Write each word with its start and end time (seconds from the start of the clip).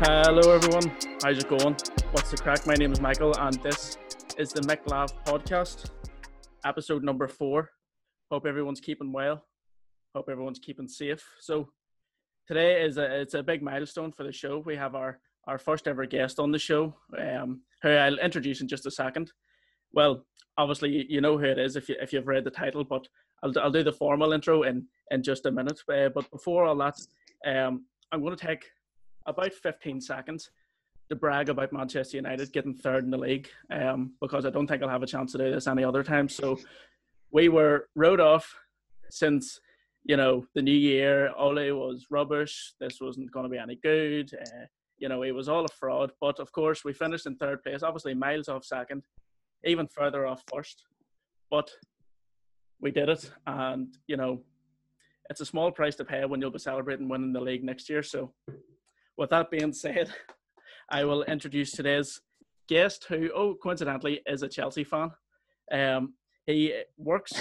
Hello, 0.00 0.50
everyone. 0.50 0.90
How's 1.22 1.38
it 1.38 1.48
going? 1.48 1.76
What's 2.10 2.32
the 2.32 2.36
crack? 2.36 2.66
My 2.66 2.74
name 2.74 2.90
is 2.92 3.00
Michael, 3.00 3.32
and 3.38 3.54
this 3.62 3.98
is 4.36 4.52
the 4.52 4.62
McLav 4.62 5.12
podcast, 5.24 5.90
episode 6.64 7.04
number 7.04 7.28
four. 7.28 7.70
Hope 8.32 8.44
everyone's 8.44 8.80
keeping 8.80 9.12
well. 9.12 9.44
Hope 10.16 10.28
everyone's 10.28 10.58
keeping 10.58 10.88
safe. 10.88 11.24
So, 11.38 11.68
today 12.48 12.82
is 12.82 12.96
a 12.96 13.20
it's 13.20 13.34
a 13.34 13.44
big 13.44 13.62
milestone 13.62 14.10
for 14.10 14.24
the 14.24 14.32
show. 14.32 14.58
We 14.58 14.74
have 14.74 14.96
our 14.96 15.20
our 15.46 15.58
first 15.58 15.86
ever 15.86 16.04
guest 16.04 16.40
on 16.40 16.50
the 16.50 16.58
show, 16.58 16.96
um, 17.16 17.60
who 17.82 17.90
I'll 17.90 18.18
introduce 18.18 18.60
in 18.60 18.66
just 18.66 18.86
a 18.86 18.90
second. 18.90 19.30
Well, 19.92 20.26
obviously 20.58 21.06
you 21.08 21.20
know 21.20 21.38
who 21.38 21.44
it 21.44 21.60
is 21.60 21.76
if 21.76 21.88
you 21.88 21.94
if 22.00 22.12
you've 22.12 22.26
read 22.26 22.42
the 22.42 22.50
title, 22.50 22.82
but 22.82 23.06
I'll 23.44 23.56
I'll 23.60 23.70
do 23.70 23.84
the 23.84 23.92
formal 23.92 24.32
intro 24.32 24.64
in 24.64 24.88
in 25.12 25.22
just 25.22 25.46
a 25.46 25.52
minute. 25.52 25.78
Uh, 25.88 26.08
but 26.08 26.28
before 26.32 26.64
all 26.64 26.76
that, 26.78 26.98
um, 27.46 27.84
I'm 28.12 28.20
going 28.20 28.36
to 28.36 28.46
take 28.46 28.70
about 29.26 29.54
15 29.54 30.00
seconds 30.00 30.50
to 31.08 31.16
brag 31.16 31.48
about 31.48 31.72
Manchester 31.72 32.18
United 32.18 32.52
getting 32.52 32.74
third 32.74 33.04
in 33.04 33.10
the 33.10 33.18
league, 33.18 33.48
um, 33.70 34.12
because 34.20 34.44
I 34.44 34.50
don't 34.50 34.66
think 34.66 34.82
I'll 34.82 34.88
have 34.88 35.02
a 35.02 35.06
chance 35.06 35.32
to 35.32 35.38
do 35.38 35.50
this 35.50 35.66
any 35.66 35.82
other 35.82 36.02
time. 36.02 36.28
So 36.28 36.58
we 37.30 37.48
were 37.48 37.88
rode 37.94 38.20
off 38.20 38.54
since 39.10 39.60
you 40.04 40.16
know 40.16 40.46
the 40.54 40.62
new 40.62 40.70
year. 40.70 41.32
Ole 41.36 41.72
was 41.72 42.06
rubbish. 42.10 42.74
This 42.80 43.00
wasn't 43.00 43.32
going 43.32 43.44
to 43.44 43.50
be 43.50 43.58
any 43.58 43.76
good. 43.76 44.30
Uh, 44.34 44.66
you 44.98 45.08
know, 45.08 45.22
it 45.22 45.34
was 45.34 45.48
all 45.48 45.64
a 45.64 45.68
fraud. 45.68 46.12
But 46.20 46.38
of 46.38 46.52
course, 46.52 46.84
we 46.84 46.92
finished 46.92 47.26
in 47.26 47.36
third 47.36 47.62
place, 47.62 47.82
obviously 47.82 48.14
miles 48.14 48.48
off 48.48 48.64
second, 48.64 49.02
even 49.64 49.88
further 49.88 50.26
off 50.26 50.42
first. 50.52 50.84
But 51.50 51.70
we 52.80 52.90
did 52.90 53.08
it, 53.08 53.30
and 53.46 53.96
you 54.06 54.16
know, 54.16 54.42
it's 55.32 55.40
a 55.40 55.46
small 55.46 55.70
price 55.70 55.96
to 55.96 56.04
pay 56.04 56.26
when 56.26 56.42
you'll 56.42 56.50
be 56.50 56.58
celebrating 56.58 57.08
winning 57.08 57.32
the 57.32 57.40
league 57.40 57.64
next 57.64 57.88
year. 57.88 58.02
So, 58.02 58.34
with 59.16 59.30
that 59.30 59.50
being 59.50 59.72
said, 59.72 60.10
I 60.90 61.04
will 61.04 61.22
introduce 61.22 61.72
today's 61.72 62.20
guest, 62.68 63.06
who, 63.08 63.30
oh, 63.34 63.54
coincidentally, 63.54 64.20
is 64.26 64.42
a 64.42 64.48
Chelsea 64.48 64.84
fan. 64.84 65.10
Um, 65.72 66.12
he 66.44 66.82
works. 66.98 67.32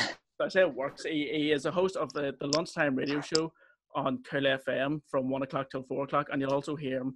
I 0.41 0.47
say 0.47 0.63
works. 0.63 1.03
He, 1.03 1.29
he 1.33 1.51
is 1.51 1.65
a 1.65 1.71
host 1.71 1.97
of 1.97 2.13
the, 2.13 2.33
the 2.39 2.47
lunchtime 2.55 2.95
radio 2.95 3.19
show 3.19 3.51
on 3.93 4.23
Cool 4.23 4.43
FM 4.43 5.01
from 5.09 5.29
one 5.29 5.43
o'clock 5.43 5.69
till 5.69 5.83
four 5.83 6.05
o'clock, 6.05 6.27
and 6.31 6.41
you'll 6.41 6.53
also 6.53 6.77
hear 6.77 7.01
him 7.01 7.15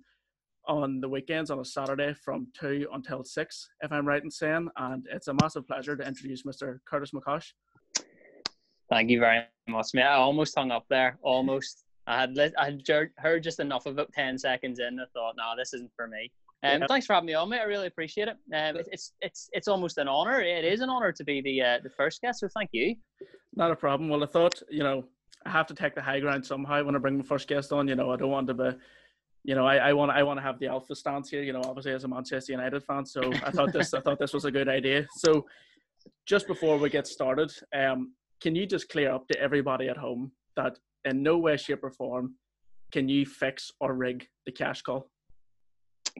on 0.68 1.00
the 1.00 1.08
weekends 1.08 1.52
on 1.52 1.60
a 1.60 1.66
Saturday 1.66 2.14
from 2.16 2.48
two 2.54 2.86
until 2.92 3.24
six, 3.24 3.70
if 3.82 3.94
I'm 3.94 4.06
right 4.06 4.22
in 4.22 4.30
saying. 4.30 4.68
And 4.76 5.08
it's 5.10 5.30
a 5.30 5.36
massive 5.42 5.66
pleasure 5.68 5.96
to 5.96 6.06
introduce 6.06 6.44
Mr. 6.44 6.80
Curtis 6.86 7.12
McCosh. 7.12 7.54
Thank 8.90 9.10
you 9.10 9.20
very 9.20 9.44
much, 9.68 9.88
mate. 9.94 10.04
I 10.04 10.16
almost 10.16 10.56
hung 10.56 10.72
up 10.72 10.86
there. 10.90 11.18
Almost. 11.22 11.84
I 12.08 12.20
had 12.20 12.36
li- 12.36 12.54
I 12.58 12.66
had 12.66 12.84
heard 13.18 13.44
just 13.44 13.60
enough 13.60 13.86
of 13.86 13.98
it. 13.98 14.12
Ten 14.14 14.38
seconds 14.38 14.80
in, 14.80 15.00
I 15.00 15.06
thought, 15.14 15.36
no, 15.38 15.54
this 15.58 15.74
isn't 15.74 15.92
for 15.96 16.08
me. 16.08 16.32
Um, 16.64 16.82
yeah. 16.82 16.88
Thanks 16.88 17.06
for 17.08 17.14
having 17.14 17.28
me 17.28 17.34
on, 17.34 17.50
mate. 17.50 17.60
I 17.60 17.64
really 17.64 17.88
appreciate 17.88 18.28
it. 18.28 18.38
Um, 18.54 18.82
it's 18.92 19.14
it's 19.22 19.50
it's 19.54 19.68
almost 19.68 19.98
an 19.98 20.08
honor. 20.08 20.40
It 20.42 20.66
is 20.66 20.82
an 20.82 20.90
honor 20.90 21.12
to 21.12 21.24
be 21.24 21.42
the 21.42 21.62
uh, 21.62 21.80
the 21.84 21.90
first 21.90 22.22
guest. 22.22 22.42
So 22.42 22.48
thank 22.56 22.70
you. 22.74 22.96
Not 23.56 23.72
a 23.72 23.76
problem. 23.76 24.10
Well, 24.10 24.24
I 24.24 24.28
thought 24.28 24.62
you 24.70 24.84
know 24.84 25.06
I 25.46 25.50
have 25.50 25.68
to 25.68 25.74
take 25.74 25.96
the 25.96 26.02
high 26.02 26.20
ground 26.20 26.46
somehow 26.46 26.84
when 26.84 26.96
I 26.96 27.00
bring 27.00 27.18
my 27.18 27.24
first 27.24 27.48
guest 27.48 27.72
on. 27.72 27.88
You 27.88 27.96
know, 27.96 28.12
I 28.12 28.18
don't 28.18 28.30
want 28.30 28.48
to 28.48 28.54
be 28.54 28.72
you 29.46 29.54
know, 29.54 29.66
I, 29.66 29.78
I 29.78 29.94
want 29.94 30.12
I 30.12 30.24
want 30.24 30.40
to 30.40 30.42
have 30.42 30.60
the 30.60 30.68
alpha 30.68 30.96
stance 30.96 31.30
here. 31.30 31.44
You 31.44 31.54
know, 31.54 31.62
obviously 31.66 31.92
as 31.92 32.04
a 32.04 32.08
Manchester 32.08 32.52
United 32.52 32.84
fan, 32.84 33.06
so 33.06 33.32
I 33.46 33.52
thought 33.52 33.72
this 33.72 33.94
I 33.94 34.00
thought 34.00 34.18
this 34.18 34.34
was 34.34 34.46
a 34.46 34.52
good 34.52 34.68
idea. 34.68 35.06
So, 35.18 35.46
just 36.26 36.48
before 36.48 36.78
we 36.78 36.90
get 36.90 37.06
started, 37.06 37.52
um, 37.74 38.14
can 38.46 38.56
you 38.56 38.68
just 38.68 38.90
clear 38.90 39.12
up 39.12 39.28
to 39.28 39.40
everybody 39.42 39.90
at 39.90 39.98
home 39.98 40.32
that 40.56 40.78
in 41.04 41.24
no 41.24 41.36
way, 41.36 41.58
shape, 41.58 41.84
or 41.84 41.90
form 41.90 42.36
can 42.92 43.10
you 43.10 43.26
fix 43.26 43.72
or 43.80 43.96
rig 43.96 44.28
the 44.46 44.52
cash 44.52 44.84
call? 44.84 45.10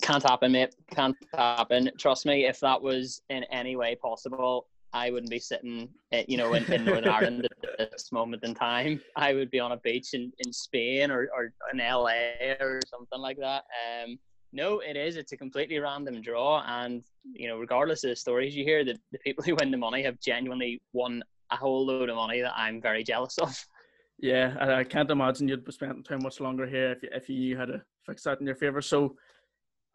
Can't 0.02 0.24
happen, 0.24 0.54
mate. 0.54 0.74
Can't 0.90 1.16
happen. 1.36 1.92
Trust 2.00 2.26
me, 2.26 2.48
if 2.48 2.60
that 2.62 2.82
was 2.82 3.22
in 3.30 3.44
any 3.52 3.76
way 3.76 3.96
possible, 3.96 4.66
I 4.92 5.12
wouldn't 5.12 5.30
be 5.30 5.38
sitting, 5.38 5.88
eh, 6.14 6.24
you 6.28 6.38
know, 6.38 6.56
in, 6.56 6.64
in 6.74 6.84
Northern 6.84 7.08
Ireland 7.20 7.48
at 7.78 7.92
this 7.92 8.12
moment 8.12 8.44
in 8.44 8.56
time. 8.56 9.00
I 9.16 9.36
would 9.36 9.52
be 9.52 9.60
on 9.60 9.74
a 9.74 9.78
beach 9.78 10.16
in, 10.16 10.32
in 10.40 10.52
Spain 10.52 11.12
or, 11.12 11.30
or 11.32 11.54
in 11.72 11.78
LA 11.78 12.56
or 12.60 12.80
something 12.90 13.20
like 13.20 13.38
that. 13.38 13.66
Um, 14.04 14.18
no, 14.52 14.80
it 14.80 14.98
is. 14.98 15.16
It's 15.16 15.32
a 15.32 15.38
completely 15.38 15.78
random 15.78 16.22
draw, 16.22 16.64
and 16.66 17.04
you 17.34 17.48
know, 17.48 17.60
regardless 17.60 18.04
of 18.04 18.10
the 18.10 18.16
stories 18.16 18.56
you 18.56 18.64
hear, 18.64 18.84
the, 18.84 18.98
the 19.12 19.20
people 19.20 19.44
who 19.44 19.54
win 19.56 19.70
the 19.70 19.78
money 19.78 20.02
have 20.02 20.20
genuinely 20.20 20.82
won 20.92 21.22
a 21.52 21.56
whole 21.56 21.86
load 21.86 22.10
of 22.10 22.16
money 22.16 22.42
that 22.42 22.54
I'm 22.56 22.82
very 22.82 23.04
jealous 23.04 23.38
of. 23.38 23.66
Yeah, 24.18 24.56
I, 24.62 24.74
I 24.76 24.84
can't 24.86 25.12
imagine 25.12 25.50
you'd 25.50 25.66
be 25.66 25.74
spending 25.74 26.02
too 26.02 26.18
much 26.20 26.40
longer 26.40 26.66
here 26.66 26.94
if 26.94 27.04
you, 27.04 27.10
if 27.12 27.30
you 27.30 27.58
had 27.58 27.68
to 27.68 27.82
fix 28.06 28.24
that 28.24 28.40
in 28.40 28.46
your 28.46 28.56
favour. 28.56 28.82
So, 28.82 29.18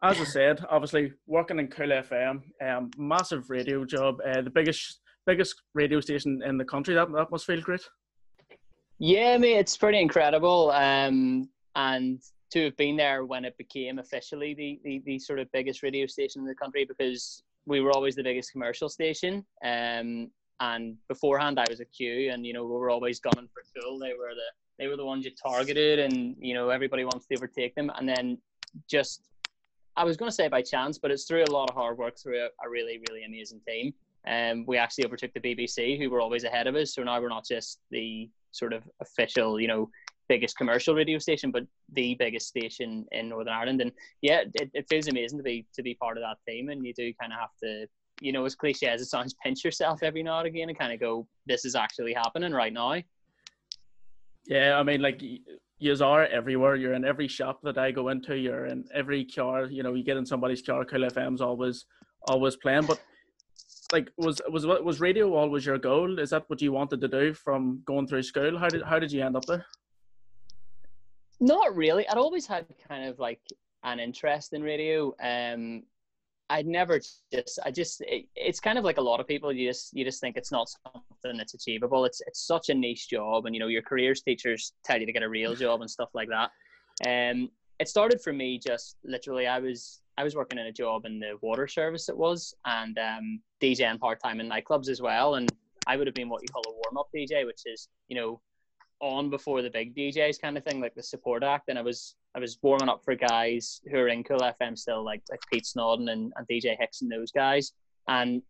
as 0.03 0.21
I 0.21 0.23
said, 0.25 0.63
obviously 0.69 1.13
working 1.25 1.57
in 1.57 1.67
Cool 1.67 1.87
FM, 1.87 2.41
um, 2.63 2.91
massive 2.99 3.49
radio 3.49 3.83
job, 3.83 4.19
uh, 4.23 4.41
the 4.41 4.51
biggest 4.51 4.99
biggest 5.25 5.63
radio 5.73 5.99
station 5.99 6.41
in 6.45 6.59
the 6.59 6.65
country. 6.65 6.93
That 6.93 7.11
that 7.13 7.31
must 7.31 7.47
feel 7.47 7.61
great. 7.61 7.81
Yeah, 8.99 9.37
mate, 9.37 9.57
it's 9.57 9.75
pretty 9.75 9.99
incredible. 9.99 10.69
Um, 10.69 11.49
and 11.75 12.21
to 12.51 12.65
have 12.65 12.77
been 12.77 12.97
there 12.97 13.25
when 13.25 13.45
it 13.45 13.57
became 13.57 13.97
officially 13.97 14.53
the, 14.53 14.79
the, 14.83 15.01
the 15.05 15.19
sort 15.19 15.39
of 15.39 15.51
biggest 15.51 15.81
radio 15.81 16.05
station 16.05 16.41
in 16.41 16.47
the 16.47 16.53
country 16.53 16.85
because 16.85 17.41
we 17.65 17.81
were 17.81 17.91
always 17.91 18.15
the 18.15 18.23
biggest 18.23 18.51
commercial 18.51 18.89
station. 18.89 19.45
Um, 19.65 20.29
and 20.61 20.95
beforehand, 21.07 21.59
I 21.59 21.65
was 21.69 21.79
a 21.79 21.85
Q, 21.85 22.31
and 22.31 22.45
you 22.45 22.53
know 22.53 22.63
we 22.63 22.71
were 22.71 22.89
always 22.89 23.19
gunning 23.19 23.49
for 23.53 23.63
Cool. 23.75 23.99
They 23.99 24.13
were 24.13 24.33
the 24.33 24.51
they 24.79 24.87
were 24.87 24.95
the 24.95 25.05
ones 25.05 25.25
you 25.25 25.31
targeted, 25.31 25.99
and 25.99 26.35
you 26.39 26.53
know 26.53 26.69
everybody 26.69 27.03
wants 27.03 27.25
to 27.27 27.35
overtake 27.35 27.75
them. 27.75 27.91
And 27.97 28.07
then 28.07 28.37
just 28.87 29.27
I 29.97 30.03
was 30.03 30.17
going 30.17 30.29
to 30.29 30.35
say 30.35 30.47
by 30.47 30.61
chance, 30.61 30.97
but 30.97 31.11
it's 31.11 31.25
through 31.25 31.43
a 31.43 31.51
lot 31.51 31.69
of 31.69 31.75
hard 31.75 31.97
work 31.97 32.17
through 32.17 32.39
a, 32.39 32.45
a 32.65 32.69
really, 32.69 33.01
really 33.09 33.25
amazing 33.25 33.59
team. 33.67 33.93
Um, 34.27 34.65
we 34.67 34.77
actually 34.77 35.05
overtook 35.05 35.33
the 35.33 35.39
BBC, 35.39 35.99
who 35.99 36.09
were 36.09 36.21
always 36.21 36.43
ahead 36.43 36.67
of 36.67 36.75
us. 36.75 36.93
So 36.93 37.03
now 37.03 37.19
we're 37.19 37.29
not 37.29 37.45
just 37.45 37.79
the 37.89 38.29
sort 38.51 38.71
of 38.71 38.83
official, 39.01 39.59
you 39.59 39.67
know, 39.67 39.89
biggest 40.29 40.57
commercial 40.57 40.95
radio 40.95 41.17
station, 41.17 41.51
but 41.51 41.63
the 41.93 42.15
biggest 42.15 42.47
station 42.47 43.05
in 43.11 43.29
Northern 43.29 43.53
Ireland. 43.53 43.81
And 43.81 43.91
yeah, 44.21 44.43
it, 44.53 44.71
it 44.73 44.85
feels 44.87 45.07
amazing 45.07 45.39
to 45.39 45.43
be 45.43 45.65
to 45.73 45.83
be 45.83 45.95
part 45.95 46.17
of 46.17 46.23
that 46.23 46.37
team. 46.47 46.69
And 46.69 46.85
you 46.85 46.93
do 46.93 47.11
kind 47.19 47.33
of 47.33 47.39
have 47.39 47.49
to, 47.63 47.87
you 48.21 48.31
know, 48.31 48.45
as 48.45 48.55
cliche 48.55 48.87
as 48.87 49.01
it 49.01 49.05
sounds, 49.05 49.35
pinch 49.43 49.65
yourself 49.65 50.03
every 50.03 50.23
now 50.23 50.39
and 50.39 50.47
again 50.47 50.69
and 50.69 50.77
kind 50.77 50.93
of 50.93 50.99
go, 50.99 51.27
"This 51.45 51.65
is 51.65 51.75
actually 51.75 52.13
happening 52.13 52.53
right 52.53 52.71
now." 52.71 53.01
Yeah, 54.45 54.77
I 54.77 54.83
mean, 54.83 55.01
like 55.01 55.21
you 55.21 55.95
are 56.01 56.25
everywhere. 56.27 56.75
You're 56.75 56.93
in 56.93 57.03
every 57.03 57.27
shop 57.27 57.59
that 57.63 57.77
I 57.77 57.91
go 57.91 58.09
into. 58.09 58.37
You're 58.37 58.67
in 58.67 58.85
every 58.93 59.25
car. 59.25 59.65
You 59.65 59.83
know, 59.83 59.93
you 59.93 60.03
get 60.03 60.17
in 60.17 60.25
somebody's 60.25 60.61
car. 60.61 60.85
Cool 60.85 61.01
FM's 61.01 61.41
always 61.41 61.85
always 62.27 62.55
playing. 62.55 62.85
But 62.85 63.01
like, 63.91 64.11
was 64.17 64.41
was 64.49 64.65
was 64.65 64.99
radio 64.99 65.33
always 65.33 65.65
your 65.65 65.77
goal? 65.77 66.19
Is 66.19 66.29
that 66.29 66.43
what 66.47 66.61
you 66.61 66.71
wanted 66.71 67.01
to 67.01 67.07
do 67.07 67.33
from 67.33 67.81
going 67.85 68.07
through 68.07 68.23
school? 68.23 68.57
How 68.57 68.69
did 68.69 68.83
how 68.83 68.99
did 68.99 69.11
you 69.11 69.23
end 69.23 69.35
up 69.35 69.45
there? 69.45 69.65
Not 71.39 71.75
really. 71.75 72.07
I'd 72.07 72.17
always 72.17 72.45
had 72.45 72.67
kind 72.87 73.09
of 73.09 73.17
like 73.17 73.41
an 73.83 73.99
interest 73.99 74.53
in 74.53 74.61
radio. 74.61 75.15
Um, 75.21 75.83
I'd 76.51 76.67
never 76.67 76.99
just 76.99 77.59
I 77.65 77.71
just 77.71 78.01
it, 78.01 78.25
it's 78.35 78.59
kind 78.59 78.77
of 78.77 78.83
like 78.83 78.97
a 78.97 79.01
lot 79.01 79.21
of 79.21 79.27
people 79.27 79.53
you 79.53 79.69
just 79.69 79.93
you 79.93 80.03
just 80.03 80.19
think 80.19 80.35
it's 80.35 80.51
not 80.51 80.69
something 80.69 81.37
that's 81.37 81.53
achievable. 81.53 82.03
It's 82.03 82.21
it's 82.27 82.45
such 82.45 82.69
a 82.69 82.73
niche 82.73 83.09
job, 83.09 83.45
and 83.45 83.55
you 83.55 83.59
know 83.61 83.67
your 83.67 83.81
careers 83.81 84.21
teachers 84.21 84.73
tell 84.83 84.99
you 84.99 85.05
to 85.05 85.13
get 85.13 85.23
a 85.23 85.29
real 85.29 85.55
job 85.55 85.79
and 85.79 85.89
stuff 85.89 86.09
like 86.13 86.27
that. 86.27 86.51
Um, 87.07 87.49
it 87.79 87.87
started 87.87 88.21
for 88.21 88.33
me 88.33 88.59
just 88.59 88.97
literally 89.05 89.47
I 89.47 89.59
was 89.59 90.01
I 90.17 90.25
was 90.25 90.35
working 90.35 90.59
in 90.59 90.67
a 90.67 90.73
job 90.73 91.05
in 91.05 91.19
the 91.19 91.37
water 91.41 91.67
service 91.67 92.09
it 92.09 92.17
was, 92.17 92.53
and 92.65 92.99
um, 92.99 93.41
DJing 93.61 93.99
part 93.99 94.21
time 94.21 94.41
in 94.41 94.49
nightclubs 94.49 94.89
as 94.89 95.01
well, 95.01 95.35
and 95.35 95.49
I 95.87 95.95
would 95.95 96.05
have 96.05 96.15
been 96.15 96.29
what 96.29 96.41
you 96.41 96.49
call 96.49 96.63
a 96.67 96.71
warm 96.71 96.97
up 96.97 97.07
DJ, 97.15 97.45
which 97.45 97.61
is 97.65 97.87
you 98.09 98.17
know 98.17 98.41
on 98.99 99.29
before 99.29 99.61
the 99.61 99.69
big 99.69 99.95
DJs 99.95 100.41
kind 100.41 100.57
of 100.57 100.65
thing, 100.65 100.81
like 100.81 100.95
the 100.95 101.03
support 101.03 101.43
act. 101.43 101.69
And 101.69 101.79
I 101.79 101.81
was 101.81 102.15
I 102.35 102.39
was 102.39 102.57
warming 102.61 102.89
up 102.89 103.03
for 103.03 103.15
guys 103.15 103.81
who 103.89 103.97
are 103.97 104.07
in 104.07 104.23
Cool 104.23 104.39
FM 104.39 104.77
still, 104.77 105.03
like 105.03 105.21
like 105.29 105.41
Pete 105.51 105.65
Snodden 105.65 106.09
and, 106.09 106.31
and 106.35 106.47
DJ 106.47 106.77
Hicks 106.79 107.01
and 107.01 107.11
those 107.11 107.31
guys. 107.31 107.73
And 108.07 108.41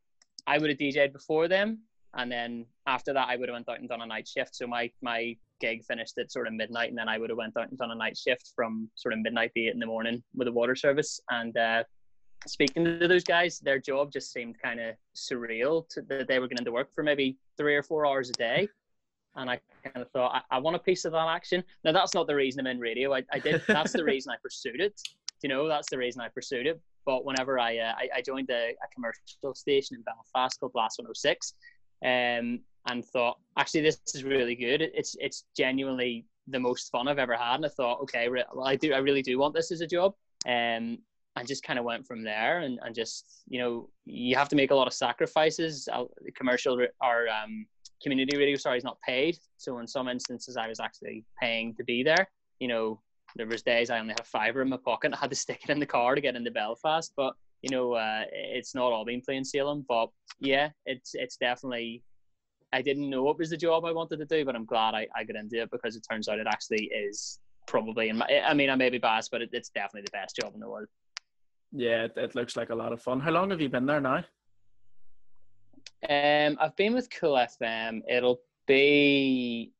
I 0.47 0.57
would 0.57 0.69
have 0.69 0.79
DJed 0.79 1.13
before 1.13 1.47
them, 1.47 1.79
and 2.15 2.31
then 2.31 2.65
after 2.87 3.13
that, 3.13 3.27
I 3.27 3.35
would 3.35 3.49
have 3.49 3.53
went 3.53 3.69
out 3.69 3.79
and 3.79 3.89
done 3.89 4.01
a 4.01 4.05
night 4.05 4.27
shift. 4.27 4.55
So 4.55 4.67
my 4.67 4.91
my 5.01 5.35
gig 5.59 5.83
finished 5.83 6.17
at 6.17 6.31
sort 6.31 6.47
of 6.47 6.53
midnight, 6.53 6.89
and 6.89 6.97
then 6.97 7.09
I 7.09 7.17
would 7.17 7.29
have 7.29 7.37
went 7.37 7.57
out 7.57 7.69
and 7.69 7.77
done 7.77 7.91
a 7.91 7.95
night 7.95 8.17
shift 8.17 8.51
from 8.55 8.89
sort 8.95 9.13
of 9.13 9.19
midnight 9.19 9.51
to 9.55 9.61
eight 9.61 9.73
in 9.73 9.79
the 9.79 9.85
morning 9.85 10.23
with 10.35 10.47
a 10.47 10.51
water 10.51 10.75
service. 10.75 11.19
And 11.29 11.55
uh, 11.57 11.83
speaking 12.47 12.83
to 12.85 13.07
those 13.07 13.23
guys, 13.23 13.59
their 13.59 13.79
job 13.79 14.11
just 14.11 14.31
seemed 14.31 14.61
kind 14.61 14.79
of 14.79 14.95
surreal 15.15 15.87
to, 15.89 16.01
that 16.03 16.27
they 16.27 16.39
were 16.39 16.47
going 16.47 16.63
to 16.63 16.71
work 16.71 16.93
for 16.93 17.03
maybe 17.03 17.37
three 17.57 17.75
or 17.75 17.83
four 17.83 18.05
hours 18.05 18.29
a 18.29 18.33
day 18.33 18.67
and 19.35 19.49
I 19.49 19.59
kind 19.83 20.05
of 20.05 20.09
thought 20.11 20.43
I, 20.51 20.57
I, 20.57 20.59
want 20.59 20.75
a 20.75 20.79
piece 20.79 21.05
of 21.05 21.11
that 21.13 21.27
action. 21.27 21.63
Now 21.83 21.91
that's 21.91 22.13
not 22.13 22.27
the 22.27 22.35
reason 22.35 22.61
I'm 22.61 22.71
in 22.71 22.79
radio. 22.79 23.13
I, 23.13 23.23
I 23.31 23.39
did. 23.39 23.61
That's 23.67 23.93
the 23.93 24.03
reason 24.03 24.31
I 24.31 24.37
pursued 24.41 24.81
it. 24.81 24.99
You 25.41 25.49
know, 25.49 25.67
that's 25.67 25.89
the 25.89 25.97
reason 25.97 26.21
I 26.21 26.27
pursued 26.27 26.67
it. 26.67 26.79
But 27.05 27.25
whenever 27.25 27.59
I 27.59 27.77
uh, 27.77 27.93
I, 27.97 28.09
I, 28.17 28.21
joined 28.21 28.49
a, 28.51 28.69
a, 28.71 28.93
commercial 28.93 29.55
station 29.55 29.97
in 29.97 30.03
Belfast 30.03 30.59
called 30.59 30.73
Blast 30.73 30.99
106, 30.99 31.53
um, 32.05 32.59
and 32.87 33.05
thought 33.05 33.39
actually 33.57 33.81
this 33.81 33.99
is 34.13 34.23
really 34.23 34.55
good. 34.55 34.81
It's 34.81 35.15
it's 35.19 35.45
genuinely 35.57 36.25
the 36.47 36.59
most 36.59 36.91
fun 36.91 37.07
I've 37.07 37.19
ever 37.19 37.35
had. 37.35 37.55
And 37.55 37.65
I 37.65 37.69
thought, 37.69 38.01
okay, 38.01 38.29
well, 38.29 38.65
I 38.65 38.75
do, 38.75 38.93
I 38.93 38.97
really 38.97 39.21
do 39.21 39.37
want 39.39 39.53
this 39.53 39.71
as 39.71 39.81
a 39.81 39.87
job. 39.87 40.13
Um, 40.45 40.99
and 41.37 41.47
just 41.47 41.63
kind 41.63 41.79
of 41.79 41.85
went 41.85 42.05
from 42.05 42.23
there 42.23 42.59
and, 42.59 42.77
and 42.83 42.93
just, 42.93 43.43
you 43.47 43.57
know, 43.57 43.89
you 44.05 44.35
have 44.35 44.49
to 44.49 44.55
make 44.55 44.71
a 44.71 44.75
lot 44.75 44.85
of 44.85 44.93
sacrifices. 44.93 45.87
Commercial 46.35 46.85
are 46.99 47.27
um, 47.29 47.65
community 48.01 48.37
radio, 48.37 48.55
sorry, 48.55 48.77
is 48.77 48.83
not 48.83 48.99
paid. 49.01 49.37
So 49.57 49.79
in 49.79 49.87
some 49.87 50.07
instances, 50.07 50.57
I 50.57 50.67
was 50.67 50.79
actually 50.79 51.25
paying 51.39 51.75
to 51.75 51.83
be 51.83 52.03
there. 52.03 52.27
You 52.59 52.67
know, 52.67 53.01
there 53.35 53.47
was 53.47 53.61
days 53.61 53.89
I 53.89 53.99
only 53.99 54.13
had 54.13 54.25
fiver 54.25 54.61
in 54.61 54.69
my 54.69 54.77
pocket. 54.77 55.13
I 55.13 55.17
had 55.17 55.29
to 55.29 55.35
stick 55.35 55.61
it 55.63 55.69
in 55.69 55.79
the 55.79 55.85
car 55.85 56.15
to 56.15 56.21
get 56.21 56.35
into 56.35 56.51
Belfast. 56.51 57.13
But 57.15 57.33
you 57.61 57.69
know, 57.69 57.93
uh, 57.93 58.23
it's 58.31 58.73
not 58.73 58.91
all 58.91 59.05
been 59.05 59.21
plain 59.21 59.45
sailing. 59.45 59.85
But 59.87 60.09
yeah, 60.39 60.69
it's 60.85 61.11
it's 61.13 61.37
definitely. 61.37 62.03
I 62.73 62.81
didn't 62.81 63.09
know 63.09 63.29
it 63.29 63.37
was 63.37 63.49
the 63.49 63.57
job 63.57 63.83
I 63.83 63.91
wanted 63.91 64.17
to 64.19 64.25
do, 64.25 64.45
but 64.45 64.55
I'm 64.55 64.65
glad 64.65 64.95
I, 64.95 65.05
I 65.13 65.25
got 65.25 65.35
into 65.35 65.61
it 65.61 65.69
because 65.71 65.97
it 65.97 66.05
turns 66.09 66.29
out 66.29 66.39
it 66.39 66.47
actually 66.47 66.85
is 66.85 67.39
probably 67.67 68.09
in 68.09 68.17
my. 68.17 68.27
I 68.45 68.53
mean, 68.53 68.69
I 68.69 68.75
may 68.75 68.89
be 68.89 68.97
biased, 68.97 69.31
but 69.31 69.41
it, 69.41 69.49
it's 69.51 69.69
definitely 69.69 70.03
the 70.03 70.17
best 70.17 70.37
job 70.41 70.53
in 70.53 70.59
the 70.61 70.69
world. 70.69 70.87
Yeah, 71.73 72.05
it, 72.05 72.13
it 72.15 72.35
looks 72.35 72.55
like 72.55 72.69
a 72.69 72.75
lot 72.75 72.93
of 72.93 73.01
fun. 73.01 73.19
How 73.19 73.31
long 73.31 73.49
have 73.51 73.61
you 73.61 73.69
been 73.69 73.85
there 73.85 74.01
now? 74.01 74.23
Um, 76.09 76.57
I've 76.59 76.75
been 76.75 76.93
with 76.93 77.09
Cool 77.09 77.35
FM. 77.35 78.01
It'll 78.09 78.41
be 78.67 79.71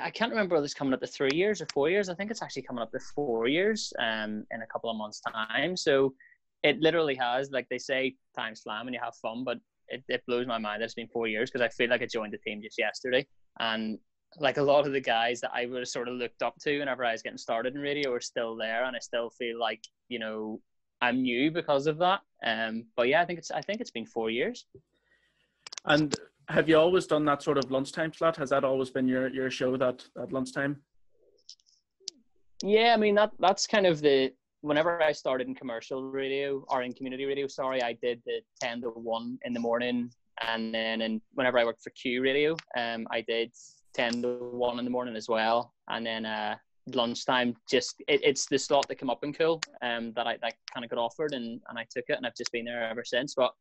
I 0.00 0.10
can't 0.10 0.30
remember 0.30 0.56
whether 0.56 0.64
it's 0.64 0.74
coming 0.74 0.92
up 0.92 1.00
to 1.00 1.06
three 1.06 1.30
years 1.32 1.60
or 1.60 1.66
four 1.72 1.88
years. 1.88 2.08
I 2.08 2.14
think 2.14 2.30
it's 2.30 2.42
actually 2.42 2.62
coming 2.62 2.82
up 2.82 2.90
to 2.92 2.98
four 2.98 3.46
years 3.46 3.92
um, 4.00 4.44
in 4.50 4.62
a 4.62 4.66
couple 4.66 4.90
of 4.90 4.96
months' 4.96 5.20
time. 5.20 5.76
So 5.76 6.14
it 6.64 6.80
literally 6.80 7.14
has, 7.14 7.50
like 7.52 7.68
they 7.68 7.78
say, 7.78 8.16
time 8.34 8.56
slam 8.56 8.88
and 8.88 8.94
you 8.94 9.00
have 9.02 9.14
fun, 9.16 9.44
but 9.44 9.58
it, 9.88 10.02
it 10.08 10.24
blows 10.26 10.46
my 10.46 10.58
mind 10.58 10.80
that 10.80 10.86
it's 10.86 10.94
been 10.94 11.08
four 11.08 11.28
years 11.28 11.50
because 11.50 11.64
I 11.64 11.68
feel 11.68 11.90
like 11.90 12.02
I 12.02 12.06
joined 12.06 12.32
the 12.32 12.38
team 12.38 12.60
just 12.62 12.78
yesterday. 12.78 13.26
And 13.60 13.98
like 14.40 14.56
a 14.56 14.62
lot 14.62 14.86
of 14.86 14.92
the 14.92 15.00
guys 15.00 15.40
that 15.42 15.52
I 15.54 15.66
would 15.66 15.78
have 15.78 15.88
sort 15.88 16.08
of 16.08 16.14
looked 16.14 16.42
up 16.42 16.56
to 16.62 16.78
whenever 16.78 17.04
I 17.04 17.12
was 17.12 17.22
getting 17.22 17.38
started 17.38 17.76
in 17.76 17.80
radio 17.80 18.12
are 18.12 18.20
still 18.20 18.56
there. 18.56 18.84
And 18.84 18.96
I 18.96 18.98
still 18.98 19.30
feel 19.30 19.60
like, 19.60 19.84
you 20.08 20.18
know, 20.18 20.60
I'm 21.00 21.22
new 21.22 21.52
because 21.52 21.86
of 21.86 21.98
that. 21.98 22.20
Um, 22.44 22.86
but 22.96 23.08
yeah, 23.08 23.22
I 23.22 23.26
think 23.26 23.38
it's, 23.38 23.52
I 23.52 23.60
think 23.60 23.80
it's 23.80 23.92
been 23.92 24.06
four 24.06 24.30
years. 24.30 24.66
And 25.86 26.14
have 26.48 26.68
you 26.68 26.78
always 26.78 27.06
done 27.06 27.24
that 27.26 27.42
sort 27.42 27.58
of 27.58 27.70
lunchtime 27.70 28.12
slot? 28.12 28.36
Has 28.36 28.50
that 28.50 28.64
always 28.64 28.90
been 28.90 29.08
your 29.08 29.28
your 29.28 29.50
show 29.50 29.76
that 29.76 30.04
at 30.20 30.32
lunchtime? 30.32 30.82
Yeah, 32.62 32.94
I 32.94 32.96
mean 32.96 33.14
that 33.16 33.32
that's 33.38 33.66
kind 33.66 33.86
of 33.86 34.00
the 34.00 34.32
whenever 34.60 35.02
I 35.02 35.12
started 35.12 35.46
in 35.46 35.54
commercial 35.54 36.10
radio 36.10 36.64
or 36.68 36.82
in 36.82 36.94
community 36.94 37.26
radio, 37.26 37.46
sorry, 37.46 37.82
I 37.82 37.92
did 38.02 38.22
the 38.24 38.40
ten 38.60 38.80
to 38.82 38.88
one 38.88 39.38
in 39.44 39.52
the 39.52 39.60
morning, 39.60 40.10
and 40.46 40.74
then 40.74 41.02
and 41.02 41.20
whenever 41.34 41.58
I 41.58 41.64
worked 41.64 41.82
for 41.82 41.90
Q 41.90 42.22
Radio, 42.22 42.56
um, 42.76 43.06
I 43.10 43.20
did 43.20 43.52
ten 43.92 44.22
to 44.22 44.38
one 44.52 44.78
in 44.78 44.84
the 44.84 44.90
morning 44.90 45.16
as 45.16 45.28
well, 45.28 45.74
and 45.88 46.04
then 46.06 46.24
uh, 46.24 46.56
lunchtime 46.94 47.54
just 47.70 48.02
it, 48.08 48.20
it's 48.24 48.46
the 48.46 48.58
slot 48.58 48.88
that 48.88 48.96
came 48.96 49.10
up 49.10 49.22
in 49.22 49.32
Cool, 49.34 49.60
um, 49.82 50.12
that 50.14 50.26
I 50.26 50.38
that 50.42 50.54
kind 50.72 50.84
of 50.84 50.90
got 50.90 50.98
offered, 50.98 51.34
and 51.34 51.60
and 51.68 51.78
I 51.78 51.86
took 51.90 52.04
it, 52.08 52.16
and 52.16 52.26
I've 52.26 52.36
just 52.36 52.52
been 52.52 52.64
there 52.64 52.88
ever 52.88 53.04
since. 53.04 53.34
But 53.34 53.52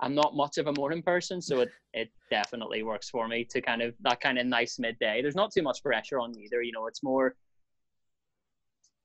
I'm 0.00 0.14
not 0.14 0.34
much 0.34 0.58
of 0.58 0.66
a 0.66 0.72
morning 0.72 1.02
person, 1.02 1.40
so 1.40 1.60
it, 1.60 1.70
it 1.94 2.10
definitely 2.30 2.82
works 2.82 3.10
for 3.10 3.28
me 3.28 3.44
to 3.50 3.60
kind 3.60 3.82
of 3.82 3.94
that 4.00 4.20
kind 4.20 4.38
of 4.38 4.46
nice 4.46 4.78
midday. 4.78 5.22
There's 5.22 5.36
not 5.36 5.52
too 5.52 5.62
much 5.62 5.82
pressure 5.82 6.18
on 6.18 6.36
either, 6.38 6.62
you 6.62 6.72
know, 6.72 6.86
it's 6.86 7.02
more 7.02 7.34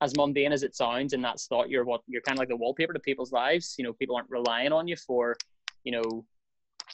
as 0.01 0.15
mundane 0.17 0.51
as 0.51 0.63
it 0.63 0.75
sounds 0.75 1.13
and 1.13 1.23
that's 1.23 1.47
thought 1.47 1.69
you're 1.69 1.85
what 1.85 2.01
you're 2.05 2.21
kind 2.21 2.37
of 2.37 2.39
like 2.39 2.49
the 2.49 2.55
wallpaper 2.55 2.93
to 2.93 2.99
people's 2.99 3.31
lives. 3.31 3.75
You 3.77 3.83
know, 3.83 3.93
people 3.93 4.15
aren't 4.15 4.29
relying 4.29 4.71
on 4.71 4.87
you 4.87 4.95
for, 4.95 5.35
you 5.83 5.91
know, 5.91 6.25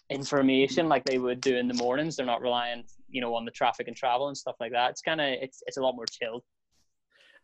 information 0.10 0.88
like 0.88 1.04
they 1.04 1.18
would 1.18 1.42
do 1.42 1.58
in 1.58 1.68
the 1.68 1.74
mornings. 1.74 2.16
They're 2.16 2.26
not 2.26 2.42
relying, 2.42 2.84
you 3.10 3.22
know, 3.22 3.34
on 3.36 3.46
the 3.46 3.52
traffic 3.52 3.88
and 3.88 3.96
travel 3.96 4.28
and 4.28 4.38
stuff 4.38 4.56
like 4.60 4.72
that. 4.72 4.92
It's 4.92 5.02
kind 5.02 5.22
of 5.22 5.28
it's 5.28 5.64
it's 5.68 5.78
a 5.78 5.82
lot 5.82 5.96
more 5.96 6.06
chilled. 6.06 6.44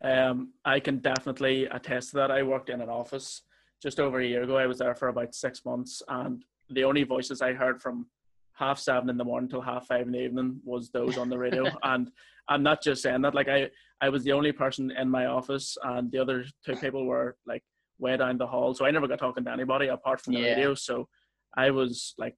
Um, 0.02 0.52
I 0.64 0.78
can 0.78 0.98
definitely 0.98 1.64
attest 1.66 2.10
to 2.10 2.16
that. 2.18 2.30
I 2.30 2.42
worked 2.42 2.70
in 2.70 2.80
an 2.80 2.88
office 2.88 3.42
just 3.82 4.00
over 4.00 4.20
a 4.20 4.26
year 4.26 4.42
ago. 4.42 4.56
I 4.56 4.66
was 4.66 4.78
there 4.78 4.94
for 4.94 5.08
about 5.08 5.34
six 5.34 5.64
months, 5.64 6.02
and 6.08 6.44
the 6.70 6.84
only 6.84 7.04
voices 7.04 7.42
I 7.42 7.52
heard 7.52 7.80
from 7.80 8.06
half 8.54 8.78
seven 8.78 9.08
in 9.08 9.16
the 9.16 9.24
morning 9.24 9.48
till 9.48 9.60
half 9.60 9.86
five 9.86 10.06
in 10.06 10.12
the 10.12 10.20
evening 10.24 10.60
was 10.64 10.90
those 10.90 11.16
on 11.16 11.28
the 11.28 11.38
radio. 11.38 11.66
and 11.84 12.10
I'm 12.48 12.62
not 12.62 12.82
just 12.82 13.02
saying 13.02 13.22
that. 13.22 13.34
Like 13.34 13.48
I, 13.48 13.68
I 14.00 14.08
was 14.08 14.24
the 14.24 14.32
only 14.32 14.52
person 14.52 14.90
in 14.90 15.08
my 15.08 15.26
office, 15.26 15.76
and 15.82 16.10
the 16.10 16.18
other 16.18 16.44
two 16.64 16.76
people 16.76 17.06
were 17.06 17.36
like 17.46 17.62
way 17.98 18.16
down 18.16 18.38
the 18.38 18.46
hall. 18.46 18.74
So 18.74 18.84
I 18.84 18.90
never 18.90 19.08
got 19.08 19.18
talking 19.18 19.44
to 19.44 19.52
anybody 19.52 19.88
apart 19.88 20.20
from 20.20 20.34
the 20.34 20.40
yeah. 20.40 20.54
radio. 20.54 20.74
So 20.74 21.08
I 21.56 21.70
was 21.70 22.14
like, 22.18 22.34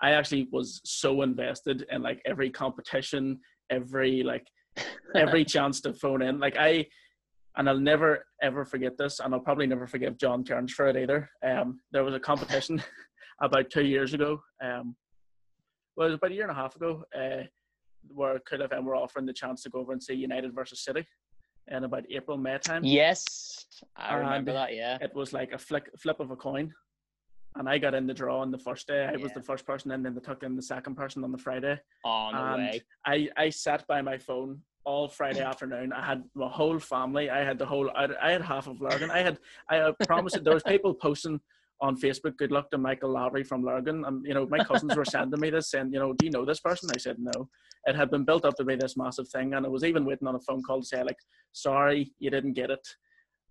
I 0.00 0.12
actually 0.12 0.48
was 0.50 0.80
so 0.84 1.22
invested 1.22 1.86
in 1.90 2.02
like 2.02 2.20
every 2.26 2.50
competition, 2.50 3.40
every 3.70 4.22
like 4.22 4.46
every 5.14 5.44
chance 5.44 5.80
to 5.82 5.92
phone 5.94 6.22
in. 6.22 6.38
Like 6.38 6.56
I 6.58 6.86
and 7.56 7.68
I'll 7.68 7.78
never 7.78 8.26
ever 8.42 8.64
forget 8.64 8.96
this, 8.98 9.20
and 9.20 9.34
I'll 9.34 9.40
probably 9.40 9.66
never 9.66 9.86
forgive 9.86 10.18
John 10.18 10.44
Kearns 10.44 10.72
for 10.72 10.88
it 10.88 10.96
either. 10.96 11.30
Um, 11.44 11.80
there 11.92 12.04
was 12.04 12.14
a 12.14 12.20
competition 12.20 12.82
about 13.40 13.70
two 13.70 13.84
years 13.84 14.14
ago. 14.14 14.42
Um, 14.62 14.96
well, 15.96 16.08
it 16.08 16.10
was 16.10 16.16
about 16.16 16.30
a 16.30 16.34
year 16.34 16.44
and 16.44 16.52
a 16.52 16.60
half 16.60 16.76
ago, 16.76 17.04
uh, 17.14 17.44
where 18.08 18.38
Cool 18.48 18.60
FM 18.60 18.84
were 18.84 18.96
offering 18.96 19.26
the 19.26 19.32
chance 19.32 19.62
to 19.62 19.70
go 19.70 19.80
over 19.80 19.92
and 19.92 20.02
see 20.02 20.14
United 20.14 20.54
versus 20.54 20.82
City 20.82 21.06
in 21.68 21.84
about 21.84 22.04
April 22.10 22.38
May 22.38 22.58
time. 22.58 22.84
Yes, 22.84 23.66
I 23.96 24.16
and 24.16 24.24
remember 24.24 24.52
that. 24.52 24.74
Yeah, 24.74 24.98
it 25.00 25.14
was 25.14 25.32
like 25.32 25.52
a 25.52 25.58
flick 25.58 25.90
flip 25.98 26.20
of 26.20 26.30
a 26.30 26.36
coin, 26.36 26.72
and 27.56 27.68
I 27.68 27.78
got 27.78 27.94
in 27.94 28.06
the 28.06 28.14
draw 28.14 28.40
on 28.40 28.50
the 28.50 28.58
first 28.58 28.86
day. 28.88 29.04
I 29.04 29.12
yeah. 29.12 29.22
was 29.22 29.32
the 29.32 29.42
first 29.42 29.66
person 29.66 29.90
and 29.90 30.04
then 30.04 30.14
they 30.14 30.20
took 30.20 30.42
in 30.42 30.56
the 30.56 30.62
second 30.62 30.96
person 30.96 31.22
on 31.22 31.32
the 31.32 31.38
Friday. 31.38 31.78
Oh 32.04 32.30
no 32.32 32.38
and 32.38 32.62
way! 32.62 32.82
I 33.04 33.28
I 33.36 33.50
sat 33.50 33.86
by 33.86 34.00
my 34.00 34.16
phone 34.16 34.60
all 34.84 35.08
Friday 35.08 35.40
afternoon. 35.40 35.92
I 35.92 36.04
had 36.04 36.24
my 36.34 36.48
whole 36.48 36.78
family. 36.78 37.30
I 37.30 37.44
had 37.44 37.58
the 37.58 37.66
whole. 37.66 37.90
I, 37.94 38.08
I 38.20 38.30
had 38.32 38.42
half 38.42 38.66
of 38.66 38.80
Lurgan. 38.80 39.10
I 39.10 39.20
had. 39.20 39.38
I 39.68 39.78
uh, 39.78 39.92
promised 40.06 40.42
there 40.42 40.54
was 40.54 40.62
people 40.62 40.94
posting 40.94 41.40
on 41.80 41.96
Facebook. 41.96 42.36
Good 42.36 42.52
luck 42.52 42.70
to 42.70 42.78
Michael 42.78 43.12
Lavery 43.12 43.44
from 43.44 43.64
Lurgan. 43.64 44.04
And 44.04 44.24
you 44.26 44.34
know, 44.34 44.46
my 44.46 44.62
cousins 44.64 44.94
were 44.96 45.04
sending 45.04 45.40
me 45.40 45.50
this, 45.50 45.70
saying, 45.70 45.92
you 45.92 45.98
know, 45.98 46.12
do 46.12 46.26
you 46.26 46.32
know 46.32 46.44
this 46.44 46.60
person? 46.60 46.90
I 46.94 46.98
said 46.98 47.16
no. 47.18 47.48
It 47.86 47.96
had 47.96 48.10
been 48.10 48.24
built 48.24 48.44
up 48.44 48.56
to 48.56 48.64
be 48.64 48.76
this 48.76 48.96
massive 48.96 49.28
thing, 49.28 49.54
and 49.54 49.66
I 49.66 49.68
was 49.68 49.84
even 49.84 50.04
waiting 50.04 50.28
on 50.28 50.36
a 50.36 50.40
phone 50.40 50.62
call 50.62 50.80
to 50.80 50.86
say 50.86 51.02
like, 51.02 51.18
sorry, 51.52 52.12
you 52.18 52.30
didn't 52.30 52.54
get 52.54 52.70
it. 52.70 52.86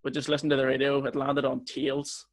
But 0.04 0.14
just 0.14 0.30
listen 0.30 0.50
to 0.50 0.56
the 0.56 0.66
radio. 0.66 1.04
It 1.06 1.16
landed 1.16 1.46
on 1.46 1.66
Tails, 1.66 2.28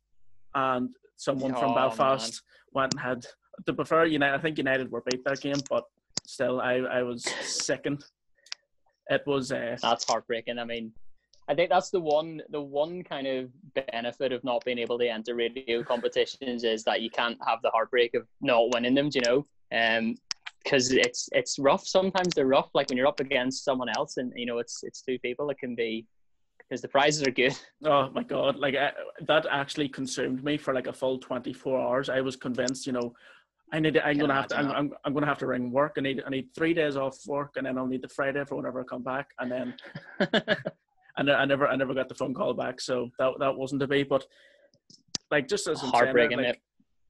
and 0.55 0.91
someone 1.17 1.55
oh, 1.55 1.61
from 1.61 1.75
Belfast 1.75 2.43
man. 2.75 2.83
went 2.83 2.95
and 2.95 3.03
had. 3.03 3.27
To 3.67 3.73
prefer 3.73 4.05
United, 4.05 4.37
I 4.37 4.39
think 4.39 4.57
United 4.57 4.89
were 4.89 5.03
beat 5.11 5.25
that 5.25 5.41
game, 5.41 5.59
but 5.69 5.83
still, 6.25 6.61
I 6.61 6.75
I 6.75 7.03
was 7.03 7.25
sickened 7.43 8.05
it 9.09 9.23
was. 9.27 9.53
Uh, 9.53 9.77
that's 9.81 10.05
heartbreaking. 10.05 10.59
I 10.59 10.65
mean, 10.65 10.93
I 11.49 11.55
think 11.55 11.71
that's 11.71 11.91
the 11.91 12.01
one 12.01 12.43
the 12.51 12.61
one 12.61 13.03
kind 13.03 13.27
of 13.27 13.51
benefit 13.91 14.33
of 14.33 14.45
not 14.45 14.65
being 14.65 14.79
able 14.79 14.99
to 14.99 15.09
enter 15.09 15.35
radio 15.35 15.83
competitions 15.83 16.65
is 16.65 16.85
that 16.85 17.01
you 17.01 17.11
can't 17.11 17.39
have 17.47 17.61
the 17.63 17.71
heartbreak 17.71 18.15
of 18.15 18.27
not 18.41 18.73
winning 18.75 18.95
them. 18.95 19.09
Do 19.09 19.21
you 19.21 19.31
know? 19.31 19.47
Um, 19.77 20.17
because 20.63 20.93
it's 20.93 21.29
it's 21.33 21.59
rough. 21.59 21.87
Sometimes 21.87 22.35
they're 22.35 22.47
rough. 22.47 22.69
Like 22.75 22.91
when 22.91 22.99
you're 22.99 23.07
up 23.07 23.21
against 23.21 23.65
someone 23.65 23.89
else, 23.89 24.19
and 24.19 24.33
you 24.37 24.47
know 24.47 24.59
it's 24.59 24.81
it's 24.83 25.01
two 25.01 25.19
people. 25.21 25.49
It 25.51 25.59
can 25.59 25.75
be 25.75 26.07
because 26.59 26.83
the 26.83 26.89
prizes 26.89 27.27
are 27.27 27.31
good. 27.31 27.57
Oh 27.85 28.11
my 28.13 28.23
god! 28.23 28.57
Like 28.57 28.75
I, 28.75 28.93
that 29.27 29.47
actually 29.51 29.89
consumed 29.89 30.45
me 30.45 30.59
for 30.59 30.75
like 30.75 30.87
a 30.87 30.93
full 30.93 31.19
twenty 31.19 31.53
four 31.53 31.81
hours. 31.81 32.09
I 32.09 32.21
was 32.21 32.37
convinced, 32.37 32.87
you 32.87 32.93
know, 32.93 33.15
I 33.73 33.81
need. 33.81 33.99
I'm 33.99 34.19
gonna 34.19 34.35
have 34.35 34.49
to. 34.49 34.59
I'm, 34.59 34.71
I'm, 34.71 34.93
I'm, 35.05 35.15
gonna 35.15 35.27
have 35.27 35.39
to 35.39 35.47
ring 35.47 35.71
work. 35.71 35.95
I 35.99 36.01
need. 36.01 36.23
I 36.27 36.31
need 36.31 36.49
three 36.55 36.73
days 36.73 36.97
off 36.97 37.19
work, 37.27 37.55
and 37.57 37.67
then 37.67 37.77
I'll 37.77 37.87
need 37.87 38.03
the 38.03 38.09
Friday 38.09 38.45
for 38.45 38.57
whenever 38.57 38.81
I 38.81 38.85
come 38.85 39.03
back. 39.03 39.31
And 39.39 39.51
then, 39.51 39.75
and 41.17 41.31
I 41.31 41.45
never, 41.45 41.69
I 41.69 41.77
never 41.77 41.93
got 41.93 42.09
the 42.09 42.15
phone 42.15 42.35
call 42.35 42.55
back, 42.55 42.81
so 42.81 43.11
that 43.19 43.33
that 43.41 43.57
wasn't 43.57 43.81
to 43.83 43.87
be. 43.87 44.05
But 44.05 44.25
like, 45.31 45.49
just 45.49 45.69
as 45.69 45.81
saying, 45.81 46.37
like, 46.37 46.61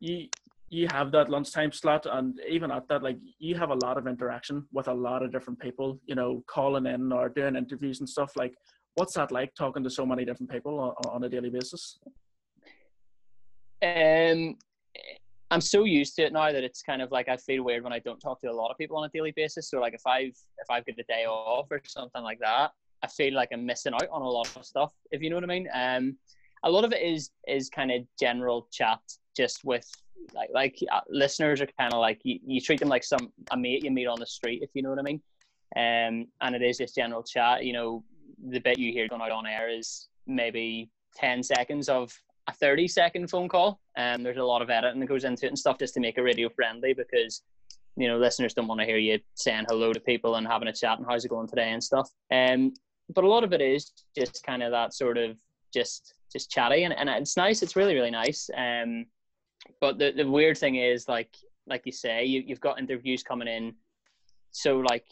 you 0.00 0.28
you 0.70 0.88
have 0.90 1.12
that 1.12 1.28
lunchtime 1.28 1.72
slot, 1.72 2.06
and 2.10 2.38
even 2.48 2.72
at 2.72 2.88
that, 2.88 3.02
like, 3.02 3.18
you 3.38 3.54
have 3.54 3.70
a 3.70 3.78
lot 3.86 3.96
of 3.96 4.06
interaction 4.06 4.66
with 4.72 4.88
a 4.88 4.94
lot 4.94 5.22
of 5.22 5.30
different 5.30 5.60
people. 5.60 6.00
You 6.06 6.16
know, 6.16 6.42
calling 6.48 6.86
in 6.86 7.12
or 7.12 7.28
doing 7.28 7.54
interviews 7.54 8.00
and 8.00 8.08
stuff. 8.08 8.32
Like, 8.36 8.54
what's 8.96 9.14
that 9.14 9.30
like 9.30 9.54
talking 9.54 9.84
to 9.84 9.90
so 9.90 10.04
many 10.04 10.24
different 10.24 10.50
people 10.50 10.80
on, 10.80 10.92
on 11.08 11.24
a 11.24 11.28
daily 11.28 11.50
basis? 11.50 11.98
Um 13.80 14.56
I'm 15.50 15.60
so 15.60 15.84
used 15.84 16.14
to 16.16 16.22
it 16.24 16.32
now 16.32 16.52
that 16.52 16.62
it's 16.62 16.82
kind 16.82 17.00
of 17.00 17.10
like 17.10 17.28
I 17.28 17.36
feel 17.36 17.62
weird 17.62 17.82
when 17.82 17.92
I 17.92 18.00
don't 18.00 18.20
talk 18.20 18.40
to 18.42 18.50
a 18.50 18.52
lot 18.52 18.70
of 18.70 18.76
people 18.76 18.96
on 18.98 19.04
a 19.04 19.08
daily 19.08 19.32
basis. 19.32 19.70
So 19.70 19.80
like 19.80 19.94
if 19.94 20.06
I've 20.06 20.36
if 20.58 20.70
I've 20.70 20.84
got 20.84 20.98
a 20.98 21.02
day 21.04 21.24
off 21.26 21.68
or 21.70 21.80
something 21.86 22.22
like 22.22 22.38
that, 22.40 22.72
I 23.02 23.06
feel 23.06 23.34
like 23.34 23.48
I'm 23.52 23.64
missing 23.64 23.94
out 23.94 24.08
on 24.10 24.22
a 24.22 24.28
lot 24.28 24.54
of 24.54 24.64
stuff. 24.64 24.92
If 25.10 25.22
you 25.22 25.30
know 25.30 25.36
what 25.36 25.44
I 25.44 25.48
mean. 25.48 25.68
Um, 25.72 26.16
a 26.64 26.70
lot 26.70 26.84
of 26.84 26.92
it 26.92 27.02
is 27.02 27.30
is 27.46 27.70
kind 27.70 27.90
of 27.90 28.02
general 28.18 28.68
chat, 28.72 29.00
just 29.36 29.64
with 29.64 29.88
like 30.34 30.50
like 30.52 30.78
uh, 30.92 31.00
listeners 31.08 31.60
are 31.60 31.68
kind 31.78 31.92
of 31.92 32.00
like 32.00 32.20
you, 32.24 32.38
you 32.44 32.60
treat 32.60 32.80
them 32.80 32.88
like 32.88 33.04
some 33.04 33.32
a 33.50 33.56
mate 33.56 33.84
you 33.84 33.90
meet 33.90 34.06
on 34.06 34.18
the 34.18 34.26
street, 34.26 34.62
if 34.62 34.70
you 34.74 34.82
know 34.82 34.90
what 34.90 34.98
I 34.98 35.02
mean. 35.02 35.22
Um, 35.76 36.26
and 36.40 36.54
it 36.54 36.62
is 36.62 36.78
just 36.78 36.94
general 36.94 37.22
chat. 37.22 37.64
You 37.64 37.72
know, 37.72 38.04
the 38.50 38.60
bit 38.60 38.78
you 38.78 38.92
hear 38.92 39.08
going 39.08 39.22
out 39.22 39.30
on 39.30 39.46
air 39.46 39.70
is 39.70 40.08
maybe 40.26 40.90
ten 41.14 41.42
seconds 41.42 41.88
of 41.88 42.12
a 42.48 42.52
30 42.52 42.88
second 42.88 43.28
phone 43.28 43.48
call. 43.48 43.80
And 43.96 44.16
um, 44.16 44.22
there's 44.24 44.38
a 44.38 44.42
lot 44.42 44.62
of 44.62 44.70
editing 44.70 45.00
that 45.00 45.06
goes 45.06 45.24
into 45.24 45.46
it 45.46 45.50
and 45.50 45.58
stuff 45.58 45.78
just 45.78 45.94
to 45.94 46.00
make 46.00 46.18
it 46.18 46.22
radio 46.22 46.48
friendly 46.48 46.94
because 46.94 47.42
you 47.96 48.08
know 48.08 48.16
listeners 48.16 48.54
don't 48.54 48.68
want 48.68 48.80
to 48.80 48.86
hear 48.86 48.96
you 48.96 49.18
saying 49.34 49.66
hello 49.68 49.92
to 49.92 50.00
people 50.00 50.36
and 50.36 50.46
having 50.46 50.68
a 50.68 50.72
chat 50.72 50.98
and 50.98 51.06
how's 51.08 51.24
it 51.24 51.28
going 51.28 51.46
today 51.48 51.70
and 51.70 51.84
stuff. 51.84 52.08
Um, 52.32 52.72
but 53.14 53.24
a 53.24 53.28
lot 53.28 53.44
of 53.44 53.52
it 53.52 53.60
is 53.60 53.92
just 54.16 54.42
kind 54.44 54.62
of 54.62 54.72
that 54.72 54.94
sort 54.94 55.18
of 55.18 55.36
just 55.72 56.14
just 56.32 56.50
chatty 56.50 56.84
and, 56.84 56.94
and 56.94 57.08
it's 57.08 57.36
nice. 57.36 57.62
It's 57.62 57.76
really 57.76 57.94
really 57.94 58.10
nice. 58.10 58.48
Um, 58.56 59.06
but 59.80 59.98
the 59.98 60.12
the 60.12 60.28
weird 60.28 60.58
thing 60.58 60.76
is 60.76 61.08
like 61.08 61.30
like 61.66 61.82
you 61.84 61.92
say 61.92 62.24
you 62.24 62.42
you've 62.46 62.60
got 62.60 62.78
interviews 62.78 63.22
coming 63.22 63.48
in. 63.48 63.74
So 64.52 64.78
like 64.78 65.04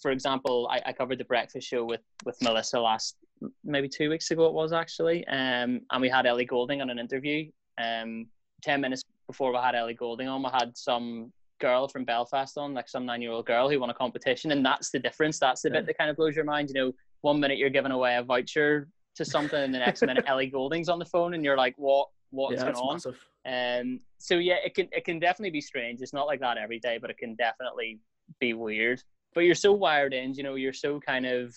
for 0.00 0.10
example, 0.10 0.68
I, 0.70 0.80
I 0.86 0.92
covered 0.92 1.18
the 1.18 1.24
breakfast 1.24 1.68
show 1.68 1.84
with 1.84 2.02
with 2.24 2.36
Melissa 2.42 2.80
last 2.80 3.16
maybe 3.64 3.88
two 3.88 4.10
weeks 4.10 4.30
ago 4.30 4.46
it 4.46 4.52
was 4.52 4.72
actually, 4.72 5.26
um, 5.28 5.80
and 5.90 6.00
we 6.00 6.08
had 6.08 6.26
Ellie 6.26 6.44
Goulding 6.44 6.80
on 6.80 6.90
an 6.90 6.98
interview. 6.98 7.50
Um, 7.78 8.26
ten 8.62 8.80
minutes 8.80 9.04
before 9.26 9.52
we 9.52 9.58
had 9.58 9.74
Ellie 9.74 9.94
Goulding 9.94 10.28
on, 10.28 10.42
we 10.42 10.50
had 10.52 10.76
some 10.76 11.32
girl 11.60 11.88
from 11.88 12.04
Belfast 12.04 12.58
on, 12.58 12.74
like 12.74 12.88
some 12.88 13.06
nine 13.06 13.22
year 13.22 13.32
old 13.32 13.46
girl 13.46 13.70
who 13.70 13.80
won 13.80 13.90
a 13.90 13.94
competition. 13.94 14.50
And 14.50 14.64
that's 14.64 14.90
the 14.90 14.98
difference. 14.98 15.38
That's 15.38 15.62
the 15.62 15.68
yeah. 15.68 15.76
bit 15.76 15.86
that 15.86 15.98
kind 15.98 16.10
of 16.10 16.16
blows 16.16 16.36
your 16.36 16.44
mind. 16.44 16.68
You 16.68 16.74
know, 16.74 16.92
one 17.22 17.40
minute 17.40 17.58
you're 17.58 17.70
giving 17.70 17.92
away 17.92 18.16
a 18.16 18.22
voucher 18.22 18.88
to 19.16 19.24
something, 19.24 19.62
and 19.62 19.74
the 19.74 19.78
next 19.78 20.02
minute 20.02 20.24
Ellie 20.28 20.48
Goulding's 20.48 20.88
on 20.88 20.98
the 20.98 21.04
phone, 21.04 21.34
and 21.34 21.44
you're 21.44 21.56
like, 21.56 21.74
what? 21.76 22.08
What's 22.30 22.56
yeah, 22.56 22.72
going 22.72 22.76
on? 22.76 22.94
Massive. 22.94 23.24
Um, 23.46 24.00
so 24.18 24.36
yeah, 24.36 24.56
it 24.64 24.74
can 24.74 24.88
it 24.92 25.04
can 25.04 25.18
definitely 25.18 25.50
be 25.50 25.60
strange. 25.60 26.00
It's 26.00 26.12
not 26.12 26.26
like 26.26 26.40
that 26.40 26.58
every 26.58 26.80
day, 26.80 26.98
but 26.98 27.10
it 27.10 27.18
can 27.18 27.34
definitely 27.36 28.00
be 28.40 28.54
weird. 28.54 29.02
But 29.34 29.40
you're 29.40 29.54
so 29.54 29.72
wired 29.72 30.14
in, 30.14 30.34
you 30.34 30.42
know, 30.42 30.54
you're 30.54 30.72
so 30.72 31.00
kind 31.00 31.26
of 31.26 31.54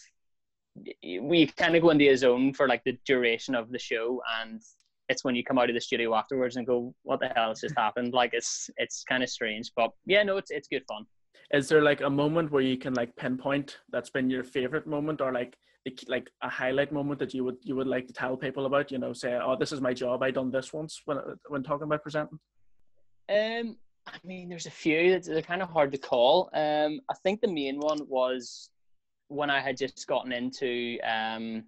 we 1.03 1.47
kind 1.47 1.75
of 1.75 1.81
go 1.81 1.89
into 1.89 2.07
a 2.07 2.15
zone 2.15 2.53
for 2.53 2.67
like 2.67 2.83
the 2.83 2.97
duration 3.05 3.55
of 3.55 3.71
the 3.71 3.79
show 3.79 4.21
and 4.39 4.61
it's 5.09 5.23
when 5.23 5.35
you 5.35 5.43
come 5.43 5.57
out 5.57 5.69
of 5.69 5.75
the 5.75 5.81
studio 5.81 6.15
afterwards 6.15 6.57
and 6.57 6.67
go, 6.67 6.93
"What 7.03 7.19
the 7.19 7.29
hell 7.29 7.49
has 7.49 7.61
just 7.61 7.77
happened?" 7.77 8.13
Like 8.13 8.33
it's 8.33 8.69
it's 8.77 9.03
kind 9.03 9.23
of 9.23 9.29
strange, 9.29 9.71
but 9.75 9.91
yeah, 10.05 10.23
no, 10.23 10.37
it's 10.37 10.51
it's 10.51 10.67
good 10.67 10.83
fun. 10.87 11.05
Is 11.51 11.69
there 11.69 11.81
like 11.81 12.01
a 12.01 12.09
moment 12.09 12.51
where 12.51 12.61
you 12.61 12.77
can 12.77 12.93
like 12.93 13.15
pinpoint 13.15 13.77
that's 13.89 14.09
been 14.09 14.29
your 14.29 14.43
favorite 14.43 14.87
moment, 14.87 15.21
or 15.21 15.31
like 15.31 15.55
like 16.07 16.29
a 16.41 16.49
highlight 16.49 16.91
moment 16.91 17.19
that 17.19 17.33
you 17.33 17.45
would 17.45 17.57
you 17.63 17.75
would 17.75 17.87
like 17.87 18.07
to 18.07 18.13
tell 18.13 18.35
people 18.35 18.65
about? 18.65 18.91
You 18.91 18.97
know, 18.97 19.13
say, 19.13 19.39
"Oh, 19.41 19.55
this 19.55 19.71
is 19.71 19.81
my 19.81 19.93
job. 19.93 20.23
I 20.23 20.31
done 20.31 20.51
this 20.51 20.73
once." 20.73 21.01
When 21.05 21.17
when 21.47 21.63
talking 21.63 21.85
about 21.85 22.03
presenting. 22.03 22.39
Um, 23.29 23.77
I 24.07 24.19
mean, 24.25 24.49
there's 24.49 24.65
a 24.65 24.71
few 24.71 25.11
that 25.11 25.25
they're 25.25 25.41
kind 25.41 25.61
of 25.61 25.69
hard 25.69 25.91
to 25.91 25.97
call. 25.97 26.49
Um, 26.53 27.01
I 27.09 27.13
think 27.23 27.41
the 27.41 27.47
main 27.47 27.79
one 27.79 27.99
was 28.07 28.69
when 29.27 29.49
I 29.49 29.59
had 29.59 29.77
just 29.77 30.07
gotten 30.07 30.31
into 30.31 30.97
um 31.03 31.65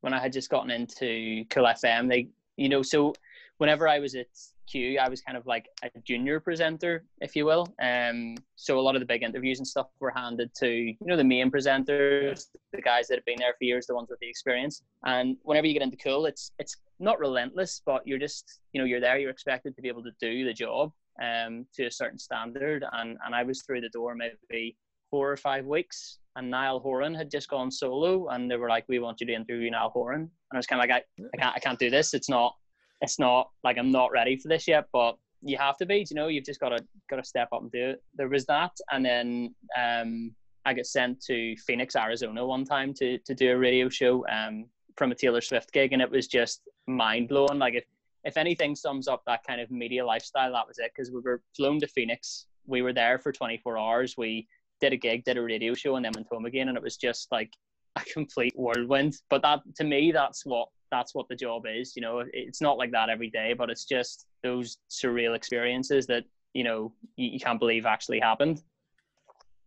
when 0.00 0.14
I 0.14 0.20
had 0.20 0.32
just 0.32 0.50
gotten 0.50 0.70
into 0.70 1.44
Cool 1.50 1.64
FM. 1.64 2.08
They, 2.08 2.28
you 2.56 2.68
know, 2.68 2.82
so 2.82 3.14
whenever 3.58 3.88
I 3.88 3.98
was 3.98 4.14
at 4.14 4.26
Q, 4.70 4.98
I 4.98 5.08
was 5.08 5.20
kind 5.20 5.36
of 5.36 5.46
like 5.46 5.68
a 5.82 5.90
junior 6.00 6.40
presenter, 6.40 7.04
if 7.20 7.36
you 7.36 7.44
will. 7.46 7.68
Um, 7.80 8.36
so 8.56 8.78
a 8.78 8.80
lot 8.80 8.96
of 8.96 9.00
the 9.00 9.06
big 9.06 9.22
interviews 9.22 9.58
and 9.58 9.66
stuff 9.66 9.86
were 10.00 10.10
handed 10.10 10.54
to, 10.56 10.68
you 10.68 10.96
know, 11.00 11.16
the 11.16 11.24
main 11.24 11.50
presenters, 11.50 12.46
the 12.72 12.82
guys 12.82 13.06
that 13.08 13.16
have 13.16 13.24
been 13.24 13.38
there 13.38 13.54
for 13.56 13.64
years, 13.64 13.86
the 13.86 13.94
ones 13.94 14.08
with 14.10 14.18
the 14.20 14.28
experience. 14.28 14.82
And 15.04 15.36
whenever 15.42 15.66
you 15.66 15.72
get 15.72 15.82
into 15.82 15.96
Cool, 15.96 16.26
it's 16.26 16.52
it's 16.58 16.76
not 16.98 17.18
relentless, 17.18 17.82
but 17.84 18.06
you're 18.06 18.18
just, 18.18 18.60
you 18.72 18.80
know, 18.80 18.86
you're 18.86 19.00
there. 19.00 19.18
You're 19.18 19.30
expected 19.30 19.76
to 19.76 19.82
be 19.82 19.88
able 19.88 20.02
to 20.02 20.12
do 20.20 20.44
the 20.44 20.52
job 20.52 20.92
um, 21.22 21.66
to 21.74 21.86
a 21.86 21.90
certain 21.90 22.18
standard. 22.18 22.84
And 22.92 23.18
and 23.24 23.34
I 23.34 23.42
was 23.42 23.62
through 23.62 23.82
the 23.82 23.88
door 23.90 24.14
maybe 24.14 24.76
four 25.10 25.30
or 25.30 25.36
five 25.36 25.64
weeks 25.64 26.18
and 26.36 26.50
Niall 26.50 26.80
Horan 26.80 27.14
had 27.14 27.30
just 27.30 27.48
gone 27.48 27.70
solo, 27.70 28.28
and 28.28 28.50
they 28.50 28.56
were 28.56 28.68
like, 28.68 28.84
"We 28.88 28.98
want 28.98 29.20
you 29.20 29.26
to 29.26 29.32
interview 29.32 29.70
Niall 29.70 29.90
Horan," 29.90 30.20
and 30.20 30.30
I 30.52 30.56
was 30.56 30.66
kind 30.66 30.80
of 30.80 30.88
like, 30.88 31.04
I, 31.18 31.24
"I 31.34 31.36
can't, 31.38 31.56
I 31.56 31.58
can't 31.58 31.78
do 31.78 31.90
this. 31.90 32.14
It's 32.14 32.28
not, 32.28 32.54
it's 33.00 33.18
not 33.18 33.50
like 33.64 33.78
I'm 33.78 33.90
not 33.90 34.12
ready 34.12 34.36
for 34.36 34.48
this 34.48 34.66
yet." 34.68 34.86
But 34.92 35.16
you 35.42 35.56
have 35.58 35.76
to 35.78 35.86
be, 35.86 36.04
you 36.08 36.14
know, 36.16 36.28
you've 36.28 36.44
just 36.44 36.60
got 36.60 36.70
to 36.70 36.84
got 37.08 37.16
to 37.16 37.24
step 37.24 37.48
up 37.52 37.62
and 37.62 37.70
do 37.70 37.90
it. 37.90 38.02
There 38.14 38.28
was 38.28 38.46
that, 38.46 38.72
and 38.90 39.04
then 39.04 39.54
um, 39.78 40.34
I 40.64 40.74
got 40.74 40.86
sent 40.86 41.22
to 41.26 41.56
Phoenix, 41.66 41.94
Arizona, 41.96 42.46
one 42.46 42.64
time 42.64 42.92
to 42.94 43.18
to 43.18 43.34
do 43.34 43.52
a 43.52 43.56
radio 43.56 43.88
show 43.88 44.26
um, 44.28 44.66
from 44.96 45.12
a 45.12 45.14
Taylor 45.14 45.40
Swift 45.40 45.72
gig, 45.72 45.92
and 45.92 46.02
it 46.02 46.10
was 46.10 46.26
just 46.26 46.62
mind 46.86 47.28
blowing. 47.28 47.58
Like 47.58 47.74
if 47.74 47.84
if 48.24 48.36
anything 48.36 48.74
sums 48.74 49.06
up 49.06 49.22
that 49.26 49.44
kind 49.46 49.60
of 49.60 49.70
media 49.70 50.04
lifestyle, 50.04 50.52
that 50.52 50.66
was 50.66 50.78
it. 50.78 50.90
Because 50.94 51.12
we 51.12 51.20
were 51.20 51.42
flown 51.56 51.78
to 51.80 51.86
Phoenix, 51.86 52.46
we 52.66 52.82
were 52.82 52.92
there 52.92 53.18
for 53.18 53.30
24 53.30 53.78
hours. 53.78 54.16
We 54.16 54.48
did 54.80 54.92
a 54.92 54.96
gig, 54.96 55.24
did 55.24 55.36
a 55.36 55.42
radio 55.42 55.74
show, 55.74 55.96
and 55.96 56.04
then 56.04 56.12
went 56.14 56.26
home 56.30 56.44
again, 56.44 56.68
and 56.68 56.76
it 56.76 56.82
was 56.82 56.96
just 56.96 57.30
like 57.30 57.52
a 57.94 58.00
complete 58.12 58.54
whirlwind. 58.56 59.16
But 59.30 59.42
that 59.42 59.60
to 59.76 59.84
me, 59.84 60.12
that's 60.12 60.44
what 60.44 60.68
that's 60.90 61.14
what 61.14 61.28
the 61.28 61.36
job 61.36 61.64
is. 61.66 61.94
You 61.96 62.02
know, 62.02 62.22
it's 62.32 62.60
not 62.60 62.78
like 62.78 62.92
that 62.92 63.08
every 63.08 63.30
day, 63.30 63.54
but 63.54 63.70
it's 63.70 63.84
just 63.84 64.26
those 64.42 64.78
surreal 64.90 65.34
experiences 65.34 66.06
that 66.06 66.24
you 66.54 66.64
know 66.64 66.92
you, 67.16 67.30
you 67.30 67.40
can't 67.40 67.58
believe 67.58 67.86
actually 67.86 68.20
happened. 68.20 68.62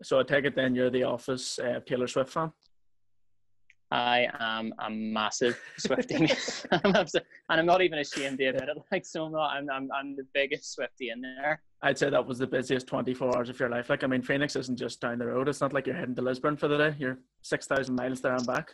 So 0.01 0.19
I 0.19 0.23
take 0.23 0.45
it 0.45 0.55
then 0.55 0.75
you're 0.75 0.89
the 0.89 1.03
Office 1.03 1.59
uh, 1.59 1.81
Taylor 1.85 2.07
Swift 2.07 2.31
fan. 2.31 2.51
I 3.91 4.27
am 4.39 4.71
a 4.79 4.89
massive 4.89 5.59
Swiftie, 5.79 6.29
and 7.49 7.59
I'm 7.59 7.65
not 7.65 7.81
even 7.81 7.99
ashamed 7.99 8.38
to 8.38 8.45
admit 8.45 8.69
it. 8.69 8.77
Like, 8.91 9.05
so 9.05 9.25
I'm 9.25 9.31
not. 9.31 9.51
I'm, 9.51 9.69
I'm, 9.69 9.89
I'm 9.91 10.15
the 10.15 10.27
biggest 10.33 10.77
Swiftie 10.77 11.11
in 11.11 11.21
there. 11.21 11.61
I'd 11.81 11.97
say 11.97 12.09
that 12.09 12.25
was 12.25 12.38
the 12.38 12.45
busiest 12.45 12.88
24 12.88 13.35
hours 13.35 13.49
of 13.49 13.59
your 13.59 13.69
life. 13.69 13.89
Like, 13.89 14.03
I 14.03 14.07
mean, 14.07 14.21
Phoenix 14.21 14.55
isn't 14.55 14.77
just 14.77 15.01
down 15.01 15.17
the 15.17 15.27
road. 15.27 15.47
It's 15.47 15.61
not 15.61 15.73
like 15.73 15.88
you're 15.88 15.95
heading 15.95 16.15
to 16.15 16.21
Lisbon 16.21 16.55
for 16.57 16.67
the 16.67 16.77
day. 16.77 16.95
You're 16.99 17.19
6,000 17.41 17.95
miles 17.95 18.21
there 18.21 18.35
and 18.35 18.45
back. 18.45 18.73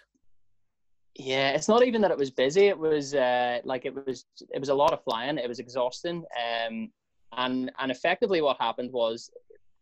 Yeah, 1.16 1.52
it's 1.52 1.70
not 1.70 1.86
even 1.86 2.02
that 2.02 2.12
it 2.12 2.18
was 2.18 2.30
busy. 2.30 2.68
It 2.68 2.78
was 2.78 3.16
uh, 3.16 3.60
like 3.64 3.86
it 3.86 3.96
was. 4.06 4.26
It 4.54 4.60
was 4.60 4.70
a 4.70 4.76
lot 4.76 4.92
of 4.92 5.04
flying. 5.04 5.38
It 5.38 5.48
was 5.48 5.60
exhausting. 5.60 6.26
Um, 6.68 6.92
and 7.38 7.72
and 7.80 7.92
effectively, 7.92 8.42
what 8.42 8.58
happened 8.60 8.92
was, 8.92 9.30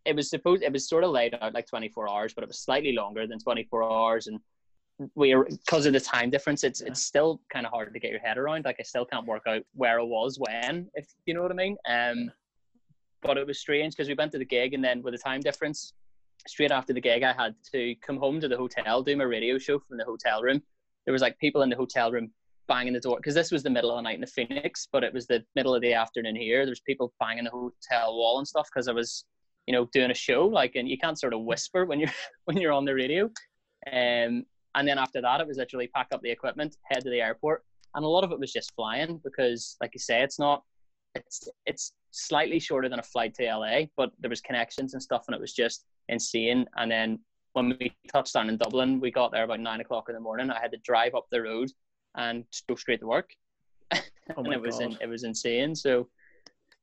it 0.06 0.16
was 0.16 0.30
supposed. 0.30 0.62
It 0.62 0.72
was 0.72 0.88
sort 0.88 1.04
of 1.04 1.10
laid 1.10 1.36
out 1.42 1.54
like 1.54 1.68
24 1.68 2.08
hours, 2.08 2.34
but 2.34 2.44
it 2.44 2.48
was 2.48 2.60
slightly 2.60 2.94
longer 2.94 3.26
than 3.26 3.40
24 3.40 3.84
hours, 3.84 4.28
and 4.28 4.40
we 5.16 5.34
are 5.34 5.46
because 5.46 5.86
of 5.86 5.94
the 5.94 6.00
time 6.00 6.30
difference 6.30 6.64
it's 6.64 6.82
yeah. 6.82 6.88
it's 6.88 7.02
still 7.02 7.42
kind 7.52 7.66
of 7.66 7.72
hard 7.72 7.92
to 7.92 8.00
get 8.00 8.12
your 8.12 8.20
head 8.20 8.38
around 8.38 8.66
like 8.66 8.76
i 8.80 8.84
still 8.84 9.06
can't 9.06 9.26
work 9.26 9.44
out 9.48 9.64
where 9.74 10.00
i 10.00 10.04
was 10.04 10.38
when 10.38 10.88
if 10.94 11.08
you 11.26 11.34
know 11.34 11.42
what 11.42 11.52
i 11.52 11.56
mean 11.56 11.76
um 11.90 12.32
but 13.22 13.38
it 13.38 13.48
was 13.48 13.60
strange 13.60 13.96
because 13.96 14.08
we 14.08 14.14
went 14.14 14.32
to 14.32 14.38
the 14.38 14.46
gig 14.46 14.74
and 14.74 14.84
then 14.84 15.02
with 15.02 15.14
the 15.14 15.18
time 15.18 15.42
difference 15.42 15.94
straight 16.48 16.72
after 16.72 16.94
the 16.94 17.02
gig 17.02 17.24
i 17.24 17.34
had 17.34 17.56
to 17.72 17.96
come 18.06 18.18
home 18.18 18.40
to 18.40 18.48
the 18.48 18.58
hotel 18.58 19.02
do 19.02 19.16
my 19.18 19.24
radio 19.24 19.58
show 19.58 19.80
from 19.80 19.98
the 19.98 20.06
hotel 20.06 20.42
room 20.44 20.62
there 21.06 21.14
was 21.14 21.22
like 21.22 21.38
people 21.40 21.62
in 21.62 21.70
the 21.70 21.76
hotel 21.76 22.12
room 22.12 22.32
banging 22.68 22.94
the 22.94 23.00
door 23.00 23.18
because 23.18 23.36
this 23.36 23.52
was 23.52 23.62
the 23.62 23.70
middle 23.70 23.92
of 23.92 23.98
the 23.98 24.02
night 24.02 24.16
in 24.16 24.22
the 24.22 24.28
phoenix 24.28 24.88
but 24.92 25.04
it 25.04 25.14
was 25.14 25.28
the 25.28 25.44
middle 25.56 25.76
of 25.76 25.82
the 25.82 25.94
afternoon 25.94 26.36
here 26.36 26.66
there's 26.66 26.82
people 26.82 27.14
banging 27.20 27.44
the 27.44 27.50
hotel 27.50 28.16
wall 28.16 28.38
and 28.38 28.48
stuff 28.48 28.68
because 28.74 28.88
i 28.88 28.92
was 28.94 29.26
you 29.68 29.74
know 29.74 29.88
doing 29.92 30.12
a 30.12 30.16
show 30.16 30.46
like 30.46 30.76
and 30.76 30.88
you 30.88 30.98
can't 30.98 31.20
sort 31.20 31.34
of 31.34 31.42
whisper 31.42 31.86
when 31.86 32.00
you're 32.00 32.12
when 32.46 32.56
you're 32.58 32.72
on 32.72 32.86
the 32.86 32.94
radio 32.94 33.30
um 33.92 34.46
and 34.76 34.88
then 34.88 34.98
after 34.98 35.22
that, 35.22 35.40
it 35.40 35.48
was 35.48 35.58
literally 35.58 35.88
pack 35.88 36.08
up 36.12 36.22
the 36.22 36.32
equipment, 36.32 36.78
head 36.92 37.04
to 37.04 37.10
the 37.10 37.22
airport, 37.22 37.64
and 37.96 38.04
a 38.04 38.08
lot 38.08 38.24
of 38.24 38.32
it 38.32 38.40
was 38.40 38.52
just 38.52 38.74
flying 38.76 39.20
because, 39.24 39.78
like 39.82 39.92
you 39.94 40.00
say, 40.00 40.22
it's 40.22 40.40
not, 40.40 40.64
it's 41.16 41.48
it's 41.68 41.94
slightly 42.10 42.60
shorter 42.60 42.90
than 42.90 43.00
a 43.00 43.04
flight 43.04 43.36
to 43.36 43.46
LA, 43.46 43.82
but 43.96 44.12
there 44.20 44.30
was 44.30 44.42
connections 44.42 44.94
and 44.94 45.02
stuff, 45.02 45.26
and 45.28 45.36
it 45.36 45.42
was 45.42 45.54
just 45.54 45.86
insane. 46.10 46.66
And 46.76 46.90
then 46.90 47.20
when 47.54 47.78
we 47.80 47.96
touched 48.12 48.34
down 48.34 48.50
in 48.50 48.58
Dublin, 48.58 49.00
we 49.00 49.12
got 49.12 49.32
there 49.32 49.44
about 49.44 49.60
nine 49.60 49.82
o'clock 49.82 50.10
in 50.10 50.16
the 50.16 50.22
morning. 50.22 50.50
I 50.50 50.60
had 50.60 50.72
to 50.72 50.78
drive 50.78 51.16
up 51.16 51.26
the 51.32 51.42
road 51.42 51.72
and 52.16 52.44
go 52.68 52.76
straight 52.76 53.00
to 53.00 53.08
work, 53.08 53.32
oh 53.94 54.00
and 54.38 54.54
it 54.54 54.62
was 54.62 54.80
in, 54.80 54.98
it 55.02 55.08
was 55.08 55.24
insane. 55.24 55.76
So 55.76 56.10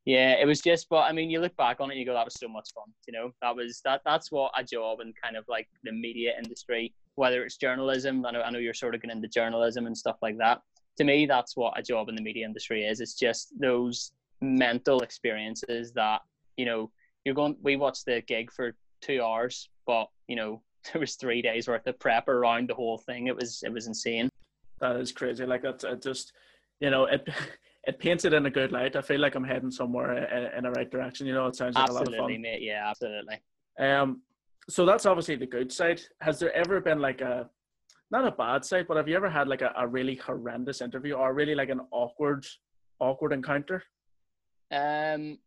yeah, 0.04 0.34
it 0.40 0.46
was 0.46 0.60
just, 0.60 0.88
but 0.88 1.02
I 1.02 1.12
mean, 1.12 1.30
you 1.30 1.40
look 1.40 1.56
back 1.56 1.80
on 1.80 1.90
it, 1.90 1.94
and 1.94 2.00
you 2.00 2.06
go, 2.06 2.14
that 2.14 2.24
was 2.24 2.38
so 2.38 2.48
much 2.48 2.70
fun. 2.74 2.92
You 3.06 3.12
know, 3.12 3.30
that 3.42 3.54
was 3.54 3.80
that. 3.84 4.02
That's 4.04 4.32
what 4.32 4.52
a 4.56 4.64
job 4.64 5.00
and 5.00 5.14
kind 5.22 5.36
of 5.36 5.44
like 5.48 5.68
the 5.84 5.92
media 5.92 6.32
industry 6.36 6.94
whether 7.20 7.44
it's 7.44 7.58
journalism. 7.58 8.24
I 8.24 8.30
know, 8.30 8.40
I 8.40 8.50
know 8.50 8.58
you're 8.58 8.72
sort 8.72 8.94
of 8.94 9.02
getting 9.02 9.16
into 9.16 9.28
journalism 9.28 9.86
and 9.86 9.96
stuff 9.96 10.16
like 10.22 10.38
that. 10.38 10.62
To 10.96 11.04
me, 11.04 11.26
that's 11.26 11.54
what 11.54 11.78
a 11.78 11.82
job 11.82 12.08
in 12.08 12.14
the 12.14 12.22
media 12.22 12.46
industry 12.46 12.84
is. 12.84 13.00
It's 13.00 13.14
just 13.14 13.52
those 13.60 14.12
mental 14.40 15.00
experiences 15.00 15.92
that 15.92 16.22
you 16.56 16.64
know 16.64 16.90
you're 17.24 17.34
going. 17.34 17.56
We 17.62 17.76
watched 17.76 18.06
the 18.06 18.22
gig 18.22 18.50
for 18.50 18.74
two 19.02 19.22
hours, 19.22 19.68
but 19.86 20.08
you 20.30 20.36
know 20.36 20.62
there 20.92 21.00
was 21.00 21.16
three 21.16 21.42
days 21.42 21.68
worth 21.68 21.86
of 21.86 21.98
prep 21.98 22.28
around 22.28 22.70
the 22.70 22.74
whole 22.74 22.98
thing. 22.98 23.26
It 23.26 23.36
was 23.36 23.62
it 23.64 23.72
was 23.72 23.86
insane. 23.86 24.30
That 24.80 24.96
is 24.96 25.12
crazy. 25.12 25.44
Like 25.44 25.62
that's 25.62 25.84
it 25.84 26.02
just 26.02 26.32
you 26.80 26.90
know 26.90 27.04
it. 27.04 27.28
It 27.84 27.98
paints 27.98 28.26
it 28.26 28.34
in 28.34 28.44
a 28.44 28.50
good 28.50 28.72
light. 28.72 28.94
I 28.94 29.00
feel 29.00 29.20
like 29.20 29.34
I'm 29.34 29.42
heading 29.42 29.70
somewhere 29.70 30.12
in, 30.12 30.58
in 30.58 30.64
a 30.66 30.70
right 30.70 30.90
direction. 30.90 31.26
You 31.26 31.32
know, 31.32 31.46
it 31.46 31.56
sounds 31.56 31.76
like 31.76 31.84
absolutely, 31.84 32.18
a 32.18 32.20
lot 32.20 32.30
of 32.30 32.34
fun. 32.34 32.42
Mate, 32.42 32.60
yeah, 32.60 32.90
absolutely. 32.90 33.40
Um, 33.78 34.20
so 34.68 34.84
that's 34.84 35.06
obviously 35.06 35.36
the 35.36 35.46
good 35.46 35.72
side. 35.72 36.02
Has 36.20 36.38
there 36.38 36.52
ever 36.54 36.82
been 36.82 36.98
like 36.98 37.22
a 37.22 37.48
not 38.10 38.26
a 38.26 38.32
bad 38.32 38.66
side, 38.66 38.86
but 38.86 38.98
have 38.98 39.08
you 39.08 39.16
ever 39.16 39.30
had 39.30 39.48
like 39.48 39.62
a, 39.62 39.72
a 39.78 39.88
really 39.88 40.16
horrendous 40.16 40.82
interview 40.82 41.14
or 41.14 41.32
really 41.32 41.54
like 41.54 41.70
an 41.70 41.80
awkward 41.90 42.44
awkward 43.00 43.32
encounter? 43.32 43.82
Um 44.70 45.38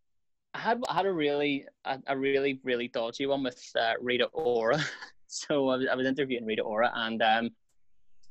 I 0.54 0.60
had 0.60 0.84
I 0.88 0.94
had 0.94 1.06
a 1.06 1.12
really 1.12 1.66
a, 1.86 2.00
a 2.08 2.18
really 2.18 2.60
really 2.64 2.88
dodgy 2.88 3.26
one 3.26 3.44
with 3.44 3.64
uh, 3.80 3.94
Rita 4.02 4.26
Ora. 4.34 4.84
so 5.28 5.70
I 5.70 5.78
was, 5.78 5.88
I 5.92 5.96
was 5.96 6.08
interviewing 6.08 6.46
Rita 6.46 6.62
Ora, 6.62 6.92
and 6.96 7.22
um, 7.22 7.50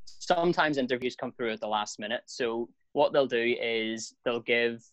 sometimes 0.05 0.79
interviews 0.79 1.17
come 1.17 1.33
through 1.33 1.53
at 1.53 1.61
the 1.61 1.67
last 1.67 1.99
minute. 1.99 2.23
So 2.27 2.69
what 2.93 3.13
they'll 3.13 3.27
do 3.27 3.57
is 3.61 4.15
they'll 4.25 4.41
give 4.41 4.85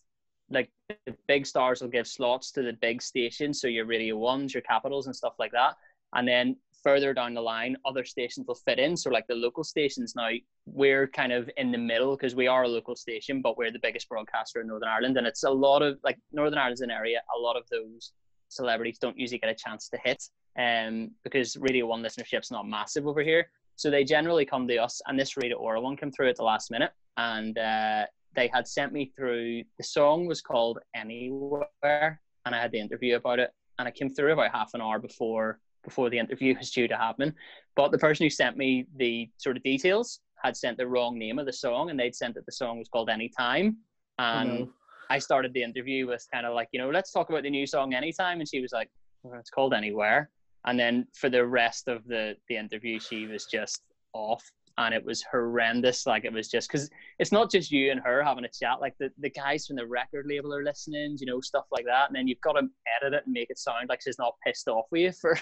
like 0.50 0.70
the 1.06 1.14
big 1.28 1.46
stars 1.46 1.80
will 1.80 1.88
give 1.88 2.08
slots 2.08 2.50
to 2.52 2.62
the 2.62 2.72
big 2.72 3.00
stations, 3.00 3.60
so 3.60 3.68
your 3.68 3.86
Radio 3.86 4.16
Ones, 4.16 4.52
your 4.52 4.62
Capitals, 4.62 5.06
and 5.06 5.14
stuff 5.14 5.34
like 5.38 5.52
that. 5.52 5.76
And 6.14 6.26
then 6.26 6.56
further 6.82 7.12
down 7.12 7.34
the 7.34 7.40
line, 7.40 7.76
other 7.84 8.04
stations 8.04 8.46
will 8.46 8.54
fit 8.54 8.78
in. 8.78 8.96
So 8.96 9.10
like 9.10 9.26
the 9.26 9.34
local 9.34 9.64
stations 9.64 10.14
now, 10.16 10.30
we're 10.66 11.08
kind 11.08 11.32
of 11.32 11.50
in 11.56 11.72
the 11.72 11.78
middle 11.78 12.16
because 12.16 12.34
we 12.34 12.46
are 12.46 12.64
a 12.64 12.68
local 12.68 12.96
station, 12.96 13.42
but 13.42 13.56
we're 13.56 13.72
the 13.72 13.78
biggest 13.80 14.08
broadcaster 14.08 14.60
in 14.60 14.68
Northern 14.68 14.88
Ireland, 14.88 15.16
and 15.16 15.26
it's 15.26 15.44
a 15.44 15.50
lot 15.50 15.82
of 15.82 15.98
like 16.04 16.18
Northern 16.32 16.58
Ireland's 16.58 16.80
an 16.80 16.90
area. 16.90 17.20
A 17.36 17.38
lot 17.38 17.56
of 17.56 17.64
those 17.70 18.12
celebrities 18.48 18.98
don't 18.98 19.18
usually 19.18 19.38
get 19.38 19.50
a 19.50 19.54
chance 19.54 19.88
to 19.88 19.98
hit, 20.04 20.22
um, 20.58 21.10
because 21.24 21.56
Radio 21.56 21.86
One 21.86 22.02
listenership's 22.02 22.50
not 22.50 22.66
massive 22.66 23.06
over 23.06 23.22
here. 23.22 23.50
So 23.76 23.90
they 23.90 24.04
generally 24.04 24.44
come 24.44 24.68
to 24.68 24.76
us, 24.76 25.00
and 25.06 25.18
this 25.18 25.36
Rita 25.36 25.54
Ora 25.54 25.80
one 25.80 25.96
came 25.96 26.12
through 26.12 26.28
at 26.28 26.36
the 26.36 26.42
last 26.44 26.70
minute, 26.70 26.92
and 27.16 27.56
uh, 27.56 28.04
they 28.36 28.48
had 28.48 28.68
sent 28.68 28.92
me 28.92 29.12
through. 29.16 29.62
The 29.78 29.84
song 29.84 30.26
was 30.26 30.40
called 30.42 30.78
Anywhere, 30.94 32.20
and 32.44 32.54
I 32.54 32.60
had 32.60 32.72
the 32.72 32.80
interview 32.80 33.16
about 33.16 33.38
it, 33.38 33.50
and 33.78 33.88
I 33.88 33.90
came 33.90 34.10
through 34.12 34.32
about 34.32 34.52
half 34.52 34.74
an 34.74 34.82
hour 34.82 34.98
before 34.98 35.60
before 35.84 36.10
the 36.10 36.18
interview 36.18 36.56
was 36.56 36.70
due 36.70 36.88
to 36.88 36.96
happen. 36.96 37.34
But 37.76 37.90
the 37.90 37.98
person 37.98 38.24
who 38.24 38.30
sent 38.30 38.56
me 38.56 38.86
the 38.96 39.28
sort 39.38 39.56
of 39.56 39.62
details 39.62 40.20
had 40.42 40.56
sent 40.56 40.78
the 40.78 40.86
wrong 40.86 41.18
name 41.18 41.38
of 41.38 41.46
the 41.46 41.52
song, 41.52 41.90
and 41.90 41.98
they'd 41.98 42.14
sent 42.14 42.34
that 42.34 42.46
the 42.46 42.52
song 42.52 42.78
was 42.78 42.88
called 42.88 43.10
Anytime, 43.10 43.76
and. 44.18 44.50
Oh, 44.50 44.54
no. 44.64 44.72
I 45.10 45.18
started 45.18 45.52
the 45.52 45.62
interview 45.64 46.06
with 46.06 46.24
kind 46.32 46.46
of 46.46 46.54
like, 46.54 46.68
you 46.70 46.78
know, 46.78 46.88
let's 46.88 47.10
talk 47.10 47.30
about 47.30 47.42
the 47.42 47.50
new 47.50 47.66
song 47.66 47.94
anytime. 47.94 48.38
And 48.38 48.48
she 48.48 48.60
was 48.60 48.70
like, 48.72 48.88
well, 49.24 49.38
it's 49.40 49.50
called 49.50 49.74
Anywhere. 49.74 50.30
And 50.66 50.78
then 50.78 51.06
for 51.14 51.28
the 51.28 51.44
rest 51.44 51.88
of 51.88 52.06
the, 52.06 52.36
the 52.48 52.56
interview, 52.56 53.00
she 53.00 53.26
was 53.26 53.46
just 53.46 53.82
off 54.12 54.42
and 54.78 54.94
it 54.94 55.04
was 55.04 55.24
horrendous. 55.30 56.06
Like 56.06 56.24
it 56.24 56.32
was 56.32 56.48
just 56.48 56.70
because 56.70 56.88
it's 57.18 57.32
not 57.32 57.50
just 57.50 57.72
you 57.72 57.90
and 57.90 58.00
her 58.00 58.22
having 58.22 58.44
a 58.44 58.48
chat. 58.48 58.80
Like 58.80 58.94
the, 59.00 59.10
the 59.18 59.30
guys 59.30 59.66
from 59.66 59.76
the 59.76 59.86
record 59.86 60.26
label 60.28 60.54
are 60.54 60.62
listening, 60.62 61.16
you 61.18 61.26
know, 61.26 61.40
stuff 61.40 61.64
like 61.72 61.86
that. 61.86 62.08
And 62.08 62.14
then 62.14 62.28
you've 62.28 62.40
got 62.40 62.52
to 62.52 62.68
edit 62.96 63.14
it 63.14 63.24
and 63.24 63.32
make 63.32 63.50
it 63.50 63.58
sound 63.58 63.88
like 63.88 64.02
she's 64.02 64.18
not 64.18 64.36
pissed 64.46 64.68
off 64.68 64.86
with 64.92 65.00
you 65.00 65.12
for, 65.20 65.36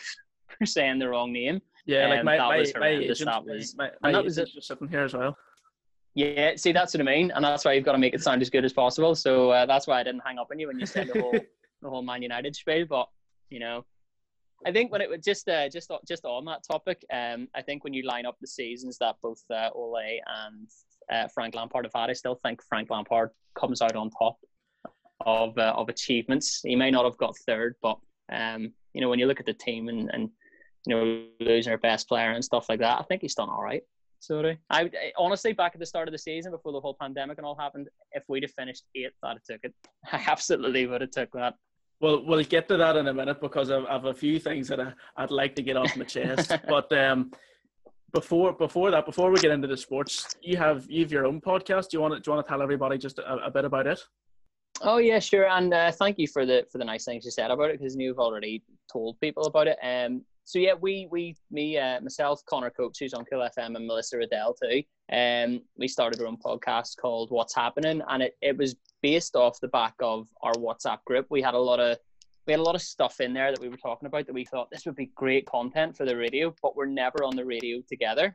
for 0.59 0.67
saying 0.67 0.99
the 0.99 1.09
wrong 1.09 1.33
name. 1.33 1.61
Yeah, 1.87 2.09
like 2.09 2.21
Um, 2.21 2.25
my, 2.27 2.37
that 2.37 2.49
my, 2.49 2.57
was 2.59 2.73
my 2.75 2.89
agent, 2.89 3.19
That 3.25 3.45
was- 3.45 3.75
my, 3.77 3.91
and 4.03 4.15
that 4.15 4.25
was 4.25 4.37
just 4.37 4.63
sitting 4.63 4.89
here 4.89 5.05
as 5.05 5.15
well. 5.15 5.37
Yeah, 6.15 6.57
see, 6.57 6.73
that's 6.73 6.95
what 6.95 7.01
I 7.01 7.05
mean, 7.05 7.31
and 7.31 7.45
that's 7.45 7.65
why 7.65 7.75
you've 7.75 7.85
got 7.85 7.93
to 7.93 7.99
make 7.99 8.13
it 8.13 8.23
sound 8.23 8.43
as 8.43 8.51
good 8.51 8.65
as 8.65 8.73
possible. 8.73 9.15
So 9.15 9.51
uh, 9.51 9.67
that's 9.67 9.87
why 9.87 10.01
I 10.01 10.03
didn't 10.03 10.23
hang 10.27 10.39
up 10.39 10.49
on 10.51 10.59
you 10.59 10.67
when 10.67 10.79
you 10.81 10.87
said 10.87 11.09
the 11.13 11.21
whole 11.21 11.33
the 11.83 11.89
whole 11.89 12.03
Man 12.03 12.23
United 12.23 12.57
spiel. 12.57 12.87
But 12.89 13.09
you 13.51 13.61
know, 13.61 13.85
I 14.67 14.73
think 14.73 14.91
when 14.91 15.01
it 15.01 15.09
was 15.09 15.21
just 15.25 15.49
uh, 15.49 15.69
just 15.69 15.93
just 16.09 16.25
on 16.25 16.45
that 16.47 16.65
topic, 16.69 17.05
um, 17.13 17.47
I 17.55 17.63
think 17.63 17.85
when 17.85 17.95
you 17.95 18.03
line 18.05 18.27
up 18.27 18.37
the 18.41 18.49
seasons 18.49 18.99
that 18.99 19.17
both 19.23 19.43
uh, 19.53 19.71
Ole 19.75 19.97
and 20.45 20.69
uh, 21.13 21.29
Frank 21.33 21.55
Lampard 21.55 21.85
have 21.85 21.93
had, 21.95 22.11
I 22.11 22.15
still 22.15 22.35
think 22.43 22.63
Frank 22.69 22.91
Lampard 22.91 23.31
comes 23.57 23.81
out 23.81 23.95
on 23.95 24.11
top 24.11 24.39
of 25.25 25.57
uh, 25.57 25.75
of 25.77 25.89
achievements. 25.89 26.63
He 26.65 26.75
may 26.75 26.91
not 26.91 27.05
have 27.05 27.19
got 27.19 27.37
third, 27.47 27.77
but 27.81 27.99
um, 28.33 28.73
you 28.93 29.01
know, 29.01 29.09
when 29.09 29.21
you 29.21 29.27
look 29.27 29.41
at 29.41 29.47
the 29.47 29.55
team 29.55 29.89
and 29.89 30.11
and 30.13 30.31
you 30.89 30.97
know 30.97 31.25
losing 31.41 31.71
our 31.71 31.79
best 31.79 32.09
player 32.09 32.31
and 32.31 32.45
stuff 32.45 32.69
like 32.69 32.81
that, 32.81 32.99
I 32.99 33.03
think 33.05 33.23
he's 33.23 33.35
done 33.35 33.51
all 33.51 33.63
right. 33.63 33.83
Sorry. 34.21 34.59
I, 34.71 34.85
would- 34.85 34.97
I 34.97 35.13
honestly 35.17 35.53
back 35.53 35.73
at 35.75 35.81
the 35.81 35.87
start 35.87 36.09
of 36.09 36.13
the 36.13 36.19
season 36.19 36.51
before 36.51 36.73
the 36.73 36.81
whole 36.81 36.97
pandemic 37.01 37.39
and 37.39 37.47
all 37.47 37.55
happened, 37.55 37.89
if 38.13 38.25
we'd 38.29 38.43
have 38.43 38.53
finished 38.53 38.85
eighth, 38.95 39.13
I'd 39.23 39.35
have 39.35 39.45
took 39.45 39.61
it. 39.63 39.75
I 40.13 40.25
absolutely 40.27 40.87
would 40.87 41.03
have 41.03 41.11
took 41.11 41.31
that. 41.33 41.55
Well, 42.01 42.25
we'll 42.25 42.43
get 42.45 42.69
to 42.69 42.77
that 42.77 42.97
in 42.97 43.09
a 43.09 43.15
minute 43.15 43.41
because 43.41 43.71
I've, 43.71 43.85
I've 43.85 44.05
a 44.07 44.15
few 44.15 44.39
things 44.39 44.69
that 44.69 44.81
I, 44.81 44.93
I'd 45.17 45.31
like 45.31 45.55
to 45.57 45.63
get 45.63 45.77
off 45.77 45.97
my 45.97 46.05
chest. 46.05 46.53
but 46.69 46.91
um, 46.97 47.33
before 48.13 48.53
before 48.53 48.91
that, 48.91 49.05
before 49.05 49.31
we 49.31 49.41
get 49.41 49.51
into 49.51 49.69
the 49.69 49.77
sports, 49.77 50.37
you 50.41 50.57
have 50.57 50.87
you 50.89 51.03
have 51.03 51.13
your 51.13 51.27
own 51.27 51.41
podcast. 51.41 51.91
Do 51.91 51.97
you 51.97 52.01
want 52.01 52.15
to 52.15 52.21
do 52.21 52.31
you 52.31 52.35
want 52.35 52.47
to 52.47 52.51
tell 52.51 52.63
everybody 52.63 52.99
just 52.99 53.19
a, 53.19 53.35
a 53.45 53.51
bit 53.51 53.65
about 53.65 53.87
it? 53.87 54.01
Oh 54.81 54.99
yeah, 54.99 55.19
sure. 55.19 55.49
And 55.49 55.75
uh, 55.75 55.91
thank 55.91 56.19
you 56.19 56.29
for 56.29 56.47
the 56.47 56.65
for 56.71 56.79
the 56.79 56.85
nice 56.85 57.05
things 57.05 57.25
you 57.25 57.31
said 57.31 57.51
about 57.51 57.71
it 57.71 57.81
because 57.81 57.97
you've 57.97 58.21
already 58.21 58.63
told 58.91 59.21
people 59.21 59.45
about 59.47 59.67
it. 59.67 59.79
Um, 59.83 60.23
so 60.49 60.59
yeah, 60.59 60.73
we 60.81 61.07
we 61.11 61.37
me 61.51 61.77
uh, 61.77 62.01
myself, 62.01 62.41
Connor 62.47 62.71
Coates, 62.71 62.99
who's 62.99 63.13
on 63.13 63.27
Cool 63.27 63.47
FM, 63.59 63.77
and 63.77 63.87
Melissa 63.87 64.17
Riddell 64.17 64.55
too. 64.55 64.83
Um, 65.13 65.61
we 65.77 65.87
started 65.87 66.23
our 66.23 66.27
own 66.27 66.39
podcast 66.39 66.97
called 66.97 67.31
What's 67.31 67.55
Happening, 67.55 68.01
and 68.09 68.23
it, 68.23 68.35
it 68.41 68.57
was 68.57 68.75
based 69.03 69.37
off 69.37 69.61
the 69.61 69.69
back 69.69 69.93
of 70.01 70.27
our 70.41 70.55
WhatsApp 70.55 71.05
group. 71.05 71.27
We 71.29 71.43
had 71.43 71.53
a 71.53 71.59
lot 71.59 71.81
of 71.81 71.99
we 72.47 72.55
had 72.55 72.61
a 72.61 72.63
lot 72.63 72.77
of 72.77 72.81
stuff 72.81 73.21
in 73.21 73.35
there 73.35 73.51
that 73.51 73.61
we 73.61 73.69
were 73.69 73.77
talking 73.77 74.07
about 74.07 74.25
that 74.25 74.33
we 74.33 74.47
thought 74.47 74.71
this 74.71 74.87
would 74.87 74.97
be 74.97 75.11
great 75.15 75.45
content 75.45 75.95
for 75.95 76.07
the 76.07 76.17
radio, 76.17 76.55
but 76.63 76.75
we're 76.75 76.87
never 76.87 77.25
on 77.25 77.37
the 77.37 77.45
radio 77.45 77.83
together. 77.87 78.35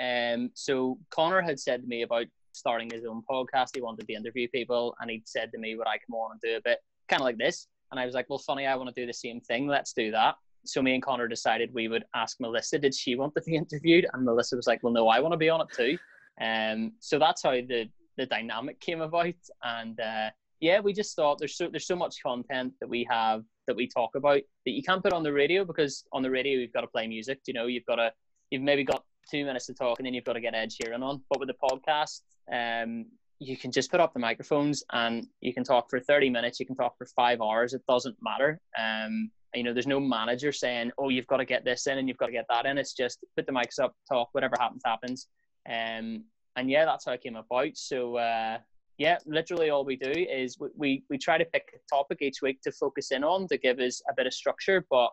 Um, 0.00 0.50
so 0.54 0.98
Connor 1.10 1.42
had 1.42 1.60
said 1.60 1.82
to 1.82 1.86
me 1.86 2.02
about 2.02 2.26
starting 2.50 2.90
his 2.92 3.04
own 3.04 3.22
podcast. 3.30 3.68
He 3.76 3.82
wanted 3.82 4.08
to 4.08 4.14
interview 4.14 4.48
people, 4.48 4.96
and 5.00 5.08
he'd 5.08 5.28
said 5.28 5.52
to 5.52 5.58
me, 5.58 5.76
"Would 5.76 5.86
I 5.86 5.98
come 5.98 6.16
on 6.16 6.32
and 6.32 6.40
do 6.40 6.56
a 6.56 6.60
bit 6.60 6.80
kind 7.08 7.22
of 7.22 7.24
like 7.24 7.38
this?" 7.38 7.68
And 7.92 8.00
I 8.00 8.04
was 8.04 8.16
like, 8.16 8.28
"Well, 8.28 8.40
funny, 8.40 8.66
I 8.66 8.74
want 8.74 8.92
to 8.92 9.00
do 9.00 9.06
the 9.06 9.14
same 9.14 9.40
thing. 9.40 9.68
Let's 9.68 9.92
do 9.92 10.10
that." 10.10 10.34
So 10.64 10.82
me 10.82 10.94
and 10.94 11.02
Connor 11.02 11.28
decided 11.28 11.72
we 11.72 11.88
would 11.88 12.04
ask 12.14 12.40
Melissa, 12.40 12.78
did 12.78 12.94
she 12.94 13.16
want 13.16 13.34
to 13.34 13.42
be 13.42 13.56
interviewed? 13.62 14.06
And 14.12 14.24
Melissa 14.24 14.56
was 14.56 14.66
like, 14.66 14.82
"Well, 14.82 14.92
no, 14.92 15.08
I 15.08 15.20
want 15.20 15.32
to 15.32 15.38
be 15.38 15.50
on 15.50 15.60
it 15.60 15.68
too." 15.74 15.98
Um, 16.40 16.92
so 17.00 17.18
that's 17.18 17.42
how 17.42 17.52
the 17.52 17.88
the 18.16 18.26
dynamic 18.26 18.78
came 18.80 19.00
about, 19.00 19.34
and 19.62 19.98
uh, 19.98 20.30
yeah, 20.60 20.80
we 20.80 20.92
just 20.92 21.16
thought 21.16 21.38
there's 21.38 21.56
so 21.56 21.68
there's 21.68 21.86
so 21.86 21.96
much 21.96 22.22
content 22.22 22.72
that 22.80 22.88
we 22.88 23.06
have 23.10 23.42
that 23.66 23.76
we 23.76 23.86
talk 23.86 24.14
about 24.14 24.40
that 24.64 24.72
you 24.72 24.82
can't 24.82 25.02
put 25.02 25.12
on 25.12 25.22
the 25.22 25.32
radio 25.32 25.64
because 25.64 26.04
on 26.12 26.22
the 26.22 26.30
radio 26.30 26.58
you've 26.58 26.72
got 26.72 26.82
to 26.82 26.86
play 26.86 27.06
music. 27.06 27.40
You 27.46 27.54
know, 27.54 27.66
you've 27.66 27.86
got 27.86 27.96
to 27.96 28.12
you've 28.50 28.62
maybe 28.62 28.84
got 28.84 29.04
two 29.30 29.44
minutes 29.44 29.66
to 29.66 29.74
talk 29.74 29.98
and 29.98 30.06
then 30.06 30.14
you've 30.14 30.24
got 30.24 30.34
to 30.34 30.40
get 30.40 30.54
Ed 30.54 30.70
Sheeran 30.70 31.02
on. 31.02 31.22
But 31.28 31.40
with 31.40 31.48
the 31.48 31.54
podcast, 31.54 32.20
um, 32.52 33.06
you 33.38 33.56
can 33.56 33.72
just 33.72 33.90
put 33.90 34.00
up 34.00 34.12
the 34.12 34.20
microphones 34.20 34.84
and 34.92 35.26
you 35.40 35.52
can 35.52 35.64
talk 35.64 35.90
for 35.90 36.00
30 36.00 36.30
minutes, 36.30 36.60
you 36.60 36.66
can 36.66 36.76
talk 36.76 36.96
for 36.96 37.06
five 37.06 37.40
hours. 37.40 37.74
It 37.74 37.82
doesn't 37.88 38.16
matter. 38.22 38.60
Um, 38.78 39.30
you 39.54 39.62
know, 39.62 39.72
there's 39.72 39.86
no 39.86 40.00
manager 40.00 40.52
saying, 40.52 40.92
oh, 40.98 41.08
you've 41.08 41.26
got 41.26 41.38
to 41.38 41.44
get 41.44 41.64
this 41.64 41.86
in 41.86 41.98
and 41.98 42.08
you've 42.08 42.18
got 42.18 42.26
to 42.26 42.32
get 42.32 42.46
that 42.48 42.66
in. 42.66 42.78
It's 42.78 42.94
just 42.94 43.24
put 43.36 43.46
the 43.46 43.52
mics 43.52 43.78
up, 43.78 43.94
talk, 44.08 44.30
whatever 44.32 44.56
happens, 44.58 44.82
happens. 44.84 45.28
Um, 45.68 46.24
and 46.56 46.70
yeah, 46.70 46.84
that's 46.84 47.04
how 47.04 47.12
it 47.12 47.22
came 47.22 47.36
about. 47.36 47.76
So, 47.76 48.16
uh, 48.16 48.58
yeah, 48.98 49.18
literally 49.26 49.70
all 49.70 49.84
we 49.84 49.96
do 49.96 50.10
is 50.10 50.58
we, 50.58 50.68
we, 50.76 51.04
we 51.10 51.18
try 51.18 51.38
to 51.38 51.44
pick 51.44 51.72
a 51.74 51.94
topic 51.94 52.18
each 52.22 52.42
week 52.42 52.60
to 52.62 52.72
focus 52.72 53.10
in 53.10 53.24
on 53.24 53.48
to 53.48 53.58
give 53.58 53.78
us 53.78 54.02
a 54.08 54.14
bit 54.16 54.26
of 54.26 54.34
structure. 54.34 54.84
But, 54.90 55.10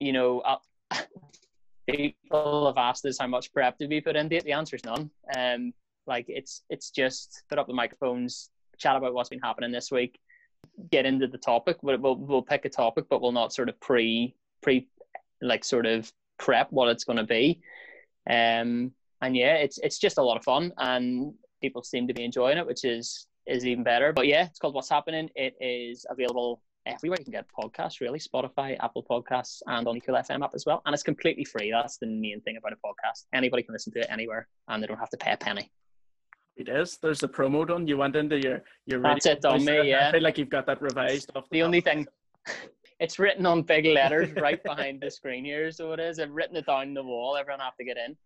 you 0.00 0.12
know, 0.12 0.40
uh, 0.40 0.56
people 1.90 2.66
have 2.66 2.78
asked 2.78 3.04
us 3.04 3.18
how 3.18 3.26
much 3.26 3.52
prep 3.52 3.78
did 3.78 3.90
we 3.90 4.00
put 4.00 4.16
into 4.16 4.36
it. 4.36 4.44
The 4.44 4.52
answer 4.52 4.76
is 4.76 4.84
none. 4.84 5.10
Um, 5.36 5.72
like 6.06 6.26
it's 6.28 6.62
it's 6.68 6.90
just 6.90 7.44
put 7.48 7.58
up 7.58 7.68
the 7.68 7.74
microphones, 7.74 8.50
chat 8.76 8.96
about 8.96 9.14
what's 9.14 9.28
been 9.28 9.38
happening 9.38 9.70
this 9.70 9.90
week, 9.92 10.18
get 10.90 11.06
into 11.06 11.26
the 11.26 11.38
topic. 11.38 11.78
We'll 11.82 11.98
we'll, 11.98 12.16
we'll 12.16 12.42
pick 12.42 12.64
a 12.64 12.68
topic, 12.68 13.06
but 13.08 13.20
we'll 13.20 13.32
not 13.32 13.52
sort 13.52 13.68
of 13.68 13.78
pre 13.80 14.34
pre 14.62 14.88
like 15.40 15.64
sort 15.64 15.86
of 15.86 16.10
prep 16.38 16.68
what 16.70 16.88
it's 16.88 17.04
going 17.04 17.18
to 17.18 17.24
be. 17.24 17.60
Um, 18.28 18.92
and 19.20 19.36
yeah, 19.36 19.56
it's 19.56 19.78
it's 19.78 19.98
just 19.98 20.18
a 20.18 20.22
lot 20.22 20.36
of 20.36 20.44
fun, 20.44 20.72
and 20.78 21.34
people 21.60 21.82
seem 21.82 22.08
to 22.08 22.14
be 22.14 22.24
enjoying 22.24 22.58
it, 22.58 22.66
which 22.66 22.84
is 22.84 23.26
is 23.46 23.66
even 23.66 23.84
better. 23.84 24.12
But 24.12 24.26
yeah, 24.26 24.46
it's 24.46 24.58
called 24.58 24.74
What's 24.74 24.90
Happening. 24.90 25.30
It 25.34 25.54
is 25.60 26.06
available 26.08 26.62
everywhere 26.86 27.18
you 27.18 27.24
can 27.24 27.32
get 27.32 27.46
podcasts, 27.48 28.00
really 28.00 28.18
Spotify, 28.18 28.76
Apple 28.80 29.04
Podcasts, 29.08 29.62
and 29.66 29.86
on 29.86 29.94
the 29.94 30.00
Cool 30.00 30.16
FM 30.16 30.44
app 30.44 30.54
as 30.54 30.66
well. 30.66 30.82
And 30.84 30.92
it's 30.92 31.02
completely 31.02 31.44
free. 31.44 31.70
That's 31.70 31.98
the 31.98 32.06
main 32.06 32.40
thing 32.40 32.56
about 32.56 32.72
a 32.72 32.76
podcast. 32.76 33.24
Anybody 33.32 33.62
can 33.62 33.72
listen 33.72 33.92
to 33.94 34.00
it 34.00 34.06
anywhere, 34.10 34.48
and 34.68 34.82
they 34.82 34.86
don't 34.86 34.98
have 34.98 35.10
to 35.10 35.16
pay 35.16 35.32
a 35.32 35.36
penny. 35.36 35.70
It 36.56 36.68
is. 36.68 36.98
There's 37.00 37.20
the 37.20 37.28
promo 37.28 37.66
done. 37.66 37.86
You 37.86 37.96
went 37.96 38.16
into 38.16 38.38
your 38.38 38.62
your. 38.86 39.00
That's 39.00 39.26
it 39.26 39.44
on 39.44 39.64
me, 39.64 39.88
yeah. 39.88 40.08
I 40.08 40.12
feel 40.12 40.22
like 40.22 40.38
you've 40.38 40.50
got 40.50 40.66
that 40.66 40.82
revised 40.82 41.30
off. 41.34 41.48
The 41.50 41.60
top. 41.60 41.66
only 41.66 41.80
thing, 41.80 42.06
it's 43.00 43.18
written 43.18 43.46
on 43.46 43.62
big 43.62 43.86
letters 43.86 44.32
right 44.36 44.62
behind 44.62 45.00
the 45.00 45.10
screen 45.10 45.44
here, 45.44 45.70
so 45.70 45.92
it 45.92 46.00
is. 46.00 46.18
I've 46.18 46.30
written 46.30 46.56
it 46.56 46.66
down 46.66 46.94
the 46.94 47.02
wall. 47.02 47.36
Everyone 47.36 47.60
have 47.60 47.76
to 47.76 47.84
get 47.84 47.96
in. 47.96 48.16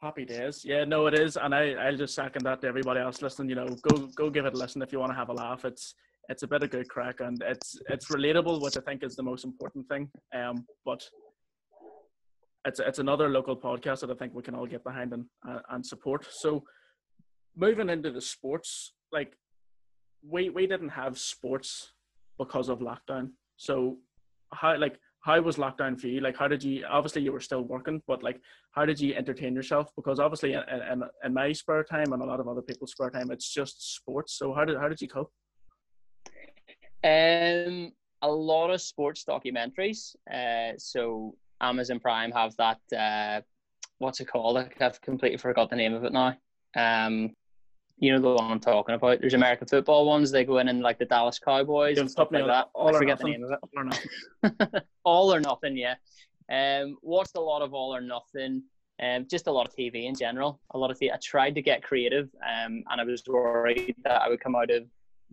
Happy 0.00 0.24
days. 0.24 0.62
Yeah, 0.64 0.84
no, 0.84 1.06
it 1.06 1.14
is, 1.14 1.36
and 1.36 1.54
I 1.54 1.72
I'll 1.72 1.96
just 1.96 2.14
second 2.14 2.44
that 2.44 2.60
to 2.60 2.68
everybody 2.68 3.00
else 3.00 3.22
listening. 3.22 3.48
You 3.48 3.56
know, 3.56 3.68
go 3.90 4.06
go 4.14 4.30
give 4.30 4.46
it 4.46 4.54
a 4.54 4.56
listen 4.56 4.82
if 4.82 4.92
you 4.92 5.00
want 5.00 5.10
to 5.10 5.16
have 5.16 5.30
a 5.30 5.34
laugh. 5.34 5.64
It's 5.64 5.94
it's 6.28 6.42
a 6.42 6.46
bit 6.46 6.62
of 6.62 6.70
good 6.70 6.88
crack 6.88 7.20
and 7.20 7.42
it's 7.44 7.78
it's 7.88 8.06
relatable, 8.06 8.60
which 8.62 8.76
I 8.76 8.80
think 8.80 9.02
is 9.02 9.16
the 9.16 9.22
most 9.22 9.44
important 9.44 9.88
thing. 9.88 10.10
Um, 10.34 10.64
but 10.84 11.02
it's 12.66 12.80
it's 12.80 12.98
another 12.98 13.28
local 13.28 13.56
podcast 13.56 14.00
that 14.00 14.10
I 14.10 14.14
think 14.14 14.34
we 14.34 14.42
can 14.42 14.54
all 14.54 14.66
get 14.66 14.84
behind 14.84 15.12
and 15.12 15.24
uh, 15.48 15.60
and 15.70 15.84
support. 15.84 16.26
So 16.30 16.62
moving 17.56 17.88
into 17.88 18.10
the 18.10 18.20
sports, 18.20 18.92
like 19.12 19.36
we 20.28 20.50
we 20.50 20.66
didn't 20.66 20.90
have 20.90 21.18
sports 21.18 21.92
because 22.38 22.68
of 22.68 22.80
lockdown. 22.80 23.30
So 23.56 23.98
how 24.52 24.76
like 24.76 24.98
how 25.20 25.40
was 25.40 25.56
lockdown 25.56 25.98
for 25.98 26.06
you? 26.06 26.20
Like 26.20 26.36
how 26.36 26.48
did 26.48 26.62
you 26.62 26.84
obviously 26.88 27.22
you 27.22 27.32
were 27.32 27.40
still 27.40 27.62
working, 27.62 28.02
but 28.06 28.22
like 28.22 28.40
how 28.72 28.84
did 28.84 29.00
you 29.00 29.14
entertain 29.14 29.54
yourself? 29.54 29.90
Because 29.96 30.20
obviously 30.20 30.52
in, 30.52 30.62
in, 30.92 31.02
in 31.24 31.34
my 31.34 31.52
spare 31.52 31.82
time 31.82 32.12
and 32.12 32.22
a 32.22 32.26
lot 32.26 32.40
of 32.40 32.48
other 32.48 32.62
people's 32.62 32.92
spare 32.92 33.10
time, 33.10 33.30
it's 33.30 33.52
just 33.52 33.96
sports. 33.96 34.34
So 34.34 34.54
how 34.54 34.64
did 34.64 34.78
how 34.78 34.88
did 34.88 35.00
you 35.00 35.08
cope? 35.08 35.32
Um, 37.02 37.92
a 38.22 38.28
lot 38.28 38.70
of 38.70 38.80
sports 38.80 39.24
documentaries. 39.28 40.14
Uh, 40.32 40.74
so 40.78 41.34
Amazon 41.60 42.00
Prime 42.00 42.32
have 42.32 42.54
that. 42.56 42.80
Uh, 42.96 43.40
what's 43.98 44.20
it 44.20 44.26
called? 44.26 44.58
I've 44.80 45.00
completely 45.00 45.38
forgot 45.38 45.70
the 45.70 45.76
name 45.76 45.94
of 45.94 46.04
it 46.04 46.12
now. 46.12 46.34
Um, 46.76 47.34
you 47.98 48.12
know 48.12 48.20
the 48.20 48.42
one 48.42 48.50
I'm 48.50 48.60
talking 48.60 48.94
about. 48.94 49.20
There's 49.20 49.34
American 49.34 49.66
football 49.66 50.06
ones. 50.06 50.30
They 50.30 50.44
go 50.44 50.58
in 50.58 50.68
and 50.68 50.82
like 50.82 50.98
the 50.98 51.06
Dallas 51.06 51.38
Cowboys 51.38 51.98
and 51.98 52.10
stuff 52.10 52.28
like 52.30 52.46
that. 52.46 52.68
All 52.74 52.88
I 52.88 52.90
or 52.92 52.98
forget 52.98 53.18
the 53.18 53.24
nothing. 53.24 53.40
name 53.40 53.44
of 53.44 53.52
it. 53.52 53.58
All 53.62 53.80
or 53.80 53.84
nothing. 53.84 54.82
all 55.04 55.34
or 55.34 55.40
nothing, 55.40 55.76
yeah. 55.76 55.94
Um, 56.50 56.98
watched 57.02 57.36
a 57.36 57.40
lot 57.40 57.62
of 57.62 57.72
all 57.74 57.94
or 57.94 58.00
nothing. 58.00 58.62
Um, 59.02 59.26
just 59.28 59.46
a 59.46 59.52
lot 59.52 59.66
of 59.66 59.74
TV 59.74 60.06
in 60.06 60.14
general. 60.14 60.60
A 60.72 60.78
lot 60.78 60.90
of 60.90 60.98
TV. 60.98 61.12
I 61.12 61.18
tried 61.22 61.54
to 61.54 61.62
get 61.62 61.82
creative, 61.82 62.28
um, 62.46 62.82
and 62.90 63.00
I 63.00 63.04
was 63.04 63.22
worried 63.26 63.94
that 64.04 64.22
I 64.22 64.28
would 64.28 64.40
come 64.40 64.54
out 64.54 64.70
of 64.70 64.84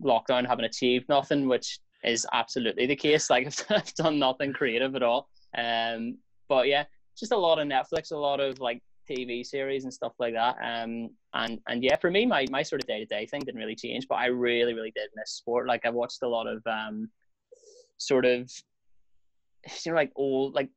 lockdown 0.02 0.46
having 0.46 0.64
achieved 0.64 1.08
nothing, 1.08 1.48
which 1.48 1.78
is 2.02 2.26
absolutely 2.32 2.86
the 2.86 2.96
case. 2.96 3.28
Like 3.34 3.46
I've, 3.46 3.64
I've 3.70 3.94
done 3.94 4.18
nothing 4.18 4.52
creative 4.52 4.94
at 4.96 5.02
all. 5.02 5.28
Um, 5.56 6.18
but 6.48 6.66
yeah, 6.66 6.84
just 7.16 7.32
a 7.32 7.36
lot 7.36 7.58
of 7.58 7.68
Netflix, 7.68 8.12
a 8.12 8.16
lot 8.16 8.40
of 8.40 8.58
like 8.60 8.82
TV 9.08 9.44
series 9.44 9.84
and 9.84 9.92
stuff 9.92 10.12
like 10.18 10.34
that. 10.34 10.56
Um, 10.62 11.10
and 11.32 11.60
and 11.68 11.82
yeah, 11.82 11.96
for 11.96 12.10
me, 12.10 12.26
my 12.26 12.46
my 12.50 12.62
sort 12.62 12.82
of 12.82 12.88
day 12.88 13.00
to 13.00 13.06
day 13.06 13.26
thing 13.26 13.40
didn't 13.40 13.60
really 13.60 13.76
change, 13.76 14.06
but 14.08 14.16
I 14.16 14.26
really 14.26 14.74
really 14.74 14.92
did 14.94 15.10
miss 15.14 15.32
sport. 15.32 15.66
Like 15.68 15.84
I 15.84 15.90
watched 15.90 16.22
a 16.22 16.28
lot 16.28 16.46
of 16.46 16.62
um, 16.66 17.10
sort 17.98 18.24
of 18.24 18.50
you 19.84 19.92
know 19.92 19.96
like 19.96 20.12
old 20.16 20.54
like 20.54 20.70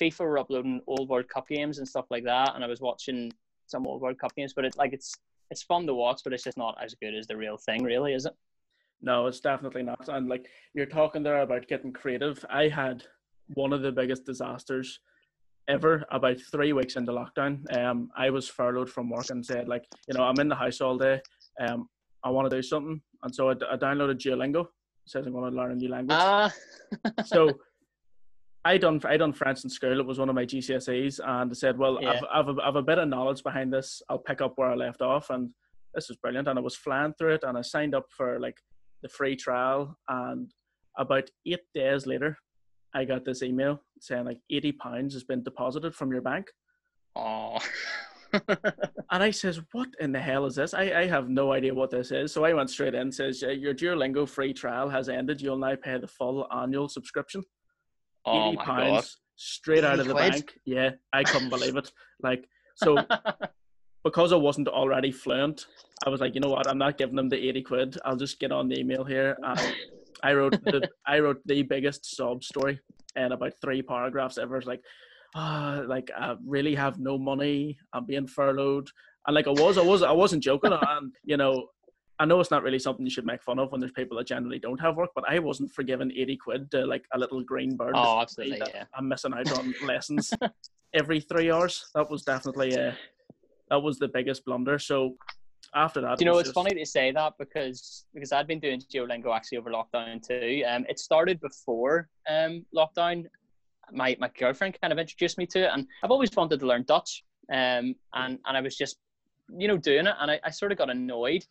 FIFA 0.00 0.20
were 0.20 0.38
uploading 0.38 0.80
old 0.86 1.08
World 1.08 1.28
Cup 1.28 1.48
games 1.48 1.78
and 1.78 1.88
stuff 1.88 2.06
like 2.10 2.24
that, 2.24 2.54
and 2.54 2.64
I 2.64 2.66
was 2.66 2.80
watching 2.80 3.32
some 3.66 3.86
old 3.86 4.00
World 4.00 4.18
Cup 4.18 4.34
games. 4.34 4.52
But 4.54 4.64
it's 4.64 4.76
like 4.76 4.92
it's 4.92 5.14
it's 5.50 5.62
fun 5.62 5.86
to 5.86 5.94
watch, 5.94 6.22
but 6.24 6.32
it's 6.32 6.44
just 6.44 6.58
not 6.58 6.76
as 6.82 6.94
good 6.94 7.14
as 7.14 7.26
the 7.26 7.36
real 7.36 7.56
thing, 7.56 7.84
really, 7.84 8.14
is 8.14 8.26
it? 8.26 8.34
No, 9.02 9.26
it's 9.26 9.40
definitely 9.40 9.82
not. 9.82 10.08
And 10.08 10.28
like 10.28 10.46
you're 10.72 10.86
talking 10.86 11.22
there 11.22 11.42
about 11.42 11.68
getting 11.68 11.92
creative. 11.92 12.44
I 12.48 12.68
had 12.68 13.04
one 13.48 13.72
of 13.72 13.82
the 13.82 13.92
biggest 13.92 14.24
disasters 14.24 14.98
ever 15.68 16.04
about 16.10 16.36
three 16.50 16.72
weeks 16.72 16.96
into 16.96 17.12
lockdown. 17.12 17.64
Um, 17.76 18.10
I 18.16 18.30
was 18.30 18.48
furloughed 18.48 18.90
from 18.90 19.10
work 19.10 19.30
and 19.30 19.44
said 19.44 19.68
like, 19.68 19.84
you 20.08 20.14
know, 20.16 20.24
I'm 20.24 20.38
in 20.40 20.48
the 20.48 20.54
house 20.54 20.80
all 20.80 20.98
day. 20.98 21.20
Um, 21.60 21.88
I 22.24 22.30
want 22.30 22.50
to 22.50 22.56
do 22.56 22.62
something, 22.62 23.00
and 23.22 23.34
so 23.34 23.50
I, 23.50 23.52
I 23.52 23.76
downloaded 23.76 24.18
Duolingo. 24.18 24.66
Says 25.06 25.26
I'm 25.26 25.32
going 25.32 25.50
to 25.50 25.56
learn 25.56 25.72
a 25.72 25.74
new 25.74 25.88
language. 25.88 26.16
Ah, 26.18 26.50
so 27.26 27.52
I 28.64 28.78
done 28.78 29.00
I 29.04 29.18
done 29.18 29.32
French 29.32 29.62
in 29.64 29.70
school. 29.70 30.00
It 30.00 30.06
was 30.06 30.18
one 30.18 30.30
of 30.30 30.34
my 30.34 30.46
GCSEs, 30.46 31.20
and 31.22 31.50
I 31.50 31.54
said, 31.54 31.76
"Well, 31.78 31.98
Yeah. 32.00 32.20
I've, 32.32 32.48
I've, 32.48 32.56
a, 32.56 32.62
I've 32.62 32.76
a 32.76 32.82
bit 32.82 32.98
of 32.98 33.08
knowledge 33.08 33.42
behind 33.42 33.72
this. 33.72 34.00
I'll 34.08 34.18
pick 34.18 34.40
up 34.40 34.54
where 34.56 34.70
I 34.70 34.74
left 34.74 35.02
off." 35.02 35.28
And 35.28 35.50
this 35.94 36.08
was 36.08 36.16
brilliant. 36.16 36.48
And 36.48 36.58
I 36.58 36.62
was 36.62 36.76
flying 36.76 37.12
through 37.18 37.34
it, 37.34 37.44
and 37.44 37.58
I 37.58 37.60
signed 37.60 37.94
up 37.94 38.06
for 38.16 38.40
like 38.40 38.56
the 39.02 39.08
free 39.10 39.36
trial. 39.36 39.98
And 40.08 40.50
about 40.96 41.28
eight 41.46 41.64
days 41.74 42.06
later, 42.06 42.38
I 42.94 43.04
got 43.04 43.26
this 43.26 43.42
email 43.42 43.82
saying 44.06 44.24
like 44.24 44.38
eighty 44.50 44.72
pounds 44.72 45.14
has 45.14 45.24
been 45.24 45.42
deposited 45.42 45.94
from 45.94 46.12
your 46.12 46.22
bank. 46.22 46.50
oh. 47.16 47.58
And 49.12 49.22
I 49.22 49.30
says, 49.30 49.60
"What 49.70 49.90
in 50.00 50.10
the 50.10 50.18
hell 50.20 50.44
is 50.44 50.56
this? 50.56 50.74
I, 50.74 51.02
I 51.02 51.06
have 51.06 51.28
no 51.28 51.52
idea 51.52 51.72
what 51.72 51.92
this 51.92 52.10
is." 52.10 52.32
So 52.32 52.44
I 52.44 52.52
went 52.52 52.68
straight 52.68 52.92
in. 52.94 53.12
Says, 53.12 53.44
"Uh, 53.46 53.50
"Your 53.50 53.72
Duolingo 53.72 54.28
free 54.28 54.52
trial 54.52 54.88
has 54.88 55.08
ended. 55.08 55.40
You'll 55.40 55.56
now 55.56 55.76
pay 55.76 55.98
the 55.98 56.08
full 56.08 56.48
annual 56.52 56.88
subscription." 56.88 57.44
oh 58.26 58.48
eighty 58.48 58.56
my 58.56 58.64
pounds 58.64 59.18
straight 59.36 59.84
out 59.84 60.00
of 60.00 60.06
the 60.06 60.14
quid? 60.14 60.32
bank. 60.32 60.58
Yeah, 60.64 60.90
I 61.12 61.24
couldn't 61.24 61.50
believe 61.50 61.76
it. 61.76 61.90
Like 62.22 62.48
so, 62.76 62.96
because 64.04 64.32
I 64.32 64.36
wasn't 64.36 64.68
already 64.68 65.12
fluent, 65.12 65.66
I 66.06 66.10
was 66.10 66.20
like, 66.20 66.34
you 66.34 66.40
know 66.40 66.50
what? 66.50 66.68
I'm 66.68 66.78
not 66.78 66.98
giving 66.98 67.16
them 67.16 67.28
the 67.28 67.36
eighty 67.48 67.62
quid. 67.62 67.98
I'll 68.04 68.16
just 68.16 68.40
get 68.40 68.52
on 68.52 68.68
the 68.68 68.78
email 68.78 69.04
here. 69.04 69.36
And 69.42 69.74
I 70.22 70.32
wrote 70.32 70.62
the 70.64 70.88
I 71.06 71.20
wrote 71.20 71.40
the 71.46 71.62
biggest 71.62 72.16
sob 72.16 72.42
story 72.44 72.80
in 73.16 73.32
about 73.32 73.54
three 73.60 73.82
paragraphs 73.82 74.38
ever. 74.38 74.56
It's 74.56 74.66
like, 74.66 74.82
ah, 75.34 75.82
like 75.86 76.10
I 76.16 76.36
really 76.44 76.74
have 76.74 76.98
no 76.98 77.18
money. 77.18 77.78
I'm 77.92 78.06
being 78.06 78.26
furloughed. 78.26 78.88
And 79.26 79.34
like 79.34 79.46
I 79.46 79.50
was, 79.50 79.78
I 79.78 79.82
was, 79.82 80.02
I 80.02 80.12
wasn't 80.12 80.42
joking. 80.42 80.72
And 80.88 81.14
you 81.24 81.36
know, 81.36 81.68
I 82.18 82.24
know 82.24 82.40
it's 82.40 82.50
not 82.50 82.62
really 82.62 82.78
something 82.78 83.04
you 83.04 83.10
should 83.10 83.26
make 83.26 83.42
fun 83.42 83.58
of 83.58 83.72
when 83.72 83.80
there's 83.80 83.92
people 83.92 84.16
that 84.18 84.26
generally 84.26 84.58
don't 84.58 84.80
have 84.80 84.96
work, 84.96 85.10
but 85.14 85.24
I 85.28 85.38
wasn't 85.40 85.72
forgiving 85.72 86.12
80 86.12 86.36
quid 86.36 86.70
to 86.70 86.86
like 86.86 87.04
a 87.12 87.18
little 87.18 87.42
green 87.42 87.76
bird. 87.76 87.94
Oh, 87.96 88.20
absolutely, 88.20 88.58
yeah. 88.72 88.84
I'm 88.94 89.08
missing 89.08 89.34
out 89.34 89.58
on 89.58 89.74
lessons 89.84 90.32
every 90.94 91.20
three 91.20 91.50
hours. 91.50 91.90
That 91.94 92.10
was 92.10 92.22
definitely 92.22 92.78
uh, 92.78 92.92
that 93.70 93.82
was 93.82 93.98
the 93.98 94.08
biggest 94.08 94.44
blunder. 94.44 94.78
So 94.78 95.16
after 95.74 96.00
that, 96.00 96.18
Do 96.18 96.24
you 96.24 96.30
know, 96.30 96.38
it's 96.38 96.48
just- 96.48 96.54
funny 96.54 96.74
to 96.74 96.86
say 96.86 97.10
that 97.12 97.34
because 97.38 98.04
because 98.14 98.32
I'd 98.32 98.46
been 98.46 98.60
doing 98.60 98.80
Duolingo 98.92 99.34
actually 99.34 99.58
over 99.58 99.70
lockdown 99.70 100.26
too. 100.26 100.62
Um, 100.66 100.84
it 100.88 100.98
started 100.98 101.40
before 101.40 102.08
um 102.28 102.64
lockdown. 102.74 103.26
My 103.92 104.16
my 104.18 104.30
girlfriend 104.38 104.78
kind 104.80 104.92
of 104.92 104.98
introduced 104.98 105.36
me 105.38 105.46
to 105.46 105.64
it, 105.64 105.70
and 105.72 105.86
I've 106.02 106.10
always 106.10 106.34
wanted 106.34 106.60
to 106.60 106.66
learn 106.66 106.84
Dutch. 106.84 107.24
Um, 107.52 107.94
and 108.14 108.38
and 108.46 108.56
I 108.56 108.60
was 108.60 108.76
just, 108.76 108.96
you 109.56 109.68
know, 109.68 109.76
doing 109.76 110.06
it, 110.06 110.14
and 110.20 110.30
I, 110.30 110.40
I 110.42 110.50
sort 110.50 110.72
of 110.72 110.78
got 110.78 110.88
annoyed 110.90 111.44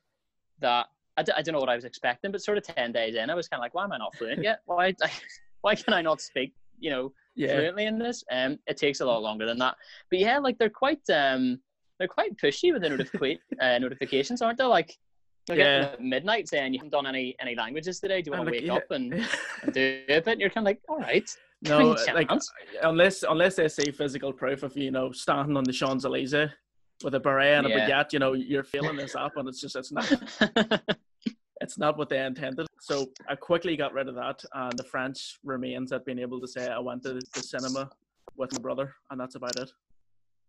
that 0.60 0.88
I, 1.18 1.22
d- 1.24 1.32
I 1.38 1.42
don't 1.44 1.54
know 1.54 1.60
what 1.60 1.70
I 1.70 1.76
was 1.76 1.86
expecting, 1.86 2.32
but 2.32 2.42
sort 2.42 2.58
of 2.58 2.64
ten 2.64 2.92
days 2.92 3.14
in, 3.16 3.30
I 3.30 3.36
was 3.36 3.48
kind 3.48 3.60
of 3.60 3.62
like, 3.64 3.76
why 3.76 3.84
am 3.84 3.92
I 3.92 3.98
not 4.00 4.16
fluent 4.16 4.42
yet? 4.44 4.62
Why 4.66 4.96
why 5.62 5.76
can 5.76 5.94
I 5.94 6.02
not 6.02 6.22
speak? 6.22 6.54
You 6.80 6.90
know, 6.90 7.14
Yeah, 7.36 7.56
fluently 7.56 7.86
in 7.86 8.00
this. 8.00 8.24
Um, 8.32 8.58
it 8.66 8.78
takes 8.78 9.00
a 9.02 9.06
lot 9.06 9.22
longer 9.22 9.46
than 9.46 9.60
that. 9.60 9.76
But 10.10 10.20
yeah, 10.20 10.40
like 10.40 10.58
they're 10.58 10.70
quite 10.72 11.08
um, 11.12 11.60
they're 12.00 12.08
quite 12.08 12.36
pushy 12.38 12.74
with 12.74 12.82
the 12.82 12.90
notifica- 12.90 13.40
uh, 13.62 13.80
notifications, 13.80 14.42
aren't 14.42 14.58
they? 14.58 14.64
Like 14.66 14.98
they're 15.48 15.58
Yeah. 15.58 15.82
getting 15.82 15.94
at 15.94 16.02
midnight 16.02 16.48
saying 16.50 16.74
you 16.74 16.80
haven't 16.80 16.92
done 16.92 17.06
any 17.08 17.36
any 17.40 17.56
languages 17.56 18.00
today. 18.00 18.22
Do 18.22 18.30
you 18.32 18.38
want 18.38 18.48
to 18.48 18.52
like, 18.52 18.62
wake 18.62 18.68
yeah. 18.68 18.74
up 18.76 18.92
and, 18.92 19.14
and 19.64 19.74
do 19.74 20.02
a 20.10 20.20
bit? 20.20 20.28
And 20.28 20.42
you're 20.42 20.50
kind 20.50 20.66
of 20.66 20.70
like, 20.70 20.82
all 20.90 21.00
right. 21.00 21.30
no, 21.64 21.96
Give 21.96 22.06
me 22.06 22.12
a 22.12 22.16
like 22.16 22.32
unless 22.84 23.24
unless 23.24 23.56
they 23.56 23.68
see 23.68 23.92
physical 23.92 24.34
proof 24.34 24.64
of 24.64 24.76
you 24.78 24.92
know 24.92 25.12
standing 25.12 25.56
on 25.58 25.64
the 25.64 25.74
Champs 25.74 26.06
Elysees 26.06 26.50
with 27.04 27.16
a 27.16 27.20
beret 27.20 27.58
and 27.58 27.68
a 27.68 27.70
Yeah. 27.70 27.90
baguette, 27.90 28.14
you 28.14 28.20
know 28.20 28.34
you're 28.34 28.64
feeling 28.64 28.96
this 28.98 29.16
up, 29.16 29.38
and 29.38 29.48
it's 29.48 29.62
just 29.62 29.76
it's 29.76 29.92
not 29.92 30.10
it's 31.62 31.78
not 31.78 31.98
what 31.98 32.10
they 32.10 32.24
intended. 32.26 32.68
So 32.82 33.08
I 33.30 33.36
quickly 33.36 33.78
got 33.78 33.94
rid 33.94 34.10
of 34.10 34.16
that, 34.16 34.44
and 34.54 34.78
the 34.78 34.84
French 34.84 35.40
remains 35.44 35.92
at 35.94 36.06
being 36.06 36.20
able 36.20 36.42
to 36.42 36.48
say 36.48 36.68
I 36.70 36.80
went 36.80 37.04
to 37.04 37.14
the 37.14 37.42
cinema 37.42 37.90
with 38.36 38.52
my 38.54 38.62
brother, 38.62 38.94
and 39.12 39.20
that's 39.20 39.36
about 39.36 39.58
it. 39.58 39.72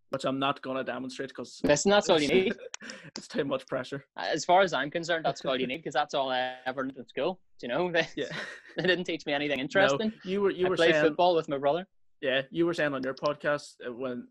Which 0.09 0.23
I'm 0.23 0.39
not 0.39 0.61
going 0.61 0.77
to 0.77 0.83
demonstrate 0.83 1.29
because 1.29 1.61
Listen, 1.63 1.89
that's 1.91 2.09
all 2.09 2.21
you 2.21 2.27
need. 2.27 2.55
it's 3.17 3.27
too 3.27 3.43
much 3.43 3.65
pressure. 3.67 4.05
As 4.17 4.45
far 4.45 4.61
as 4.61 4.71
I'm 4.71 4.91
concerned, 4.91 5.25
that's 5.25 5.43
all 5.43 5.59
you 5.59 5.67
need 5.67 5.77
because 5.77 5.93
that's 5.93 6.13
all 6.13 6.31
I 6.31 6.53
ever 6.65 6.83
learned 6.83 6.97
in 6.97 7.07
school. 7.07 7.39
Do 7.59 7.67
you 7.67 7.73
know? 7.73 7.91
They, 7.91 8.07
Yeah. 8.15 8.25
they 8.77 8.83
didn't 8.83 9.05
teach 9.05 9.25
me 9.25 9.33
anything 9.33 9.57
No, 9.57 9.63
interesting. 9.63 10.13
you 10.23 10.41
were 10.41 10.51
you 10.51 10.67
I 10.67 10.69
were 10.69 10.75
played 10.75 10.93
saying 10.93 11.03
football 11.05 11.35
with 11.35 11.49
my 11.49 11.57
brother. 11.57 11.87
yeah 12.21 12.41
you 12.51 12.65
were 12.65 12.73
saying 12.73 12.93
on 12.93 13.03
your 13.03 13.15
podcast 13.15 13.75
uh, 13.85 13.91
when 13.91 14.27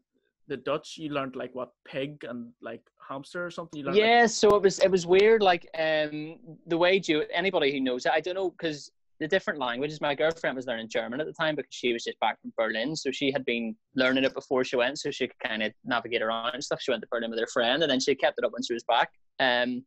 the 0.47 0.57
Dutch 0.57 0.97
you 0.99 1.09
learned 1.11 1.37
like 1.37 1.55
what 1.55 1.71
pig 1.85 2.25
and 2.29 2.53
like 2.63 2.83
hamster 3.09 3.45
or 3.45 3.51
something. 3.51 3.79
You 3.79 3.87
learned 3.87 3.97
like, 3.99 4.07
Yeah, 4.07 4.27
so 4.27 4.55
it 4.57 4.63
was 4.63 4.79
it 4.79 4.91
was 4.91 5.07
weird. 5.07 5.43
Like 5.43 5.69
um, 5.79 6.39
the 6.67 6.79
way 6.79 7.01
you 7.05 7.25
anybody 7.33 7.73
who 7.73 7.81
knows 7.81 8.07
it, 8.07 8.13
I 8.13 8.21
don't 8.21 8.35
know 8.35 8.51
because 8.51 8.91
the 9.21 9.29
different 9.29 9.61
languages. 9.61 10.01
My 10.01 10.15
girlfriend 10.15 10.57
was 10.57 10.67
learning 10.67 10.89
German 10.89 11.21
at 11.21 11.27
the 11.27 11.33
time 11.33 11.55
because 11.55 11.75
she 11.75 11.93
was 11.93 12.05
just 12.05 12.19
back 12.21 12.41
from 12.41 12.53
Berlin, 12.57 12.97
so 12.97 13.11
she 13.11 13.31
had 13.31 13.45
been 13.45 13.77
learning 13.95 14.25
it 14.25 14.35
before 14.35 14.65
she 14.65 14.77
went, 14.77 14.99
so 14.99 15.11
she 15.11 15.29
could 15.29 15.39
kind 15.39 15.63
of 15.63 15.73
navigate 15.85 16.23
around 16.23 16.55
and 16.55 16.65
stuff. 16.65 16.81
She 16.83 16.91
went 16.91 17.03
to 17.03 17.09
Berlin 17.11 17.31
with 17.31 17.39
her 17.39 17.47
friend, 17.47 17.83
and 17.83 17.91
then 17.91 18.01
she 18.01 18.15
kept 18.15 18.39
it 18.39 18.45
up 18.45 18.53
when 18.53 18.63
she 18.63 18.75
was 18.75 18.85
back. 18.85 19.11
Um, 19.39 19.85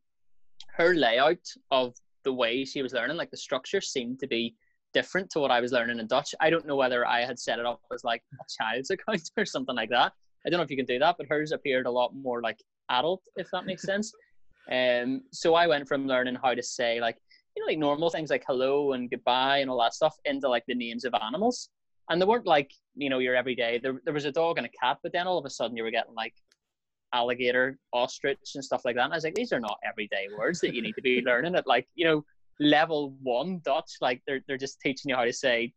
her 0.76 0.94
layout 0.94 1.44
of 1.70 1.94
the 2.24 2.32
way 2.32 2.64
she 2.64 2.82
was 2.82 2.92
learning, 2.92 3.16
like 3.16 3.30
the 3.30 3.36
structure, 3.36 3.80
seemed 3.80 4.18
to 4.20 4.26
be 4.26 4.54
different 4.94 5.30
to 5.30 5.40
what 5.40 5.50
I 5.50 5.60
was 5.60 5.72
learning 5.72 5.98
in 5.98 6.06
Dutch. 6.06 6.34
I 6.40 6.50
don't 6.50 6.66
know 6.66 6.76
whether 6.76 7.06
I 7.06 7.24
had 7.24 7.38
set 7.38 7.58
it 7.58 7.66
up 7.66 7.80
as 7.92 8.04
like 8.04 8.22
a 8.32 8.44
child's 8.58 8.90
account 8.90 9.30
or 9.36 9.44
something 9.44 9.76
like 9.76 9.90
that. 9.90 10.12
I 10.46 10.50
don't 10.50 10.58
know 10.58 10.64
if 10.64 10.70
you 10.70 10.76
can 10.76 10.86
do 10.86 10.98
that, 10.98 11.16
but 11.18 11.26
hers 11.28 11.52
appeared 11.52 11.86
a 11.86 11.90
lot 11.90 12.14
more 12.14 12.40
like 12.40 12.58
adult, 12.90 13.22
if 13.36 13.48
that 13.52 13.66
makes 13.66 13.82
sense. 13.82 14.12
Um, 14.70 15.22
so 15.32 15.54
I 15.54 15.66
went 15.66 15.88
from 15.88 16.06
learning 16.06 16.34
how 16.34 16.52
to 16.52 16.62
say 16.62 17.00
like 17.00 17.16
you 17.58 17.64
know 17.64 17.72
like 17.72 17.78
normal 17.78 18.08
things 18.08 18.30
like 18.30 18.44
hello 18.46 18.92
and 18.92 19.10
goodbye 19.10 19.58
and 19.58 19.68
all 19.68 19.80
that 19.80 19.94
stuff 19.94 20.16
into 20.24 20.48
like 20.48 20.64
the 20.68 20.74
names 20.74 21.04
of 21.04 21.12
animals, 21.14 21.70
and 22.08 22.20
they 22.20 22.26
weren't 22.26 22.46
like 22.46 22.70
you 22.94 23.10
know 23.10 23.18
your 23.18 23.34
everyday. 23.34 23.78
There 23.78 24.00
there 24.04 24.14
was 24.14 24.24
a 24.24 24.32
dog 24.32 24.58
and 24.58 24.66
a 24.66 24.70
cat, 24.70 24.98
but 25.02 25.12
then 25.12 25.26
all 25.26 25.38
of 25.38 25.44
a 25.44 25.50
sudden 25.50 25.76
you 25.76 25.82
were 25.82 25.90
getting 25.90 26.14
like 26.14 26.34
alligator, 27.12 27.78
ostrich, 27.92 28.38
and 28.54 28.64
stuff 28.64 28.82
like 28.84 28.94
that. 28.94 29.04
And 29.04 29.12
I 29.12 29.16
was 29.16 29.24
like, 29.24 29.34
these 29.34 29.52
are 29.52 29.60
not 29.60 29.78
everyday 29.84 30.28
words 30.38 30.60
that 30.60 30.74
you 30.74 30.82
need 30.82 30.94
to 30.94 31.02
be 31.02 31.20
learning 31.22 31.56
at 31.56 31.66
like 31.66 31.88
you 31.96 32.04
know 32.04 32.24
level 32.60 33.16
one 33.22 33.60
Dutch. 33.64 33.90
Like 34.00 34.22
they're 34.26 34.40
they're 34.46 34.56
just 34.56 34.80
teaching 34.80 35.08
you 35.08 35.16
how 35.16 35.24
to 35.24 35.32
say 35.32 35.72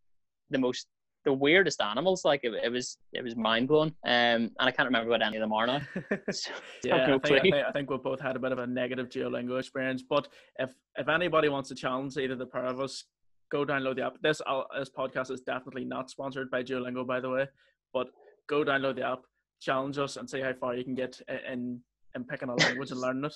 the 0.52 0.60
most 0.60 0.86
the 1.24 1.34
weirdest 1.34 1.82
animals. 1.82 2.26
Like 2.26 2.42
it, 2.44 2.54
it 2.64 2.72
was 2.72 2.98
it 3.14 3.24
was 3.24 3.36
mind 3.36 3.68
blowing. 3.68 3.94
Um, 4.06 4.12
and 4.14 4.54
I 4.60 4.72
can't 4.72 4.88
remember 4.88 5.10
what 5.10 5.22
any 5.22 5.38
of 5.38 5.42
them 5.42 5.54
are 5.54 5.68
now. 5.68 5.82
So, 6.32 6.52
Yeah, 6.84 7.08
no 7.08 7.16
I 7.16 7.20
think, 7.20 7.40
I, 7.40 7.42
think, 7.42 7.56
I 7.56 7.72
think 7.72 7.90
we 7.90 7.98
both 7.98 8.20
had 8.20 8.36
a 8.36 8.40
bit 8.40 8.52
of 8.52 8.60
a 8.60 8.68
negative 8.68 9.10
Duolingo 9.10 9.60
experience. 9.60 10.04
But 10.08 10.28
if 10.60 10.74
if 10.98 11.08
anybody 11.08 11.50
wants 11.50 11.70
to 11.70 11.76
challenge 11.76 12.18
either 12.18 12.36
the 12.36 12.46
pair 12.46 12.66
of 12.66 12.80
us, 12.80 13.06
go 13.52 13.66
download 13.66 13.98
the 13.98 14.06
app. 14.06 14.22
This 14.22 14.42
uh, 14.46 14.64
this 14.78 14.90
podcast 14.90 15.32
is 15.32 15.42
definitely 15.42 15.86
not 15.86 16.10
sponsored 16.10 16.50
by 16.50 16.64
Duolingo, 16.64 17.06
by 17.06 17.20
the 17.20 17.30
way. 17.30 17.48
But 17.94 18.08
go 18.48 18.64
download 18.64 18.96
the 18.96 19.08
app, 19.08 19.22
challenge 19.60 19.98
us, 19.98 20.18
and 20.18 20.30
see 20.30 20.42
how 20.42 20.54
far 20.54 20.76
you 20.76 20.84
can 20.84 20.96
get 20.96 21.20
in 21.28 21.82
in 22.16 22.24
picking 22.26 22.50
a 22.50 22.56
language 22.56 22.92
and 22.92 23.00
learning 23.06 23.26
it. 23.26 23.36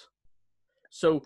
So, 0.90 1.24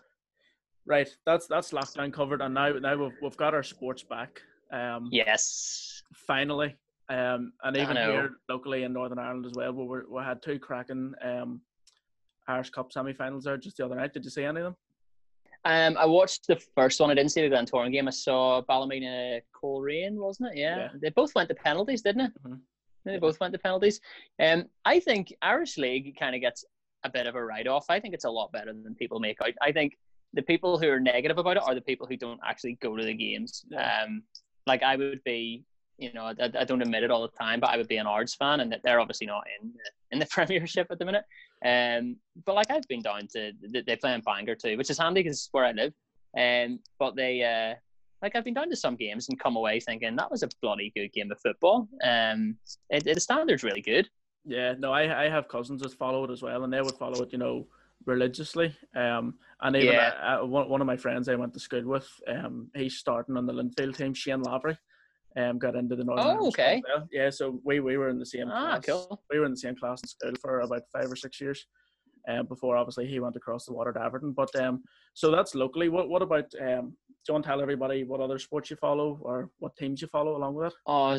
right, 0.86 1.10
that's 1.26 1.48
that's 1.48 1.72
lockdown 1.72 2.12
covered, 2.12 2.42
and 2.42 2.54
now 2.54 2.74
now 2.74 2.98
we've 2.98 3.18
we've 3.22 3.38
got 3.38 3.54
our 3.54 3.64
sports 3.64 4.04
back. 4.04 4.42
Um, 4.72 5.10
yes. 5.12 5.99
Finally. 6.14 6.76
Um, 7.10 7.54
and 7.64 7.76
even 7.76 7.98
here 7.98 8.32
locally 8.48 8.84
in 8.84 8.94
Northern 8.94 9.18
Ireland 9.18 9.46
as 9.46 9.54
well, 9.56 9.74
we 9.74 10.00
we 10.10 10.24
had 10.24 10.42
two 10.42 10.60
cracking 10.60 11.14
um, 11.24 11.62
Irish 12.48 12.70
Cup 12.70 12.92
semi-finals 12.92 13.46
there 13.46 13.58
just 13.58 13.78
the 13.78 13.86
other 13.86 13.96
night. 13.96 14.14
Did 14.14 14.24
you 14.24 14.30
see 14.30 14.44
any 14.44 14.60
of 14.60 14.66
them? 14.66 14.76
Um, 15.66 15.98
I 15.98 16.06
watched 16.06 16.48
the 16.48 16.56
first 16.76 17.00
one. 17.00 17.10
I 17.12 17.16
didn't 17.16 17.32
see 17.32 17.48
the 17.48 17.54
Glentoran 17.54 17.92
game. 17.92 18.08
I 18.08 18.12
saw 18.12 18.62
Ballymena 18.62 19.42
Coleraine, 19.54 20.16
wasn't 20.16 20.52
it? 20.52 20.58
Yeah. 20.58 20.78
Yeah. 20.78 20.90
They 21.02 21.10
both 21.10 21.36
went 21.36 21.50
to 21.50 21.56
penalties, 21.56 22.02
didn't 22.02 22.22
it? 22.22 22.32
Mhm. 22.44 22.60
They 23.06 23.18
both 23.18 23.40
went 23.40 23.54
to 23.54 23.60
penalties. 23.60 24.00
Um, 24.40 24.70
I 24.86 25.00
think 25.00 25.34
Irish 25.42 25.78
League 25.78 26.16
kind 26.18 26.36
of 26.36 26.42
gets 26.42 26.64
a 27.04 27.10
bit 27.10 27.28
of 27.28 27.36
a 27.36 27.44
write-off. 27.44 27.86
I 27.90 28.00
think 28.00 28.14
it's 28.14 28.26
a 28.26 28.30
lot 28.30 28.52
better 28.52 28.72
than 28.72 28.96
people 28.96 29.20
make 29.20 29.42
out. 29.42 29.54
I 29.62 29.72
think 29.72 29.98
the 30.34 30.44
people 30.44 30.78
who 30.78 30.90
are 30.90 31.00
negative 31.00 31.38
about 31.40 31.58
it 31.58 31.64
are 31.64 31.76
the 31.76 31.82
people 31.82 32.06
who 32.08 32.18
don't 32.18 32.40
actually 32.46 32.78
go 32.82 32.96
to 32.96 33.04
the 33.04 33.14
games. 33.14 33.66
Yeah. 33.70 34.04
Um, 34.04 34.24
like 34.68 34.84
I 34.84 34.96
would 34.96 35.24
be, 35.24 35.64
you 36.00 36.14
know, 36.14 36.26
I, 36.26 36.36
I 36.60 36.64
don't 36.64 36.82
admit 36.82 37.04
it 37.04 37.12
all 37.12 37.22
the 37.22 37.38
time, 37.38 37.60
but 37.60 37.70
I 37.70 37.78
would 37.78 37.88
be 37.88 37.98
an 37.98 38.08
Ards 38.08 38.34
fan, 38.36 38.62
and 38.62 38.76
they're 38.84 39.00
obviously 39.00 39.28
not 39.28 39.44
in 39.62 39.72
the, 39.74 39.80
in 40.12 40.20
the 40.20 40.26
Premiership 40.32 40.88
at 40.90 41.00
the 41.00 41.06
minute. 41.06 41.26
Um, 41.66 42.16
but 42.46 42.56
like 42.56 42.72
I've 42.72 42.88
been 42.88 43.02
down 43.02 43.28
to 43.34 43.52
they- 43.62 43.82
they 43.82 43.96
play 43.96 44.14
in 44.14 44.22
Bangor 44.22 44.56
too, 44.56 44.78
which 44.78 44.90
is 44.90 44.98
handy 44.98 45.22
because 45.24 45.38
it's 45.38 45.50
where 45.52 45.66
I 45.66 45.72
live. 45.74 45.94
Um, 46.38 46.80
but 47.00 47.16
they 47.16 47.44
uh, 47.44 47.76
like 48.22 48.36
I've 48.36 48.46
been 48.46 48.54
down 48.54 48.70
to 48.70 48.76
some 48.76 48.96
games 48.96 49.28
and 49.30 49.40
come 49.40 49.56
away 49.56 49.80
thinking 49.80 50.16
that 50.16 50.32
was 50.32 50.44
a 50.44 50.50
bloody 50.62 50.92
good 50.96 51.12
game 51.12 51.32
of 51.32 51.40
football. 51.42 51.88
Um, 52.04 52.58
it, 52.90 53.06
it, 53.08 53.16
the 53.16 53.20
standard's 53.22 53.64
really 53.64 53.82
good. 53.82 54.08
Yeah, 54.46 54.74
no, 54.80 54.92
I 54.94 55.26
I 55.26 55.30
have 55.30 55.48
cousins 55.50 55.82
that 55.82 55.94
follow 55.94 56.24
it 56.24 56.32
as 56.32 56.42
well, 56.42 56.64
and 56.64 56.72
they 56.72 56.82
would 56.82 56.96
follow 56.96 57.22
it, 57.24 57.32
you 57.34 57.38
know, 57.40 57.68
religiously. 58.06 58.76
Um, 58.96 59.36
and 59.62 59.76
even 59.76 59.88
Yeah. 59.96 60.14
uh, 60.22 60.44
uh, 60.44 60.46
one, 60.46 60.70
one 60.70 60.82
of 60.82 60.88
my 60.88 60.96
friends 60.98 61.28
I 61.28 61.36
went 61.36 61.54
to 61.54 61.60
school 61.60 61.84
with, 61.84 62.08
um, 62.28 62.70
he's 62.74 62.98
starting 62.98 63.36
on 63.36 63.46
the 63.46 63.54
Linfield 63.54 63.98
team. 63.98 64.14
Shane 64.14 64.42
Lavery, 64.42 64.78
um, 65.38 65.60
got 65.60 65.76
into 65.76 65.96
the 65.96 66.04
Northern. 66.04 66.26
Oh, 66.26 66.30
Irish 66.32 66.48
okay. 66.48 66.82
well. 66.88 67.08
Yeah, 67.12 67.30
so 67.30 67.60
we 67.64 67.80
we 67.80 67.98
were 67.98 68.10
in 68.10 68.20
the 68.20 68.26
same 68.26 68.50
Ah, 68.50 68.80
class. 68.80 68.86
cool. 68.86 69.22
We 69.32 69.40
were 69.40 69.46
in 69.46 69.52
the 69.52 69.58
same 69.58 69.76
class 69.76 70.02
in 70.04 70.08
school 70.10 70.34
for 70.42 70.62
about 70.62 70.84
five 70.92 71.12
or 71.12 71.16
six 71.16 71.40
years. 71.40 71.66
Um, 72.28 72.46
before 72.48 72.76
obviously 72.76 73.08
he 73.08 73.20
went 73.20 73.36
across 73.38 73.66
the 73.66 73.74
water 73.74 73.94
to 73.94 74.02
Everton, 74.02 74.34
but 74.34 74.54
um, 74.60 74.84
so 75.14 75.32
that's 75.32 75.56
locally. 75.56 75.90
What 75.90 76.10
what 76.10 76.22
about 76.22 76.46
um? 76.62 76.94
Do 77.26 77.32
you 77.32 77.34
want 77.34 77.44
to 77.46 77.50
tell 77.50 77.62
everybody 77.62 78.04
what 78.04 78.22
other 78.22 78.40
sports 78.40 78.70
you 78.70 78.76
follow 78.78 79.20
or 79.22 79.50
what 79.60 79.76
teams 79.76 80.02
you 80.02 80.08
follow 80.08 80.36
along 80.38 80.56
with 80.56 80.68
it? 80.68 80.74
Oh, 80.86 81.18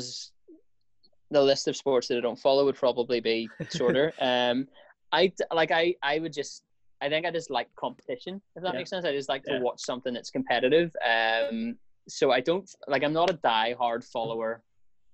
the 1.31 1.43
list 1.43 1.69
of 1.69 1.77
sports 1.77 2.09
that 2.09 2.19
I 2.19 2.21
don't 2.21 2.39
follow 2.39 2.65
would 2.65 2.75
probably 2.77 3.21
be 3.21 3.49
shorter. 3.77 4.13
um, 4.21 4.67
I 5.13 5.33
like 5.53 5.71
I 5.71 5.95
I 6.03 6.19
would 6.19 6.33
just 6.33 6.65
I 7.01 7.09
think 7.09 7.25
I 7.27 7.31
just 7.31 7.51
like 7.51 7.69
competition 7.77 8.41
if 8.57 8.63
that 8.63 8.73
Yeah. 8.75 8.79
makes 8.79 8.91
sense. 8.91 9.05
I 9.05 9.13
just 9.13 9.29
like 9.29 9.43
to 9.45 9.59
watch 9.61 9.81
something 9.81 10.13
that's 10.13 10.31
competitive. 10.31 10.91
Um, 11.05 11.77
so 12.11 12.33
I 12.33 12.41
don't 12.41 12.69
like 12.89 13.03
I'm 13.05 13.13
not 13.13 13.31
a 13.31 13.35
die-hard 13.35 14.05
follower 14.05 14.63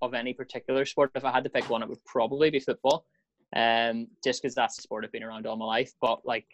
of 0.03 0.15
any 0.15 0.33
particular 0.33 0.85
sport. 0.85 1.11
If 1.15 1.25
I 1.25 1.33
had 1.33 1.45
to 1.45 1.51
pick 1.51 1.69
one, 1.71 1.83
it 1.83 1.89
would 1.89 2.05
probably 2.05 2.51
be 2.51 2.61
football. 2.61 3.07
Um, 3.55 4.09
just 4.25 4.43
because 4.43 4.55
that's 4.55 4.77
the 4.77 4.83
sport 4.83 5.05
I've 5.05 5.13
been 5.13 5.23
around 5.23 5.47
all 5.47 5.57
my 5.57 5.65
life. 5.65 5.93
But 6.01 6.27
like 6.27 6.47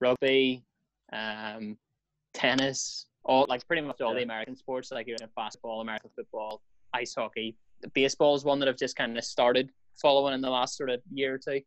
rugby, 0.00 0.64
um, 1.12 1.76
tennis, 2.34 3.06
all 3.24 3.46
like 3.48 3.66
pretty 3.66 3.82
much 3.82 4.00
all 4.00 4.14
the 4.14 4.22
American 4.22 4.56
sports, 4.56 4.90
like 4.90 5.08
even 5.08 5.28
basketball, 5.36 5.80
American 5.80 6.10
football, 6.14 6.62
ice 6.92 7.14
hockey. 7.14 7.56
Baseball 7.94 8.34
is 8.34 8.44
one 8.44 8.58
that 8.60 8.68
I've 8.68 8.76
just 8.76 8.96
kind 8.96 9.16
of 9.16 9.24
started 9.24 9.70
following 10.00 10.34
in 10.34 10.40
the 10.40 10.50
last 10.50 10.76
sort 10.76 10.90
of 10.90 11.00
year 11.12 11.34
or 11.34 11.38
two. 11.38 11.60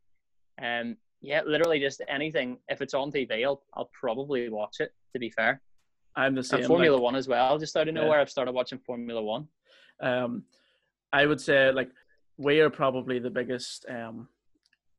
Um, 0.62 0.98
yeah, 1.22 1.42
literally 1.46 1.80
just 1.80 2.02
anything. 2.08 2.58
If 2.68 2.82
it's 2.82 2.94
on 2.94 3.12
TV, 3.12 3.46
I'll 3.46 3.64
I'll 3.74 3.90
probably 4.00 4.50
watch 4.50 4.78
it. 4.80 4.92
To 5.14 5.20
be 5.20 5.30
fair, 5.30 5.62
I'm 6.16 6.34
the 6.36 6.40
and 6.40 6.46
same. 6.46 6.64
Formula 6.66 6.96
like- 6.96 7.04
One 7.04 7.16
as 7.16 7.28
well. 7.28 7.58
Just 7.58 7.76
out 7.76 7.88
of 7.88 7.96
Yeah. 7.96 8.02
nowhere, 8.02 8.20
I've 8.20 8.30
started 8.30 8.52
watching 8.54 8.80
Formula 8.80 9.22
One. 9.22 9.48
um, 10.02 10.44
I 11.12 11.26
would 11.28 11.40
say 11.40 11.72
like 11.72 11.92
we 12.38 12.60
are 12.60 12.70
probably 12.70 13.20
the 13.20 13.30
biggest 13.30 13.86
um, 13.88 14.28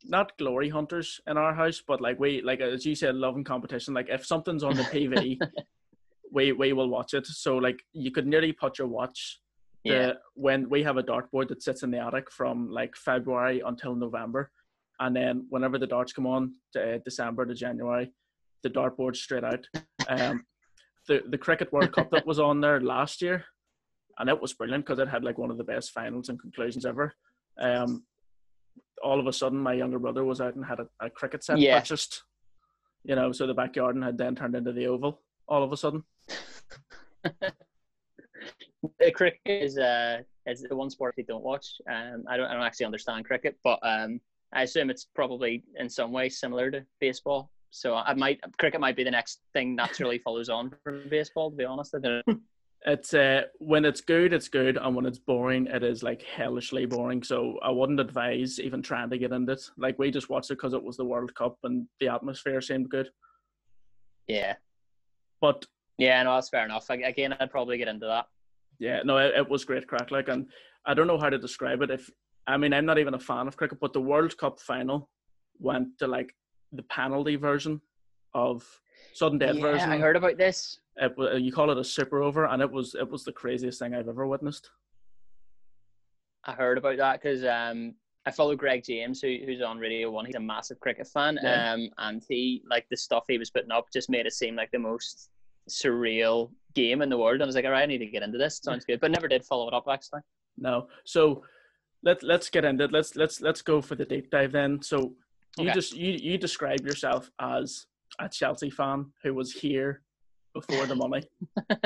not 0.05 0.37
glory 0.39 0.69
hunters 0.69 1.21
in 1.27 1.37
our 1.37 1.53
house, 1.55 1.83
but 1.87 2.01
like 2.01 2.19
we 2.21 2.41
like 2.43 2.61
as 2.61 2.87
you 2.87 2.95
said, 2.95 3.17
loving 3.17 3.43
competition. 3.45 3.95
Like 3.95 4.09
if 4.09 4.25
something's 4.25 4.63
on 4.63 4.77
the 4.77 4.85
TV, 4.85 5.39
we 6.31 6.53
we 6.53 6.73
will 6.73 6.89
watch 6.89 7.15
it. 7.15 7.27
So 7.27 7.57
like 7.57 7.83
you 7.93 8.11
could 8.13 8.27
nearly 8.27 8.53
put 8.53 8.79
your 8.79 8.89
watch. 8.89 9.41
The, 9.85 9.91
Yeah, 9.91 10.13
When 10.35 10.69
we 10.71 10.83
have 10.85 10.97
a 10.97 11.03
dartboard 11.03 11.49
that 11.49 11.63
sits 11.63 11.83
in 11.83 11.91
the 11.91 11.99
attic 11.99 12.31
from 12.31 12.71
like 12.71 12.95
February 12.97 13.61
until 13.61 13.95
November, 13.95 14.51
and 15.01 15.15
then 15.15 15.47
whenever 15.51 15.79
the 15.79 15.87
darts 15.87 16.13
come 16.13 16.27
on, 16.27 16.55
to, 16.73 16.95
uh, 16.95 16.99
December 17.05 17.45
to 17.47 17.55
January, 17.55 18.11
the 18.63 18.71
dartboard's 18.71 19.21
straight 19.21 19.45
out. 19.45 19.67
Um, 20.09 20.45
the 21.09 21.23
the 21.29 21.39
cricket 21.39 21.73
World 21.73 21.93
Cup 21.93 22.11
that 22.11 22.27
was 22.31 22.39
on 22.39 22.61
there 22.61 22.81
last 22.81 23.23
year, 23.23 23.45
and 24.19 24.29
it 24.29 24.41
was 24.41 24.53
brilliant 24.55 24.85
because 24.85 24.99
it 24.99 25.09
had 25.09 25.25
like 25.25 25.39
one 25.39 25.51
of 25.51 25.59
the 25.59 25.65
best 25.65 25.93
finals 25.93 26.29
and 26.29 26.41
conclusions 26.41 26.87
ever. 26.87 27.15
Um, 27.59 28.05
all 29.03 29.21
of 29.21 29.27
a 29.27 29.33
sudden, 29.33 29.59
my 29.59 29.75
younger 29.75 29.99
brother 29.99 30.25
was 30.25 30.41
out 30.41 30.55
and 30.55 30.65
had 30.65 30.81
a, 30.81 30.89
a 31.01 31.11
cricket 31.11 31.45
set 31.45 31.59
Yeah. 31.59 31.79
purchased. 31.79 32.23
You 33.05 33.17
know, 33.17 33.33
so 33.33 33.47
the 33.47 33.55
backyard 33.55 34.03
had 34.03 34.17
then 34.17 34.35
turned 34.35 34.57
into 34.57 34.73
the 34.73 34.87
oval 34.87 35.21
all 35.47 35.63
of 35.63 35.73
a 35.73 35.77
sudden. 35.77 36.05
the 38.99 39.11
cricket 39.13 39.41
is 39.45 39.79
uh 39.79 40.21
is 40.47 40.63
the 40.63 40.77
one 40.77 40.91
sport 40.91 41.15
I 41.19 41.23
don't 41.23 41.45
watch. 41.45 41.67
Um, 41.91 42.25
I 42.29 42.37
don't 42.37 42.47
I 42.47 42.55
don't 42.55 42.63
actually 42.63 42.87
understand 42.87 43.25
cricket, 43.25 43.59
but 43.65 43.79
um, 43.83 44.21
I 44.53 44.63
assume 44.63 44.91
it's 44.91 45.07
probably 45.15 45.65
in 45.79 45.89
some 45.89 46.13
way 46.13 46.29
similar 46.29 46.71
to 46.71 46.85
baseball. 47.01 47.51
So 47.75 47.97
I 47.97 48.15
might 48.15 48.41
cricket 48.57 48.81
might 48.81 48.95
be 48.95 49.03
the 49.03 49.11
next 49.11 49.41
thing 49.53 49.75
naturally 49.75 50.19
follows 50.19 50.49
on 50.49 50.71
from 50.85 51.09
baseball. 51.09 51.51
To 51.51 51.57
be 51.57 51.65
honest, 51.65 51.95
I 51.95 51.99
don't 51.99 52.27
know. 52.27 52.39
It's 52.87 53.15
uh, 53.15 53.45
when 53.61 53.87
it's 53.87 54.03
good, 54.03 54.35
it's 54.35 54.49
good, 54.49 54.77
and 54.77 54.95
when 54.95 55.07
it's 55.07 55.19
boring, 55.19 55.67
it 55.69 55.83
is 55.83 56.03
like 56.03 56.21
hellishly 56.21 56.85
boring. 56.85 57.23
So 57.23 57.59
I 57.63 57.71
wouldn't 57.71 57.99
advise 57.99 58.61
even 58.61 58.83
trying 58.83 59.09
to 59.09 59.17
get 59.17 59.33
into 59.33 59.53
it. 59.53 59.63
Like 59.79 59.99
we 59.99 60.11
just 60.11 60.29
watched 60.29 60.51
it 60.51 60.59
because 60.59 60.75
it 60.75 60.85
was 60.85 60.99
the 60.99 61.05
World 61.07 61.35
Cup 61.35 61.57
and 61.65 61.87
the 61.99 62.09
atmosphere 62.09 62.61
seemed 62.61 62.91
good. 62.91 63.09
Yeah, 64.29 64.57
But 65.41 65.65
yeah, 65.97 66.23
no, 66.25 66.35
that's 66.35 66.51
fair 66.51 66.67
enough. 66.67 66.91
Ag- 66.91 67.05
Again, 67.05 67.35
I'd 67.41 67.51
probably 67.51 67.79
get 67.79 67.89
into 67.89 68.05
that. 68.07 68.27
yeah, 68.79 69.01
no, 69.03 69.17
it, 69.17 69.33
it 69.35 69.49
was 69.49 69.65
great 69.65 69.87
crack. 69.89 70.11
Like, 70.11 70.29
and 70.29 70.47
I 70.85 70.93
don't 70.93 71.07
know 71.07 71.19
how 71.19 71.31
to 71.31 71.39
describe 71.39 71.81
it. 71.81 71.91
If 71.91 72.11
I 72.47 72.59
mean, 72.59 72.75
I'm 72.75 72.85
not 72.85 72.99
even 72.99 73.15
a 73.15 73.19
fan 73.19 73.49
of 73.49 73.57
cricket, 73.57 73.81
but 73.81 73.95
the 73.95 74.03
World 74.03 74.37
Cup 74.37 74.61
final 74.61 75.09
went 75.59 75.99
to 76.01 76.07
like 76.07 76.35
the 76.77 76.83
penalty 76.85 77.37
version 77.37 77.81
of 78.35 78.65
sudden 79.13 79.39
death 79.39 79.57
yeah, 79.57 79.63
version. 79.63 79.91
I 79.91 79.99
heard 79.99 80.17
about 80.17 80.37
this. 80.39 80.81
It, 80.97 81.13
you 81.41 81.53
call 81.53 81.71
it 81.71 81.79
a 81.79 81.85
super 81.85 82.23
over, 82.23 82.47
and 82.47 82.63
it 82.63 82.71
was 82.71 82.95
it 82.95 83.11
was 83.11 83.25
the 83.25 83.33
craziest 83.33 83.79
thing 83.79 83.95
I've 83.95 84.09
ever 84.09 84.27
witnessed. 84.27 84.71
I 86.45 86.53
heard 86.53 86.79
about 86.79 86.99
that 86.99 87.23
because 87.23 87.45
um, 87.45 87.95
I 88.27 88.31
follow 88.31 88.55
Greg 88.55 88.85
James, 88.85 89.21
who, 89.21 89.39
who's 89.45 89.63
on 89.63 89.79
Radio 89.79 90.11
One. 90.11 90.27
He's 90.27 90.35
a 90.35 90.41
massive 90.41 90.79
cricket 90.81 91.07
fan, 91.07 91.39
Yeah. 91.43 91.73
um, 91.73 91.91
and 91.99 92.23
he 92.29 92.63
like 92.69 92.87
the 92.91 92.97
stuff 92.97 93.25
he 93.29 93.39
was 93.39 93.51
putting 93.51 93.71
up 93.71 93.87
just 93.93 94.11
made 94.11 94.27
it 94.27 94.33
seem 94.33 94.57
like 94.57 94.71
the 94.71 94.79
most 94.79 95.31
surreal 95.69 96.51
game 96.75 97.03
in 97.03 97.09
the 97.09 97.17
world. 97.17 97.35
And 97.35 97.43
I 97.43 97.47
was 97.47 97.55
like, 97.55 97.65
all 97.65 97.71
right, 97.71 97.83
I 97.83 97.87
need 97.87 97.99
to 97.99 98.07
get 98.07 98.23
into 98.23 98.39
this. 98.39 98.61
Sounds 98.63 98.85
good, 98.85 99.01
but 99.01 99.11
never 99.11 99.29
did 99.29 99.45
follow 99.45 99.69
it 99.69 99.75
up 99.75 99.87
actually. 99.91 100.21
No. 100.59 100.89
So 101.05 101.43
let 102.03 102.23
let's 102.23 102.51
get 102.51 102.65
into 102.65 102.85
it. 102.85 102.93
Let's 102.93 103.17
let's 103.17 103.41
let's 103.41 103.63
go 103.63 103.81
for 103.81 103.95
the 103.95 104.05
deep 104.05 104.31
dive 104.31 104.53
then. 104.53 104.83
So 104.83 105.15
you 105.59 105.65
Okay. 105.65 105.73
just 105.75 105.95
you 105.95 106.13
you 106.13 106.39
describe 106.39 106.85
yourself 106.85 107.31
as 107.41 107.87
a 108.21 108.29
Chelsea 108.29 108.71
fan 108.71 109.07
who 109.23 109.35
was 109.35 109.53
here 109.53 110.03
before 110.55 110.87
the 110.87 110.95
money. 110.95 111.23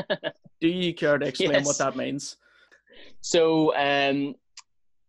Do 0.61 0.68
you 0.68 0.92
care 0.94 1.18
to 1.18 1.26
explain 1.26 1.52
Yes. 1.52 1.66
what 1.66 1.78
that 1.78 1.96
means? 1.96 2.37
So 3.20 3.74
um, 3.76 4.35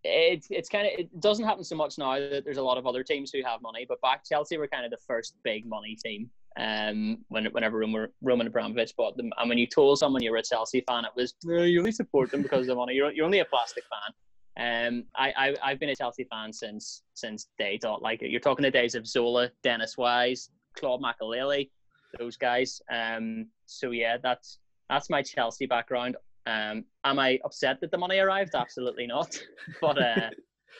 it, 0.04 0.46
it's 0.50 0.70
kind 0.70 0.88
of 0.88 0.94
it 1.00 1.20
doesn't 1.20 1.46
happen 1.46 1.64
so 1.64 1.76
much 1.76 1.98
now 1.98 2.20
that 2.20 2.44
there's 2.46 2.58
a 2.58 2.64
lot 2.64 2.78
of 2.78 2.86
other 2.86 3.04
teams 3.04 3.32
who 3.32 3.42
have 3.44 3.62
money, 3.62 3.86
but 3.88 4.00
back 4.02 4.24
Chelsea 4.26 4.58
were 4.58 4.68
kind 4.68 4.86
of 4.86 4.92
the 4.92 4.98
first 5.08 5.36
big 5.44 5.66
money 5.66 5.98
team. 6.04 6.30
Um, 6.60 7.20
when 7.30 7.46
whenever 7.48 7.78
Roman, 7.78 8.08
Roman 8.22 8.48
Abramovich 8.48 8.94
bought 8.98 9.16
them, 9.18 9.32
and 9.38 9.48
when 9.50 9.58
you 9.58 9.68
told 9.68 9.98
someone 10.00 10.22
you 10.22 10.32
were 10.32 10.38
a 10.38 10.44
Chelsea 10.44 10.82
fan, 10.88 11.06
it 11.06 11.12
was 11.16 11.34
"No, 11.44 11.64
you 11.64 11.80
only 11.80 11.92
support 11.92 12.32
them 12.32 12.42
because 12.42 12.62
of 12.62 12.68
the 12.68 12.76
money. 12.76 12.94
You're, 12.96 13.12
you're 13.12 13.26
only 13.26 13.40
a 13.40 13.46
plastic 13.46 13.84
fan. 13.90 14.14
Um, 14.60 15.06
I, 15.16 15.34
I 15.38 15.56
I've 15.64 15.80
been 15.80 15.90
a 15.90 15.96
Chelsea 15.96 16.26
fan 16.30 16.52
since 16.52 17.04
since 17.14 17.48
day 17.58 17.78
dot. 17.78 18.02
Like 18.02 18.20
you're 18.22 18.42
talking 18.42 18.64
the 18.64 18.72
days 18.72 18.96
of 18.96 19.08
Zola, 19.08 19.50
Dennis 19.64 19.98
Wise, 19.98 20.50
Claude 20.76 21.02
Makelele, 21.02 21.70
those 22.18 22.36
guys. 22.36 22.82
Um, 22.92 23.48
so 23.66 23.92
yeah, 23.92 24.18
that's 24.22 24.60
that's 24.90 25.10
my 25.10 25.22
Chelsea 25.22 25.66
background. 25.66 26.18
Um, 26.46 26.84
am 27.04 27.20
I 27.20 27.40
upset 27.46 27.80
that 27.82 27.92
the 27.92 27.98
money 27.98 28.18
arrived? 28.20 28.56
Absolutely 28.56 29.08
not. 29.08 29.40
But 29.82 30.02
uh, 30.02 30.30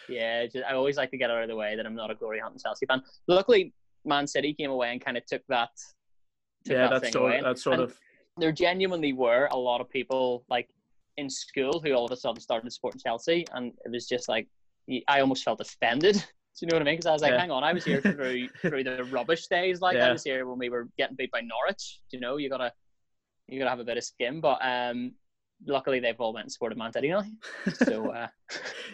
yeah, 0.10 0.46
just, 0.48 0.66
I 0.66 0.74
always 0.74 0.98
like 0.98 1.12
to 1.12 1.18
get 1.18 1.30
out 1.30 1.44
of 1.44 1.48
the 1.48 1.56
way 1.56 1.76
that 1.76 1.86
I'm 1.86 1.96
not 1.96 2.12
a 2.12 2.16
glory 2.16 2.40
hunting 2.40 2.60
Chelsea 2.60 2.86
fan. 2.86 3.02
Luckily, 3.28 3.74
Man 4.04 4.26
City 4.26 4.54
came 4.54 4.72
away 4.72 4.92
and 4.92 5.04
kind 5.04 5.16
of 5.18 5.26
took 5.26 5.44
that. 5.48 5.70
Took 6.66 6.74
yeah, 6.74 6.88
that 6.90 7.02
that's 7.02 7.14
sort 7.14 7.32
away. 7.32 7.42
that's 7.44 7.64
sort 7.64 7.76
And 7.76 7.84
of 7.84 7.98
there 8.38 8.52
genuinely 8.52 9.14
were 9.14 9.48
a 9.52 9.58
lot 9.58 9.82
of 9.82 9.90
people 9.90 10.44
like 10.50 10.70
in 11.20 11.30
school 11.30 11.82
who 11.84 11.94
all 11.94 12.06
of 12.06 12.12
a 12.12 12.16
sudden 12.16 12.42
started 12.42 12.72
supporting 12.72 13.00
Chelsea, 13.00 13.46
and 13.54 13.74
it 13.86 13.92
was 13.92 14.08
just 14.08 14.28
like 14.30 14.48
I 15.08 15.22
almost 15.22 15.44
felt 15.44 15.62
offended. 15.62 16.16
Do 16.60 16.66
you 16.66 16.72
know 16.72 16.76
what 16.76 16.82
I 16.82 16.86
mean? 16.86 16.96
Because 16.96 17.06
I 17.06 17.14
was 17.14 17.22
like, 17.22 17.32
Yeah. 17.32 17.40
hang 17.40 17.52
on, 17.52 17.64
I 17.64 17.72
was 17.72 17.86
here 17.86 18.02
through 18.02 18.50
through 18.62 18.84
the 18.84 19.04
rubbish 19.06 19.48
days. 19.48 19.80
Like 19.82 19.98
I 19.98 20.12
was 20.12 20.24
here 20.24 20.46
when 20.46 20.58
we 20.58 20.70
were 20.70 20.90
getting 20.98 21.16
beat 21.16 21.32
by 21.32 21.42
Norwich. 21.42 22.00
You 22.12 22.20
know, 22.20 22.38
you 22.38 22.50
gotta 22.50 22.74
you 23.48 23.60
gotta 23.60 23.70
have 23.70 23.80
a 23.80 23.86
bit 23.86 23.98
of 23.98 24.04
skin. 24.04 24.42
But 24.42 24.60
um, 24.62 25.14
luckily 25.66 26.00
they've 26.00 26.20
all 26.20 26.34
went 26.34 26.46
and 26.46 26.52
supported 26.52 26.78
Man 26.78 26.92
City 26.92 27.10
now. 27.10 27.24
So 27.74 28.12
uh, 28.14 28.28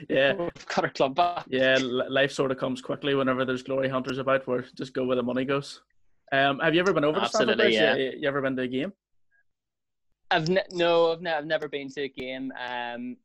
yeah, 0.09 0.33
we've 0.33 0.67
got 0.67 0.85
our 0.85 0.91
club 0.91 1.15
back. 1.15 1.45
Yeah, 1.47 1.77
life 1.81 2.31
sort 2.31 2.51
of 2.51 2.57
comes 2.57 2.81
quickly 2.81 3.15
whenever 3.15 3.45
there's 3.45 3.63
glory 3.63 3.89
hunters 3.89 4.17
about. 4.17 4.47
Where 4.47 4.65
just 4.75 4.93
go 4.93 5.05
where 5.05 5.15
the 5.15 5.23
money 5.23 5.45
goes. 5.45 5.81
Um, 6.31 6.59
have 6.59 6.73
you 6.73 6.81
ever 6.81 6.93
been 6.93 7.05
over 7.05 7.19
to 7.19 7.27
Stamford 7.27 7.57
Bridge? 7.57 7.73
Yeah. 7.73 7.95
You, 7.95 8.13
you 8.17 8.27
ever 8.27 8.41
been 8.41 8.55
to 8.57 8.63
a 8.63 8.67
game? 8.67 8.93
I've 10.31 10.49
ne- 10.49 10.63
no, 10.71 11.11
I've, 11.11 11.21
ne- 11.21 11.33
I've 11.33 11.45
never 11.45 11.67
been 11.67 11.89
to 11.89 12.03
a 12.03 12.09
game. 12.09 12.51
Um, 12.67 13.17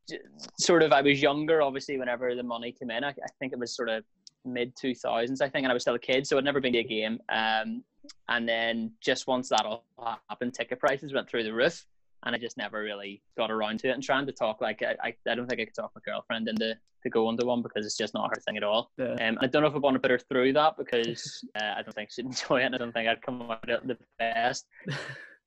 sort 0.58 0.82
of, 0.82 0.92
I 0.92 1.00
was 1.00 1.20
younger, 1.20 1.62
obviously, 1.62 1.98
whenever 1.98 2.34
the 2.34 2.42
money 2.42 2.72
came 2.72 2.90
in. 2.90 3.04
I, 3.04 3.08
I 3.08 3.28
think 3.38 3.52
it 3.52 3.58
was 3.58 3.74
sort 3.74 3.88
of 3.88 4.04
mid 4.44 4.74
two 4.76 4.94
thousands, 4.94 5.40
I 5.40 5.48
think, 5.48 5.64
and 5.64 5.70
I 5.70 5.74
was 5.74 5.82
still 5.82 5.94
a 5.94 5.98
kid, 5.98 6.26
so 6.26 6.38
I'd 6.38 6.44
never 6.44 6.60
been 6.60 6.72
to 6.74 6.78
a 6.80 6.84
game. 6.84 7.18
Um, 7.28 7.84
and 8.28 8.48
then 8.48 8.92
just 9.00 9.26
once 9.26 9.48
that 9.48 9.64
all 9.64 9.84
happened, 10.28 10.54
ticket 10.54 10.78
prices 10.78 11.12
went 11.12 11.28
through 11.28 11.44
the 11.44 11.52
roof, 11.52 11.86
and 12.24 12.34
I 12.34 12.38
just 12.38 12.56
never 12.56 12.82
really 12.82 13.22
got 13.36 13.50
around 13.50 13.80
to 13.80 13.88
it. 13.88 13.92
And 13.92 14.02
trying 14.02 14.26
to 14.26 14.32
talk 14.32 14.60
like 14.60 14.82
I, 14.82 15.14
I, 15.26 15.34
don't 15.34 15.48
think 15.48 15.60
I 15.60 15.64
could 15.64 15.74
talk 15.74 15.92
my 15.94 16.02
girlfriend 16.04 16.48
into 16.48 16.76
to 17.02 17.10
go 17.10 17.30
into 17.30 17.46
one 17.46 17.62
because 17.62 17.86
it's 17.86 17.96
just 17.96 18.12
not 18.12 18.28
her 18.28 18.40
thing 18.42 18.58
at 18.58 18.62
all. 18.62 18.90
Yeah. 18.98 19.14
Um, 19.14 19.38
I 19.40 19.46
don't 19.46 19.62
know 19.62 19.68
if 19.68 19.74
I 19.74 19.78
want 19.78 19.94
to 19.94 20.00
put 20.00 20.10
her 20.10 20.18
through 20.18 20.52
that 20.54 20.76
because 20.76 21.42
uh, 21.58 21.74
I 21.78 21.82
don't 21.82 21.94
think 21.94 22.10
she'd 22.12 22.26
enjoy 22.26 22.60
it, 22.60 22.66
and 22.66 22.74
I 22.74 22.78
don't 22.78 22.92
think 22.92 23.08
I'd 23.08 23.22
come 23.22 23.42
out 23.42 23.62
the 23.66 23.96
best. 24.18 24.66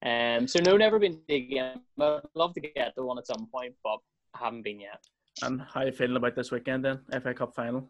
Um, 0.05 0.47
so 0.47 0.59
no, 0.59 0.75
never 0.75 0.99
been 0.99 1.13
to 1.13 1.33
a 1.33 1.39
game. 1.39 1.79
I'd 1.99 2.21
love 2.35 2.53
to 2.55 2.59
get 2.59 2.93
the 2.95 3.05
one 3.05 3.17
at 3.17 3.27
some 3.27 3.47
point, 3.51 3.73
but 3.83 3.99
I 4.35 4.45
haven't 4.45 4.63
been 4.63 4.79
yet. 4.79 5.01
And 5.41 5.61
how 5.61 5.81
are 5.81 5.85
you 5.85 5.91
feeling 5.91 6.17
about 6.17 6.35
this 6.35 6.51
weekend 6.51 6.85
then? 6.85 6.99
FA 7.21 7.33
Cup 7.33 7.55
final. 7.55 7.89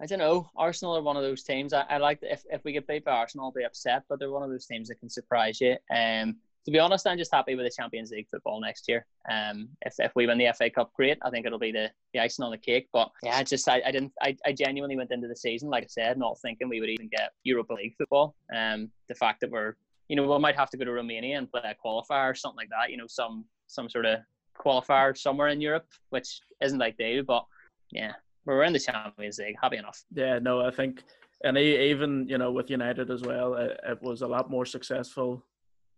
I 0.00 0.06
don't 0.06 0.18
know. 0.18 0.48
Arsenal 0.56 0.96
are 0.96 1.02
one 1.02 1.16
of 1.16 1.22
those 1.22 1.42
teams. 1.42 1.72
I, 1.72 1.84
I 1.88 1.98
like 1.98 2.18
if 2.22 2.44
if 2.50 2.62
we 2.64 2.72
get 2.72 2.86
beat 2.86 3.04
by 3.04 3.12
Arsenal, 3.12 3.46
I'll 3.46 3.52
be 3.52 3.64
upset, 3.64 4.04
but 4.08 4.18
they're 4.18 4.30
one 4.30 4.42
of 4.42 4.50
those 4.50 4.66
teams 4.66 4.88
that 4.88 5.00
can 5.00 5.08
surprise 5.08 5.60
you. 5.60 5.76
Um, 5.94 6.36
to 6.64 6.72
be 6.72 6.78
honest, 6.78 7.06
I'm 7.06 7.16
just 7.16 7.32
happy 7.32 7.54
with 7.54 7.64
the 7.64 7.72
Champions 7.74 8.10
League 8.10 8.28
football 8.30 8.60
next 8.60 8.88
year. 8.88 9.06
Um, 9.30 9.70
if, 9.86 9.94
if 9.98 10.12
we 10.14 10.26
win 10.26 10.36
the 10.36 10.52
FA 10.54 10.68
Cup, 10.68 10.92
great. 10.92 11.16
I 11.22 11.30
think 11.30 11.46
it'll 11.46 11.58
be 11.58 11.72
the, 11.72 11.90
the 12.12 12.20
icing 12.20 12.44
on 12.44 12.50
the 12.50 12.58
cake. 12.58 12.88
But 12.92 13.10
yeah, 13.22 13.42
just 13.42 13.66
I, 13.68 13.80
I 13.86 13.90
didn't 13.90 14.12
I, 14.20 14.36
I 14.44 14.52
genuinely 14.52 14.96
went 14.96 15.10
into 15.10 15.28
the 15.28 15.36
season, 15.36 15.70
like 15.70 15.84
I 15.84 15.86
said, 15.88 16.18
not 16.18 16.38
thinking 16.40 16.68
we 16.68 16.80
would 16.80 16.90
even 16.90 17.08
get 17.08 17.30
Europa 17.42 17.72
League 17.72 17.94
football. 17.96 18.34
Um, 18.54 18.90
the 19.08 19.14
fact 19.14 19.40
that 19.40 19.50
we're 19.50 19.76
you 20.08 20.16
know 20.16 20.30
we 20.30 20.38
might 20.38 20.56
have 20.56 20.70
to 20.70 20.76
go 20.76 20.84
to 20.84 20.92
Romania 20.92 21.38
and 21.38 21.50
play 21.50 21.62
a 21.64 21.86
qualifier 21.86 22.30
or 22.30 22.34
something 22.34 22.56
like 22.56 22.70
that. 22.70 22.90
You 22.90 22.96
know, 22.96 23.06
some 23.08 23.44
some 23.66 23.88
sort 23.88 24.06
of 24.06 24.18
qualifier 24.58 25.16
somewhere 25.16 25.48
in 25.48 25.60
Europe, 25.60 25.86
which 26.10 26.40
isn't 26.62 26.82
ideal. 26.82 27.22
But 27.22 27.44
yeah, 27.90 28.12
we're 28.44 28.64
in 28.64 28.72
the 28.72 28.78
Champions 28.78 29.38
League. 29.38 29.56
Happy 29.62 29.76
enough. 29.76 30.02
Yeah, 30.14 30.38
no, 30.38 30.60
I 30.60 30.70
think, 30.70 31.02
and 31.44 31.56
even 31.58 32.26
you 32.28 32.38
know 32.38 32.50
with 32.50 32.70
United 32.70 33.10
as 33.10 33.22
well, 33.22 33.54
it, 33.54 33.78
it 33.86 34.02
was 34.02 34.22
a 34.22 34.28
lot 34.28 34.50
more 34.50 34.64
successful 34.64 35.44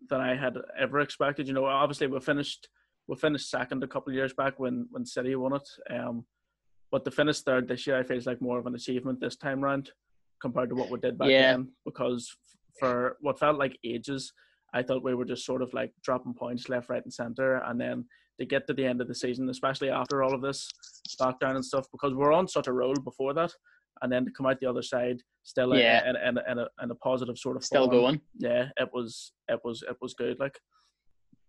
than 0.08 0.20
I 0.20 0.34
had 0.34 0.56
ever 0.78 1.00
expected. 1.00 1.46
You 1.46 1.54
know, 1.54 1.66
obviously 1.66 2.06
we 2.06 2.20
finished 2.20 2.68
we 3.06 3.16
finished 3.16 3.50
second 3.50 3.82
a 3.82 3.88
couple 3.88 4.10
of 4.10 4.16
years 4.16 4.32
back 4.32 4.58
when 4.58 4.86
when 4.90 5.06
City 5.06 5.34
won 5.36 5.54
it. 5.54 5.68
Um, 5.94 6.24
but 6.90 7.04
to 7.04 7.10
finish 7.10 7.40
third 7.40 7.68
this 7.68 7.86
year, 7.86 7.98
I 7.98 8.02
feel 8.02 8.20
like 8.26 8.40
more 8.40 8.58
of 8.58 8.66
an 8.66 8.74
achievement 8.74 9.20
this 9.20 9.36
time 9.36 9.62
round 9.62 9.92
compared 10.40 10.70
to 10.70 10.74
what 10.74 10.90
we 10.90 10.98
did 10.98 11.16
back 11.18 11.28
yeah. 11.28 11.52
then. 11.52 11.68
Because 11.84 12.34
for 12.80 13.16
what 13.20 13.38
felt 13.38 13.58
like 13.58 13.78
ages, 13.84 14.32
I 14.74 14.82
thought 14.82 15.04
we 15.04 15.14
were 15.14 15.24
just 15.24 15.44
sort 15.44 15.62
of 15.62 15.72
like 15.72 15.92
dropping 16.02 16.34
points 16.34 16.68
left, 16.68 16.88
right, 16.88 17.02
and 17.02 17.12
centre, 17.12 17.56
and 17.66 17.80
then 17.80 18.06
to 18.38 18.46
get 18.46 18.66
to 18.66 18.74
the 18.74 18.86
end 18.86 19.00
of 19.00 19.08
the 19.08 19.14
season, 19.14 19.48
especially 19.48 19.90
after 19.90 20.22
all 20.22 20.34
of 20.34 20.42
this 20.42 20.68
lockdown 21.20 21.56
and 21.56 21.64
stuff, 21.64 21.86
because 21.92 22.14
we're 22.14 22.32
on 22.32 22.48
such 22.48 22.66
a 22.66 22.72
roll 22.72 22.94
before 22.94 23.34
that, 23.34 23.52
and 24.02 24.10
then 24.10 24.24
to 24.24 24.30
come 24.30 24.46
out 24.46 24.58
the 24.60 24.68
other 24.68 24.82
side 24.82 25.18
still 25.42 25.76
yeah. 25.76 26.08
in, 26.08 26.16
in, 26.16 26.38
in, 26.50 26.58
a, 26.58 26.66
in 26.82 26.90
a 26.90 26.94
positive 26.96 27.38
sort 27.38 27.56
of 27.56 27.64
still 27.64 27.90
form, 27.90 28.02
going. 28.02 28.20
Yeah, 28.38 28.68
it 28.76 28.88
was 28.92 29.32
it 29.48 29.60
was 29.64 29.82
it 29.88 29.96
was 30.00 30.14
good. 30.14 30.38
Like 30.40 30.58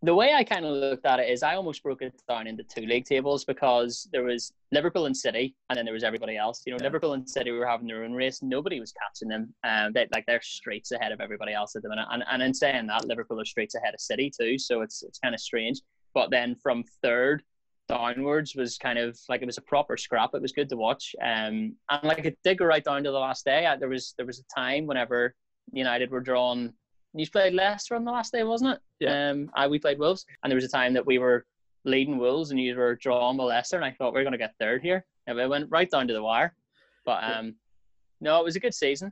the 0.04 0.16
way 0.16 0.34
I 0.34 0.44
kind 0.44 0.66
of 0.66 0.72
looked 0.72 1.06
at 1.06 1.20
it 1.20 1.30
is 1.30 1.44
I 1.44 1.56
almost 1.56 1.84
broke 1.84 2.02
it 2.02 2.20
down 2.28 2.48
into 2.48 2.64
two 2.64 2.88
league 2.88 3.06
tables 3.06 3.46
because 3.46 4.10
there 4.12 4.24
was 4.24 4.52
Liverpool 4.72 5.06
and 5.06 5.16
City, 5.16 5.56
and 5.70 5.78
then 5.78 5.86
there 5.86 5.94
was 5.94 6.04
everybody 6.04 6.38
else. 6.38 6.64
You 6.66 6.72
know, 6.72 6.78
yeah. 6.80 6.86
Liverpool 6.86 7.14
and 7.14 7.30
City 7.30 7.52
were 7.52 7.68
having 7.68 7.86
their 7.86 8.04
own 8.04 8.14
race. 8.14 8.42
Nobody 8.42 8.80
was 8.80 8.92
catching 8.94 9.28
them. 9.28 9.54
Um, 9.64 9.94
they 9.94 10.08
like 10.12 10.26
they're 10.26 10.42
streets 10.42 10.92
ahead 10.92 11.12
of 11.12 11.22
everybody 11.22 11.54
else 11.54 11.76
at 11.76 11.84
the 11.84 11.90
minute. 11.90 12.08
And 12.10 12.24
and 12.32 12.42
in 12.42 12.54
saying 12.54 12.88
that, 12.88 13.06
Liverpool 13.06 13.40
are 13.40 13.46
streets 13.46 13.76
ahead 13.76 13.94
of 13.94 14.02
City 14.02 14.32
too. 14.36 14.58
So 14.58 14.82
it's 14.82 15.04
it's 15.04 15.20
kind 15.20 15.36
of 15.36 15.42
strange. 15.42 15.82
But 16.16 16.32
then 16.32 16.56
from 16.56 16.84
third 17.04 17.44
downwards 17.88 18.56
was 18.56 18.78
kind 18.78 18.98
of 18.98 19.20
like 19.30 19.44
it 19.44 19.46
was 19.46 19.58
a 19.60 19.62
proper 19.62 19.98
scrap. 19.98 20.32
It 20.34 20.42
was 20.42 20.52
good 20.52 20.70
to 20.70 20.78
watch. 20.78 21.16
Um, 21.22 21.76
and 21.90 22.04
like 22.04 22.26
it 22.26 22.40
did 22.44 22.58
go 22.58 22.66
right 22.66 22.84
down 22.84 23.04
to 23.04 23.12
the 23.12 23.20
last 23.20 23.46
day. 23.46 23.68
I, 23.68 23.76
there 23.76 23.90
was 23.90 24.16
there 24.18 24.26
was 24.26 24.40
a 24.40 24.60
time 24.60 24.88
whenever 24.88 25.36
United 25.72 26.10
were 26.10 26.22
drawn 26.22 26.74
you 27.14 27.30
played 27.30 27.54
Leicester 27.54 27.96
on 27.96 28.06
the 28.06 28.12
last 28.12 28.32
day, 28.32 28.44
wasn't 28.44 28.72
it? 28.72 28.80
Yeah. 29.00 29.30
Um, 29.30 29.52
I, 29.54 29.68
we 29.68 29.80
played 29.80 30.00
Wolves, 30.00 30.26
and 30.44 30.52
there 30.52 30.56
was 30.56 30.66
a 30.66 30.70
time 30.70 30.94
that 30.94 31.06
we 31.06 31.18
were 31.18 31.46
leading 31.84 32.18
Wolves, 32.18 32.52
and 32.52 32.60
you 32.60 32.76
were 32.76 32.96
drawing 32.96 33.38
with 33.38 33.48
Leicester, 33.48 33.76
and 33.76 33.86
I 33.86 33.92
thought 33.92 34.14
we 34.14 34.22
are 34.22 34.24
going 34.24 34.32
to 34.34 34.38
get 34.38 34.56
third 34.60 34.82
here. 34.82 35.06
And 35.28 35.38
it 35.40 35.50
went 35.50 35.70
right 35.70 35.90
down 35.90 36.08
to 36.08 36.14
the 36.14 36.24
wire. 36.24 36.56
But 37.06 37.24
um, 37.24 37.56
no, 38.20 38.40
it 38.40 38.46
was 38.46 38.56
a 38.56 38.60
good 38.60 38.74
season. 38.74 39.12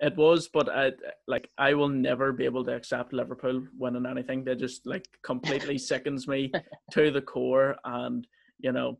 It 0.00 0.16
was, 0.16 0.48
but 0.48 0.68
I 0.70 0.92
like 1.28 1.50
I 1.58 1.74
will 1.74 1.88
never 1.88 2.32
be 2.32 2.46
able 2.46 2.64
to 2.64 2.74
accept 2.74 3.12
Liverpool 3.12 3.66
winning 3.78 4.06
anything. 4.06 4.44
They 4.44 4.54
just 4.54 4.86
like 4.86 5.06
completely 5.22 5.76
sickens 5.90 6.26
me 6.26 6.50
to 6.92 7.10
the 7.10 7.20
core, 7.20 7.76
and 7.84 8.26
you 8.58 8.72
know, 8.72 8.98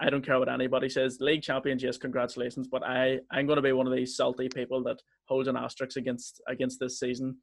I 0.00 0.08
don't 0.08 0.24
care 0.24 0.38
what 0.38 0.48
anybody 0.48 0.88
says. 0.88 1.18
League 1.20 1.42
champions, 1.42 1.82
yes, 1.82 1.98
congratulations. 1.98 2.68
But 2.68 2.82
I, 2.82 3.18
I'm 3.30 3.46
going 3.46 3.56
to 3.56 3.62
be 3.62 3.72
one 3.72 3.86
of 3.86 3.94
these 3.94 4.16
salty 4.16 4.48
people 4.48 4.82
that 4.84 5.02
holds 5.26 5.46
an 5.46 5.56
asterisk 5.56 5.98
against 5.98 6.40
against 6.48 6.80
this 6.80 6.98
season 6.98 7.36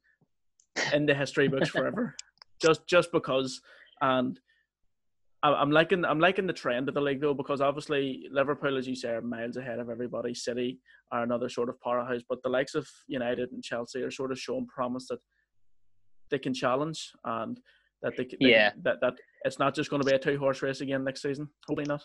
in 0.92 1.06
the 1.06 1.14
history 1.14 1.48
books 1.48 1.68
forever, 1.70 2.14
just 2.60 2.86
just 2.86 3.12
because. 3.12 3.60
And 4.00 4.38
I'm 5.42 5.70
liking 5.70 6.04
I'm 6.04 6.18
liking 6.18 6.46
the 6.48 6.52
trend 6.52 6.88
of 6.88 6.94
the 6.94 7.00
league 7.00 7.20
though 7.20 7.34
because 7.34 7.60
obviously 7.60 8.28
Liverpool, 8.32 8.76
as 8.76 8.88
you 8.88 8.96
say, 8.96 9.10
are 9.10 9.20
miles 9.20 9.56
ahead 9.56 9.78
of 9.78 9.88
everybody. 9.88 10.34
City 10.34 10.80
are 11.12 11.22
another 11.22 11.48
sort 11.48 11.68
of 11.68 11.80
powerhouse, 11.80 12.22
but 12.28 12.42
the 12.42 12.48
likes 12.48 12.74
of 12.74 12.88
United 13.06 13.52
and 13.52 13.62
Chelsea 13.62 14.02
are 14.02 14.10
sort 14.10 14.32
of 14.32 14.38
showing 14.38 14.66
promise 14.66 15.06
that 15.08 15.20
they 16.30 16.38
can 16.38 16.52
challenge 16.52 17.12
and 17.24 17.60
that 18.02 18.16
they, 18.16 18.24
they 18.24 18.36
yeah 18.40 18.72
that 18.82 19.00
that 19.00 19.14
it's 19.44 19.60
not 19.60 19.74
just 19.74 19.90
going 19.90 20.02
to 20.02 20.08
be 20.08 20.14
a 20.14 20.18
two 20.18 20.38
horse 20.38 20.60
race 20.60 20.80
again 20.80 21.04
next 21.04 21.22
season. 21.22 21.48
Hopefully 21.68 21.86
not. 21.86 22.02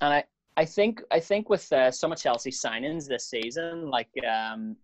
And 0.00 0.14
I 0.14 0.24
I 0.56 0.64
think 0.64 1.02
I 1.10 1.18
think 1.18 1.48
with 1.48 1.70
uh, 1.72 1.90
some 1.90 2.12
of 2.12 2.18
Chelsea 2.18 2.50
signings 2.50 3.08
this 3.08 3.28
season, 3.28 3.90
like 3.90 4.10
um, 4.24 4.76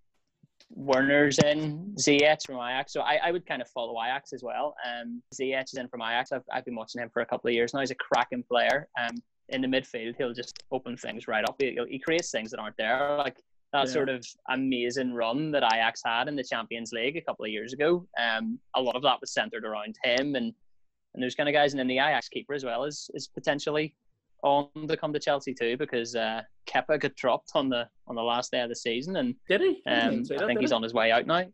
Werner's 0.70 1.38
in, 1.38 1.94
Ziyech 1.98 2.46
from 2.46 2.56
Ajax. 2.56 2.92
So 2.92 3.00
I, 3.00 3.18
I 3.24 3.32
would 3.32 3.46
kind 3.46 3.62
of 3.62 3.68
follow 3.68 4.00
Ajax 4.02 4.32
as 4.32 4.42
well. 4.42 4.74
Um, 4.86 5.22
Ziyech 5.34 5.64
is 5.64 5.74
in 5.74 5.88
from 5.88 6.02
Ajax. 6.02 6.32
I've, 6.32 6.44
I've 6.52 6.64
been 6.64 6.76
watching 6.76 7.02
him 7.02 7.10
for 7.10 7.22
a 7.22 7.26
couple 7.26 7.48
of 7.48 7.54
years 7.54 7.74
now. 7.74 7.80
He's 7.80 7.90
a 7.90 7.96
cracking 7.96 8.42
player. 8.42 8.88
Um, 9.00 9.16
in 9.48 9.62
the 9.62 9.68
midfield, 9.68 10.14
he'll 10.16 10.32
just 10.32 10.62
open 10.70 10.96
things 10.96 11.26
right 11.26 11.44
up. 11.44 11.56
He, 11.58 11.78
he 11.88 11.98
creates 11.98 12.30
things 12.30 12.50
that 12.52 12.60
aren't 12.60 12.76
there. 12.76 13.16
Like 13.18 13.36
that 13.72 13.86
yeah. 13.86 13.92
sort 13.92 14.08
of 14.08 14.24
amazing 14.48 15.12
run 15.12 15.50
that 15.52 15.62
Ajax 15.62 16.02
had 16.04 16.28
in 16.28 16.36
the 16.36 16.44
Champions 16.44 16.92
League 16.92 17.16
a 17.16 17.20
couple 17.20 17.44
of 17.44 17.50
years 17.50 17.72
ago. 17.72 18.06
Um, 18.18 18.58
a 18.74 18.80
lot 18.80 18.96
of 18.96 19.02
that 19.02 19.20
was 19.20 19.32
centered 19.32 19.64
around 19.64 19.96
him 20.04 20.34
and 20.34 20.52
and 21.14 21.22
those 21.22 21.34
kind 21.34 21.48
of 21.48 21.52
guys. 21.52 21.72
And 21.72 21.80
then 21.80 21.88
the 21.88 21.98
Ajax 21.98 22.28
keeper 22.28 22.54
as 22.54 22.64
well 22.64 22.84
is 22.84 23.10
is 23.14 23.28
potentially 23.28 23.94
on 24.42 24.68
to 24.88 24.96
come 24.96 25.12
to 25.12 25.18
Chelsea 25.18 25.54
too 25.54 25.76
because 25.76 26.14
uh, 26.16 26.42
Kepa 26.66 27.00
got 27.00 27.14
dropped 27.16 27.52
on 27.54 27.68
the 27.68 27.88
on 28.06 28.16
the 28.16 28.22
last 28.22 28.50
day 28.50 28.60
of 28.60 28.68
the 28.68 28.76
season 28.76 29.16
and 29.16 29.34
did 29.48 29.60
he? 29.60 29.82
Um, 29.86 30.24
I 30.38 30.46
think 30.46 30.60
he's 30.60 30.70
he? 30.70 30.74
on 30.74 30.82
his 30.82 30.94
way 30.94 31.10
out 31.10 31.26
now. 31.26 31.44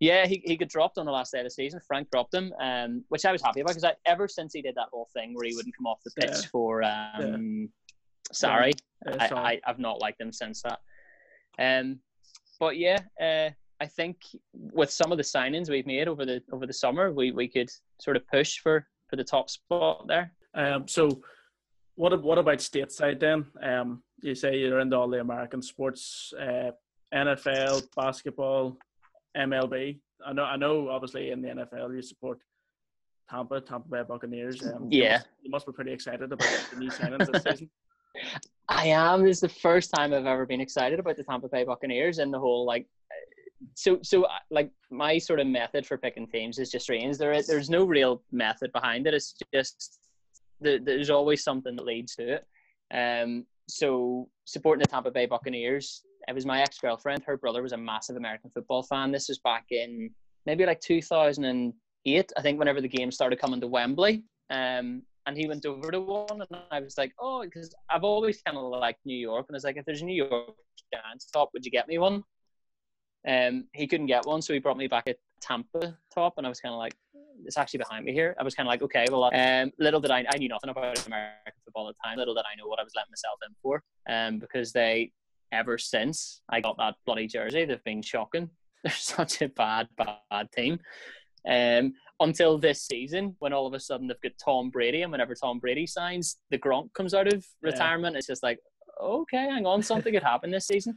Yeah, 0.00 0.26
he, 0.26 0.42
he 0.44 0.56
got 0.56 0.68
dropped 0.68 0.98
on 0.98 1.06
the 1.06 1.12
last 1.12 1.30
day 1.30 1.38
of 1.38 1.44
the 1.44 1.50
season. 1.50 1.78
Frank 1.86 2.10
dropped 2.10 2.34
him, 2.34 2.52
um, 2.60 3.04
which 3.08 3.24
I 3.24 3.30
was 3.30 3.40
happy 3.40 3.60
about 3.60 3.76
because 3.76 3.94
ever 4.04 4.26
since 4.26 4.52
he 4.52 4.60
did 4.60 4.74
that 4.74 4.88
whole 4.92 5.08
thing 5.14 5.32
where 5.32 5.46
he 5.46 5.54
wouldn't 5.54 5.76
come 5.76 5.86
off 5.86 6.00
the 6.04 6.10
pitch 6.20 6.30
yeah. 6.32 6.48
for 6.50 6.82
um, 6.82 7.20
yeah. 7.20 7.66
Sarri, 8.32 8.72
yeah, 9.06 9.28
I, 9.32 9.34
I, 9.34 9.60
have 9.64 9.78
not 9.78 10.00
liked 10.00 10.20
him 10.20 10.32
since 10.32 10.62
that. 10.62 10.80
Um, 11.58 12.00
but 12.58 12.78
yeah, 12.78 12.98
uh, 13.20 13.50
I 13.80 13.86
think 13.86 14.16
with 14.54 14.90
some 14.90 15.12
of 15.12 15.18
the 15.18 15.24
signings 15.24 15.70
we've 15.70 15.86
made 15.86 16.08
over 16.08 16.24
the 16.24 16.42
over 16.52 16.66
the 16.66 16.72
summer, 16.72 17.12
we, 17.12 17.30
we 17.30 17.48
could 17.48 17.70
sort 18.00 18.16
of 18.16 18.26
push 18.28 18.58
for, 18.58 18.86
for 19.08 19.16
the 19.16 19.24
top 19.24 19.50
spot 19.50 20.06
there. 20.08 20.32
Um, 20.54 20.86
so 20.88 21.20
what 21.94 22.22
what 22.22 22.38
about 22.38 22.58
stateside 22.58 23.20
then? 23.20 23.46
Um, 23.62 24.02
you 24.20 24.34
say 24.34 24.56
you're 24.58 24.80
into 24.80 24.96
all 24.96 25.08
the 25.08 25.20
American 25.20 25.62
sports, 25.62 26.32
uh, 26.40 26.70
NFL, 27.14 27.88
basketball, 27.94 28.78
MLB. 29.36 29.98
I 30.24 30.32
know, 30.32 30.44
I 30.44 30.56
know. 30.56 30.88
Obviously, 30.88 31.30
in 31.30 31.42
the 31.42 31.48
NFL, 31.48 31.94
you 31.94 32.02
support 32.02 32.38
Tampa, 33.30 33.60
Tampa 33.60 33.88
Bay 33.88 34.02
Buccaneers. 34.06 34.62
Um, 34.62 34.88
yeah, 34.90 35.04
you 35.04 35.12
must, 35.12 35.26
you 35.42 35.50
must, 35.50 35.66
be 35.66 35.72
pretty 35.72 35.92
excited 35.92 36.32
about 36.32 36.66
the 36.72 36.78
new 36.78 36.90
signings 36.90 37.30
this 37.30 37.42
season. 37.42 37.70
I 38.68 38.86
am. 38.86 39.24
This 39.24 39.38
is 39.38 39.40
the 39.40 39.48
first 39.48 39.90
time 39.94 40.14
I've 40.14 40.26
ever 40.26 40.46
been 40.46 40.60
excited 40.60 40.98
about 40.98 41.16
the 41.16 41.24
Tampa 41.24 41.48
Bay 41.48 41.64
Buccaneers 41.64 42.18
and 42.18 42.32
the 42.32 42.38
whole 42.38 42.64
like. 42.64 42.86
So, 43.74 44.00
so 44.02 44.24
uh, 44.24 44.28
like 44.50 44.70
my 44.90 45.18
sort 45.18 45.40
of 45.40 45.46
method 45.46 45.86
for 45.86 45.96
picking 45.96 46.26
teams 46.26 46.58
is 46.58 46.70
just 46.70 46.84
strange. 46.84 47.16
There, 47.16 47.40
there's 47.42 47.70
no 47.70 47.84
real 47.84 48.22
method 48.32 48.72
behind 48.72 49.06
it. 49.06 49.14
It's 49.14 49.34
just 49.52 49.98
there's 50.62 51.10
always 51.10 51.42
something 51.42 51.76
that 51.76 51.84
leads 51.84 52.14
to 52.16 52.34
it. 52.34 52.46
Um, 52.92 53.46
so 53.68 54.28
supporting 54.44 54.80
the 54.80 54.86
Tampa 54.86 55.10
Bay 55.10 55.26
Buccaneers, 55.26 56.02
it 56.28 56.34
was 56.34 56.46
my 56.46 56.62
ex 56.62 56.78
girlfriend. 56.78 57.24
Her 57.24 57.36
brother 57.36 57.62
was 57.62 57.72
a 57.72 57.76
massive 57.76 58.16
American 58.16 58.50
football 58.50 58.82
fan. 58.82 59.12
This 59.12 59.28
was 59.28 59.38
back 59.38 59.66
in 59.70 60.10
maybe 60.46 60.66
like 60.66 60.80
2008, 60.80 62.32
I 62.36 62.42
think, 62.42 62.58
whenever 62.58 62.80
the 62.80 62.88
game 62.88 63.10
started 63.10 63.38
coming 63.38 63.60
to 63.60 63.66
Wembley. 63.66 64.24
Um, 64.50 65.02
and 65.26 65.36
he 65.36 65.46
went 65.46 65.64
over 65.66 65.90
to 65.90 66.00
one, 66.00 66.42
and 66.42 66.60
I 66.70 66.80
was 66.80 66.98
like, 66.98 67.12
oh, 67.20 67.42
because 67.42 67.72
I've 67.88 68.04
always 68.04 68.42
kind 68.42 68.58
of 68.58 68.64
liked 68.64 69.00
New 69.04 69.16
York, 69.16 69.46
and 69.48 69.54
I 69.54 69.58
was 69.58 69.64
like, 69.64 69.76
if 69.76 69.84
there's 69.84 70.02
a 70.02 70.04
New 70.04 70.14
York 70.14 70.54
Giants 70.92 71.26
top, 71.26 71.50
would 71.52 71.64
you 71.64 71.70
get 71.70 71.88
me 71.88 71.98
one? 71.98 72.24
Um, 73.26 73.66
he 73.72 73.86
couldn't 73.86 74.06
get 74.06 74.26
one, 74.26 74.42
so 74.42 74.52
he 74.52 74.58
brought 74.58 74.76
me 74.76 74.88
back 74.88 75.06
a 75.06 75.14
Tampa 75.42 75.96
top, 76.14 76.34
and 76.38 76.46
I 76.46 76.48
was 76.48 76.60
kind 76.60 76.72
of 76.72 76.78
like, 76.78 76.94
it's 77.44 77.58
actually 77.58 77.78
behind 77.78 78.04
me 78.04 78.12
here. 78.12 78.36
I 78.38 78.44
was 78.44 78.54
kind 78.54 78.66
of 78.66 78.70
like, 78.70 78.82
okay, 78.82 79.06
well, 79.10 79.30
um, 79.34 79.72
little 79.78 80.00
did 80.00 80.10
I, 80.10 80.24
I 80.32 80.38
knew 80.38 80.48
nothing 80.48 80.70
about 80.70 81.06
American 81.06 81.60
football 81.64 81.88
at 81.88 81.96
the 81.96 82.08
time. 82.08 82.18
Little 82.18 82.34
did 82.34 82.44
I 82.50 82.56
know 82.56 82.68
what 82.68 82.78
I 82.78 82.84
was 82.84 82.92
letting 82.94 83.10
myself 83.10 83.38
in 83.46 83.54
for, 83.62 83.82
um, 84.08 84.38
because 84.38 84.72
they, 84.72 85.12
ever 85.52 85.76
since 85.78 86.40
I 86.48 86.60
got 86.60 86.78
that 86.78 86.94
bloody 87.04 87.26
jersey, 87.26 87.64
they've 87.64 87.84
been 87.84 88.02
shocking. 88.02 88.50
They're 88.84 88.92
such 88.92 89.42
a 89.42 89.48
bad, 89.48 89.88
bad 89.96 90.50
team. 90.52 90.80
Um, 91.48 91.94
until 92.20 92.58
this 92.58 92.82
season, 92.82 93.36
when 93.40 93.52
all 93.52 93.66
of 93.66 93.74
a 93.74 93.80
sudden 93.80 94.06
they've 94.06 94.20
got 94.20 94.32
Tom 94.42 94.70
Brady, 94.70 95.02
and 95.02 95.10
whenever 95.10 95.34
Tom 95.34 95.58
Brady 95.58 95.86
signs, 95.86 96.36
the 96.50 96.58
Gronk 96.58 96.92
comes 96.94 97.14
out 97.14 97.32
of 97.32 97.44
retirement. 97.62 98.14
Yeah. 98.14 98.18
It's 98.18 98.26
just 98.26 98.42
like, 98.42 98.58
okay, 99.00 99.48
hang 99.50 99.66
on, 99.66 99.82
something 99.82 100.12
could 100.12 100.22
happen 100.22 100.50
this 100.50 100.66
season. 100.66 100.96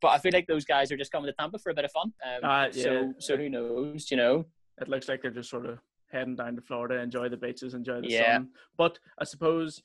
But 0.00 0.08
I 0.08 0.18
feel 0.18 0.32
like 0.32 0.46
those 0.46 0.64
guys 0.64 0.90
are 0.92 0.96
just 0.96 1.12
coming 1.12 1.26
to 1.26 1.32
Tampa 1.32 1.58
for 1.58 1.70
a 1.70 1.74
bit 1.74 1.84
of 1.84 1.92
fun. 1.92 2.12
Um, 2.24 2.48
uh, 2.48 2.68
yeah. 2.72 2.82
So, 2.82 3.14
so 3.18 3.36
who 3.36 3.48
knows? 3.48 4.10
You 4.10 4.16
know, 4.16 4.46
it 4.80 4.88
looks 4.88 5.08
like 5.08 5.22
they're 5.22 5.30
just 5.30 5.50
sort 5.50 5.66
of 5.66 5.78
heading 6.10 6.36
down 6.36 6.56
to 6.56 6.62
Florida, 6.62 7.00
enjoy 7.00 7.28
the 7.28 7.36
beaches, 7.36 7.74
enjoy 7.74 8.00
the 8.00 8.10
yeah. 8.10 8.36
sun. 8.36 8.48
But 8.76 8.98
I 9.18 9.24
suppose 9.24 9.82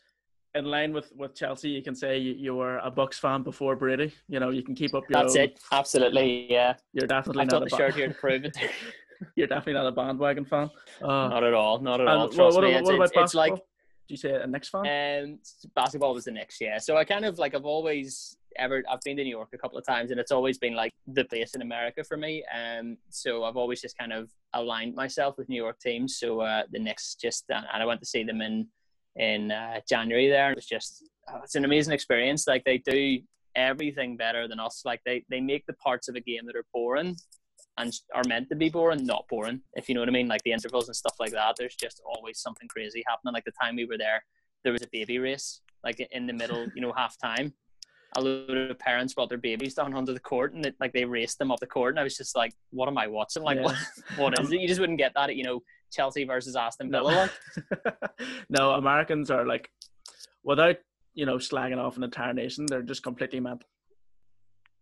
in 0.56 0.66
line 0.66 0.94
with, 0.94 1.12
with 1.16 1.36
Chelsea, 1.36 1.70
you 1.70 1.82
can 1.82 1.96
say 1.96 2.18
you, 2.18 2.34
you 2.34 2.56
were 2.56 2.80
a 2.80 2.92
Bucks 2.92 3.18
fan 3.18 3.44
before 3.44 3.76
Brady. 3.76 4.14
You 4.28 4.40
know, 4.40 4.50
you 4.50 4.64
can 4.64 4.76
keep 4.76 4.94
up 4.94 5.04
your. 5.10 5.22
That's 5.22 5.36
own. 5.36 5.44
it. 5.44 5.60
Absolutely, 5.72 6.52
yeah. 6.52 6.76
You're 6.94 7.08
definitely 7.08 7.44
I've 7.44 7.52
not 7.52 7.62
got 7.62 7.70
the 7.70 7.78
shirt 7.78 7.96
here 7.96 8.08
to 8.08 8.14
prove 8.14 8.46
it. 8.46 8.58
You're 9.36 9.48
definitely 9.48 9.74
not 9.74 9.86
a 9.86 9.92
bandwagon 9.92 10.46
fan. 10.46 10.70
Uh, 11.02 11.08
not 11.08 11.44
at 11.44 11.54
all. 11.54 11.80
Not 11.80 12.02
at 12.02 12.08
all. 12.08 12.28
Trust 12.28 12.56
what, 12.56 12.64
me. 12.64 12.74
What, 12.74 12.86
what 12.86 13.02
it's, 13.02 13.12
about 13.12 13.24
it's 13.24 13.36
like. 13.36 13.54
Do 14.08 14.14
you 14.14 14.18
say 14.18 14.34
a 14.34 14.48
Knicks 14.48 14.70
fan? 14.70 15.24
Um, 15.24 15.40
basketball 15.76 16.14
was 16.14 16.26
the 16.26 16.32
Knicks, 16.32 16.60
yeah. 16.60 16.78
So 16.78 16.98
I 16.98 17.04
kind 17.04 17.26
of 17.26 17.40
like 17.40 17.56
I've 17.56 17.66
always 17.66 18.38
ever 18.58 18.84
I've 18.90 19.02
been 19.02 19.18
to 19.18 19.24
New 19.24 19.30
York 19.30 19.50
a 19.54 19.58
couple 19.58 19.78
of 19.78 19.86
times, 19.86 20.12
and 20.12 20.20
it's 20.20 20.32
always 20.32 20.58
been 20.58 20.76
like 20.76 20.94
the 21.08 21.24
place 21.26 21.56
in 21.56 21.62
America 21.62 22.04
for 22.04 22.18
me. 22.18 22.44
Um, 22.54 22.98
so 23.10 23.44
I've 23.44 23.58
always 23.58 23.82
just 23.82 23.98
kind 23.98 24.14
of 24.14 24.30
aligned 24.54 24.96
myself 24.96 25.38
with 25.38 25.50
New 25.50 25.62
York 25.62 25.80
teams. 25.80 26.18
So 26.18 26.42
uh, 26.42 26.64
the 26.72 26.80
Knicks 26.80 27.16
just 27.16 27.46
uh, 27.50 27.62
and 27.74 27.82
I 27.82 27.86
went 27.86 28.00
to 28.02 28.06
see 28.06 28.24
them 28.24 28.42
in 28.42 28.68
in 29.16 29.52
uh, 29.52 29.80
January 29.88 30.30
there. 30.30 30.52
It 30.52 30.56
was 30.56 30.66
just 30.66 31.10
oh, 31.30 31.40
it's 31.44 31.56
an 31.56 31.66
amazing 31.66 31.94
experience. 31.94 32.48
Like 32.48 32.64
they 32.66 32.80
do 32.80 33.20
everything 33.56 34.18
better 34.18 34.48
than 34.48 34.60
us. 34.60 34.84
Like 34.86 35.02
they 35.06 35.24
they 35.30 35.42
make 35.42 35.66
the 35.66 35.74
parts 35.74 36.08
of 36.10 36.16
a 36.16 36.22
game 36.22 36.46
that 36.46 36.56
are 36.56 36.66
boring 36.74 37.16
and 37.78 37.94
are 38.14 38.24
meant 38.28 38.50
to 38.50 38.56
be 38.56 38.70
boring 38.70 39.06
not 39.06 39.26
boring. 39.30 39.62
If 39.74 39.88
you 39.88 39.96
know 39.96 40.02
what 40.02 40.10
I 40.10 40.14
mean, 40.14 40.28
like 40.28 40.44
the 40.44 40.52
intervals 40.52 40.88
and 40.88 40.96
stuff 40.96 41.16
like 41.20 41.32
that. 41.32 41.56
There's 41.58 41.76
just 41.76 42.02
always 42.06 42.40
something 42.40 42.68
crazy 42.68 43.04
happening. 43.08 43.34
Like 43.34 43.46
the 43.46 43.54
time 43.62 43.76
we 43.76 43.86
were 43.86 43.98
there, 43.98 44.24
there 44.64 44.74
was 44.74 44.82
a 44.82 44.90
baby 44.92 45.20
race 45.20 45.62
like 45.84 46.00
in 46.12 46.28
the 46.28 46.34
middle, 46.34 46.68
you 46.76 46.82
know, 46.82 46.94
half 46.94 47.18
time 47.18 47.54
a 48.18 48.22
load 48.22 48.50
of 48.72 48.80
parents 48.80 49.14
brought 49.14 49.30
their 49.30 49.38
babies 49.38 49.74
down 49.76 49.94
onto 49.94 50.14
the 50.14 50.20
court 50.20 50.54
and 50.54 50.66
it, 50.66 50.76
like 50.80 50.92
they 50.92 51.06
raced 51.06 51.40
them 51.40 51.52
up 51.52 51.60
the 51.60 51.68
court 51.68 51.94
and 51.94 52.00
I 52.00 52.04
was 52.04 52.18
just 52.18 52.36
like, 52.36 52.54
what 52.72 52.90
am 52.90 52.98
I 52.98 53.08
watching? 53.08 53.44
Like, 53.44 53.58
yeah. 53.58 53.64
what, 53.64 53.76
what 54.18 54.40
is 54.40 54.52
it? 54.52 54.60
You 54.60 54.68
just 54.68 54.80
wouldn't 54.80 54.98
get 54.98 55.14
that 55.16 55.30
at, 55.30 55.36
you 55.36 55.44
know, 55.44 55.62
Chelsea 55.92 56.26
versus 56.26 56.56
Aston 56.56 56.92
Villa. 56.92 57.30
No. 57.72 57.92
no, 58.50 58.72
Americans 58.72 59.32
are 59.32 59.46
like, 59.46 59.70
without, 60.44 60.78
you 61.14 61.26
know, 61.26 61.38
slagging 61.38 61.78
off 61.78 61.98
an 61.98 62.04
entire 62.04 62.34
nation, 62.34 62.66
they're 62.66 62.82
just 62.82 63.04
completely 63.04 63.40
mad. 63.40 63.64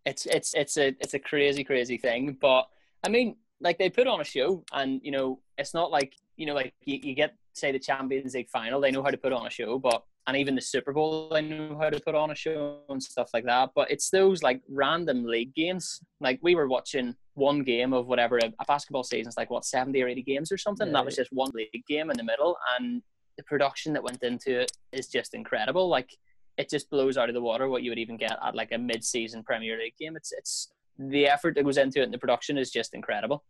It's, 0.06 0.26
it's, 0.26 0.54
it's 0.56 0.78
a, 0.78 0.88
it's 1.00 1.14
a 1.14 1.20
crazy, 1.20 1.64
crazy 1.64 1.98
thing. 1.98 2.38
But 2.40 2.68
I 3.04 3.10
mean, 3.10 3.38
like 3.62 3.78
they 3.78 3.90
put 3.90 4.08
on 4.08 4.22
a 4.22 4.26
show 4.26 4.64
and, 4.74 5.02
you 5.04 5.12
know, 5.12 5.40
it's 5.58 5.74
not 5.74 5.92
like, 5.92 6.14
you 6.38 6.46
know, 6.46 6.54
like 6.54 6.74
you, 6.86 7.00
you 7.02 7.14
get, 7.14 7.36
say 7.54 7.72
the 7.72 7.80
Champions 7.80 8.34
League 8.34 8.50
final, 8.50 8.80
they 8.80 8.92
know 8.92 9.04
how 9.04 9.10
to 9.10 9.18
put 9.18 9.34
on 9.34 9.46
a 9.46 9.50
show, 9.50 9.80
but 9.80 10.04
and 10.28 10.38
even 10.38 10.54
the 10.54 10.62
Super 10.62 10.94
Bowl, 10.94 11.30
they 11.30 11.42
knew 11.42 11.76
how 11.78 11.90
to 11.90 12.00
put 12.00 12.14
on 12.14 12.30
a 12.30 12.36
show 12.36 12.82
and 12.90 13.02
stuff 13.02 13.32
like 13.34 13.46
that. 13.46 13.72
But 13.74 13.90
it's 13.90 14.12
those 14.12 14.44
like 14.44 14.62
random 14.70 15.26
league 15.26 15.56
games. 15.56 16.02
Like 16.22 16.40
we 16.44 16.54
were 16.54 16.68
watching 16.68 17.16
one 17.34 17.64
game 17.64 17.94
of 17.94 18.06
whatever 18.06 18.38
a, 18.38 18.54
a 18.60 18.66
basketball 18.68 19.04
season's 19.04 19.38
like 19.38 19.50
what 19.50 19.66
seventy 19.66 20.04
or 20.04 20.08
eighty 20.08 20.22
games 20.22 20.52
or 20.52 20.58
something. 20.58 20.88
Yeah, 20.88 20.94
that 20.94 21.06
was 21.06 21.16
just 21.16 21.34
one 21.34 21.50
league 21.56 21.84
game 21.88 22.12
in 22.12 22.18
the 22.18 22.24
middle, 22.24 22.56
and 22.78 23.02
the 23.38 23.44
production 23.44 23.92
that 23.94 24.04
went 24.04 24.22
into 24.22 24.60
it 24.60 24.72
is 24.92 25.08
just 25.08 25.34
incredible. 25.34 25.88
Like 25.88 26.12
it 26.58 26.70
just 26.70 26.92
blows 26.92 27.18
out 27.18 27.30
of 27.30 27.34
the 27.34 27.42
water 27.42 27.68
what 27.68 27.82
you 27.82 27.90
would 27.90 27.98
even 27.98 28.18
get 28.18 28.38
at 28.44 28.54
like 28.54 28.72
a 28.72 28.78
mid-season 28.78 29.42
Premier 29.44 29.80
League 29.80 29.98
game. 29.98 30.16
It's 30.16 30.32
it's 30.32 30.72
the 31.00 31.28
effort 31.28 31.56
that 31.56 31.64
goes 31.64 31.78
into 31.78 32.02
it 32.02 32.04
and 32.04 32.14
the 32.14 32.18
production 32.18 32.58
is 32.58 32.72
just 32.72 32.94
incredible. 32.94 33.44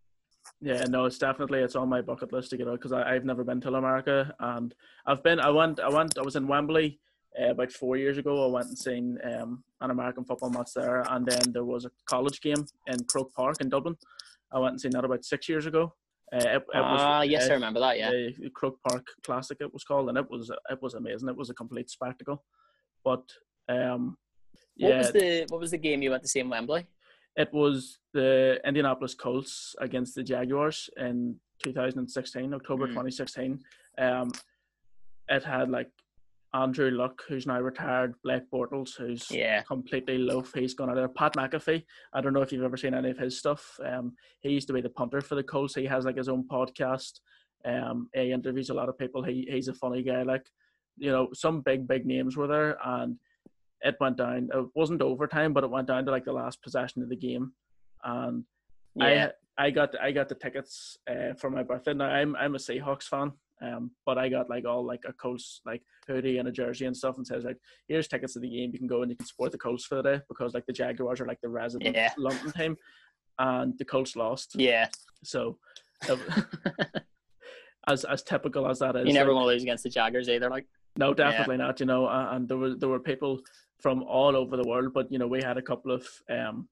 Yeah, 0.62 0.84
no, 0.86 1.06
it's 1.06 1.18
definitely 1.18 1.60
it's 1.60 1.76
on 1.76 1.90
my 1.90 2.02
bucket 2.02 2.32
list 2.32 2.52
to 2.52 2.58
get 2.58 2.68
out 2.68 2.80
because 2.80 2.94
I've 2.94 3.26
never 3.26 3.44
been 3.44 3.62
to 3.62 3.74
America 3.74 4.34
and 4.40 4.74
I've 5.06 5.24
been. 5.24 5.40
I 5.40 5.50
went. 5.50 5.80
I 5.80 5.90
went. 5.90 6.18
I 6.18 6.22
was 6.22 6.36
in 6.36 6.48
Wembley 6.48 7.00
uh, 7.40 7.52
about 7.52 7.72
four 7.72 7.98
years 7.98 8.18
ago. 8.18 8.46
I 8.46 8.52
went 8.52 8.68
and 8.68 8.78
seen 8.78 9.18
um, 9.24 9.64
an 9.82 9.92
American 9.92 10.26
football 10.26 10.50
match 10.50 10.72
there, 10.76 11.04
and 11.10 11.26
then 11.26 11.52
there 11.52 11.66
was 11.66 11.86
a 11.86 11.92
college 12.06 12.42
game 12.42 12.66
in 12.88 13.04
Croke 13.06 13.34
Park 13.34 13.58
in 13.62 13.70
Dublin. 13.70 13.96
I 14.52 14.60
went 14.60 14.74
and 14.74 14.82
seen 14.82 14.92
that 14.92 15.06
about 15.06 15.26
six 15.26 15.48
years 15.48 15.66
ago. 15.66 15.94
Uh, 16.34 16.38
it, 16.38 16.56
it 16.56 16.64
ah, 16.74 17.22
yes, 17.22 17.48
uh, 17.48 17.52
I 17.52 17.54
remember 17.54 17.80
that. 17.80 17.98
Yeah, 17.98 18.12
the 18.12 18.50
Croke 18.54 18.80
Park 18.88 19.08
Classic 19.24 19.58
it 19.62 19.74
was 19.74 19.84
called, 19.84 20.10
and 20.10 20.18
it 20.18 20.30
was 20.30 20.52
it 20.70 20.82
was 20.82 20.94
amazing. 20.94 21.30
It 21.30 21.38
was 21.38 21.50
a 21.50 21.56
complete 21.56 21.90
spectacle. 21.90 22.44
But 23.04 23.24
um, 23.68 24.18
what 24.78 24.98
was 24.98 25.12
the 25.12 25.46
what 25.50 25.62
was 25.62 25.72
the 25.72 25.78
game 25.78 26.02
you 26.02 26.12
went 26.12 26.24
to 26.24 26.30
see 26.30 26.40
in 26.40 26.50
Wembley? 26.50 26.88
It 27.40 27.54
was 27.54 28.00
the 28.14 28.60
Indianapolis 28.66 29.16
Colts 29.16 29.74
against 29.80 30.14
the 30.14 30.24
Jaguars 30.24 30.90
in 30.98 31.38
2016, 31.64 32.54
October 32.54 32.86
mm. 32.86 32.90
2016. 32.90 33.62
Um, 33.98 34.34
it 35.30 35.46
had 35.46 35.70
like 35.70 35.90
Andrew 36.54 36.92
Luck, 36.92 37.22
who's 37.30 37.48
now 37.48 37.62
retired, 37.62 38.16
Blake 38.26 38.44
Bortles, 38.52 38.98
who's 38.98 39.32
yeah. 39.32 39.62
completely 39.62 40.18
loaf. 40.18 40.52
He's 40.54 40.74
gone 40.74 40.90
out 40.90 40.96
there. 40.96 41.08
Pat 41.08 41.34
McAfee. 41.38 41.86
I 42.12 42.20
don't 42.20 42.34
know 42.34 42.42
if 42.42 42.52
you've 42.52 42.66
ever 42.66 42.76
seen 42.76 42.94
any 42.94 43.12
of 43.12 43.18
his 43.18 43.40
stuff. 43.40 43.80
Um, 43.86 44.18
he 44.42 44.50
used 44.50 44.68
to 44.68 44.74
be 44.74 44.82
the 44.82 44.90
punter 44.90 45.22
for 45.22 45.36
the 45.36 45.44
Colts. 45.44 45.76
He 45.76 45.86
has 45.86 46.04
like 46.04 46.18
his 46.18 46.28
own 46.28 46.46
podcast. 46.46 47.22
Um, 47.64 48.10
he 48.14 48.34
interviews 48.34 48.70
a 48.70 48.74
lot 48.74 48.90
of 48.90 48.98
people. 48.98 49.24
He 49.24 49.48
he's 49.50 49.70
a 49.70 49.74
funny 49.74 50.04
guy. 50.04 50.24
Like, 50.24 50.46
you 50.98 51.10
know, 51.10 51.30
some 51.34 51.62
big 51.62 51.88
big 51.88 52.06
names 52.06 52.36
were 52.36 52.48
there, 52.48 52.78
and 52.84 53.18
it 53.82 53.96
went 54.00 54.18
down. 54.18 54.50
It 54.54 54.66
wasn't 54.76 55.02
overtime, 55.02 55.54
but 55.54 55.64
it 55.64 55.70
went 55.70 55.88
down 55.88 56.06
to 56.06 56.12
like 56.12 56.26
the 56.26 56.34
last 56.34 56.62
possession 56.62 57.02
of 57.02 57.10
the 57.10 57.16
game, 57.16 57.54
and 58.04 58.44
yeah. 58.96 59.32
I 59.58 59.66
I 59.66 59.72
got 59.72 60.00
I 60.02 60.12
got 60.12 60.30
the 60.30 60.36
tickets 60.36 60.98
uh, 61.10 61.34
for 61.38 61.50
my 61.50 61.64
birthday. 61.64 61.94
Now 61.94 62.06
I'm 62.06 62.36
I'm 62.36 62.56
a 62.56 62.60
Seahawks 62.60 63.04
fan, 63.04 63.32
um, 63.62 63.92
but 64.06 64.18
I 64.18 64.30
got 64.30 64.50
like 64.50 64.66
all 64.66 64.86
like 64.86 65.04
a 65.08 65.14
Colts 65.14 65.62
like 65.66 65.82
hoodie 66.08 66.38
and 66.38 66.48
a 66.48 66.52
jersey 66.52 66.86
and 66.86 66.96
stuff, 66.96 67.18
and 67.18 67.28
says 67.28 67.44
like, 67.44 67.58
here's 67.88 68.08
tickets 68.08 68.34
to 68.34 68.40
the 68.40 68.50
game. 68.50 68.72
You 68.74 68.80
can 68.80 68.88
go 68.88 69.02
and 69.02 69.12
you 69.12 69.18
can 69.18 69.26
support 69.26 69.52
the 69.52 69.58
Colts 69.58 69.86
for 69.86 69.96
the 69.96 70.04
day 70.04 70.22
because 70.30 70.54
like 70.54 70.66
the 70.66 70.74
Jaguars 70.74 71.20
are 71.20 71.26
like 71.26 71.42
the 71.42 71.50
resident 71.50 71.96
yeah. 71.96 72.14
London 72.18 72.52
team, 72.52 72.78
and 73.38 73.78
the 73.78 73.86
Colts 73.86 74.16
lost. 74.16 74.56
Yeah. 74.56 74.88
So. 75.24 75.58
as 77.90 78.06
as 78.06 78.24
typical 78.24 78.68
as 78.68 78.80
that 78.80 78.96
is, 78.96 79.08
you 79.08 79.14
never 79.14 79.32
like, 79.32 79.36
want 79.36 79.46
to 79.46 79.54
lose 79.54 79.64
against 79.64 79.84
the 79.84 79.90
Jaggers 79.90 80.30
either. 80.30 80.50
Like, 80.50 80.66
no, 80.98 81.14
definitely 81.14 81.58
yeah. 81.58 81.66
not. 81.66 81.80
You 81.80 81.86
know, 81.88 82.08
and 82.08 82.48
there 82.48 82.58
were 82.58 82.76
there 82.76 82.90
were 82.90 83.00
people 83.00 83.42
from 83.80 84.04
all 84.04 84.36
over 84.36 84.58
the 84.58 84.68
world. 84.68 84.94
But 84.94 85.12
you 85.12 85.20
know, 85.20 85.28
we 85.28 85.42
had 85.42 85.58
a 85.58 85.62
couple 85.62 85.92
of 85.92 86.06
um, 86.30 86.68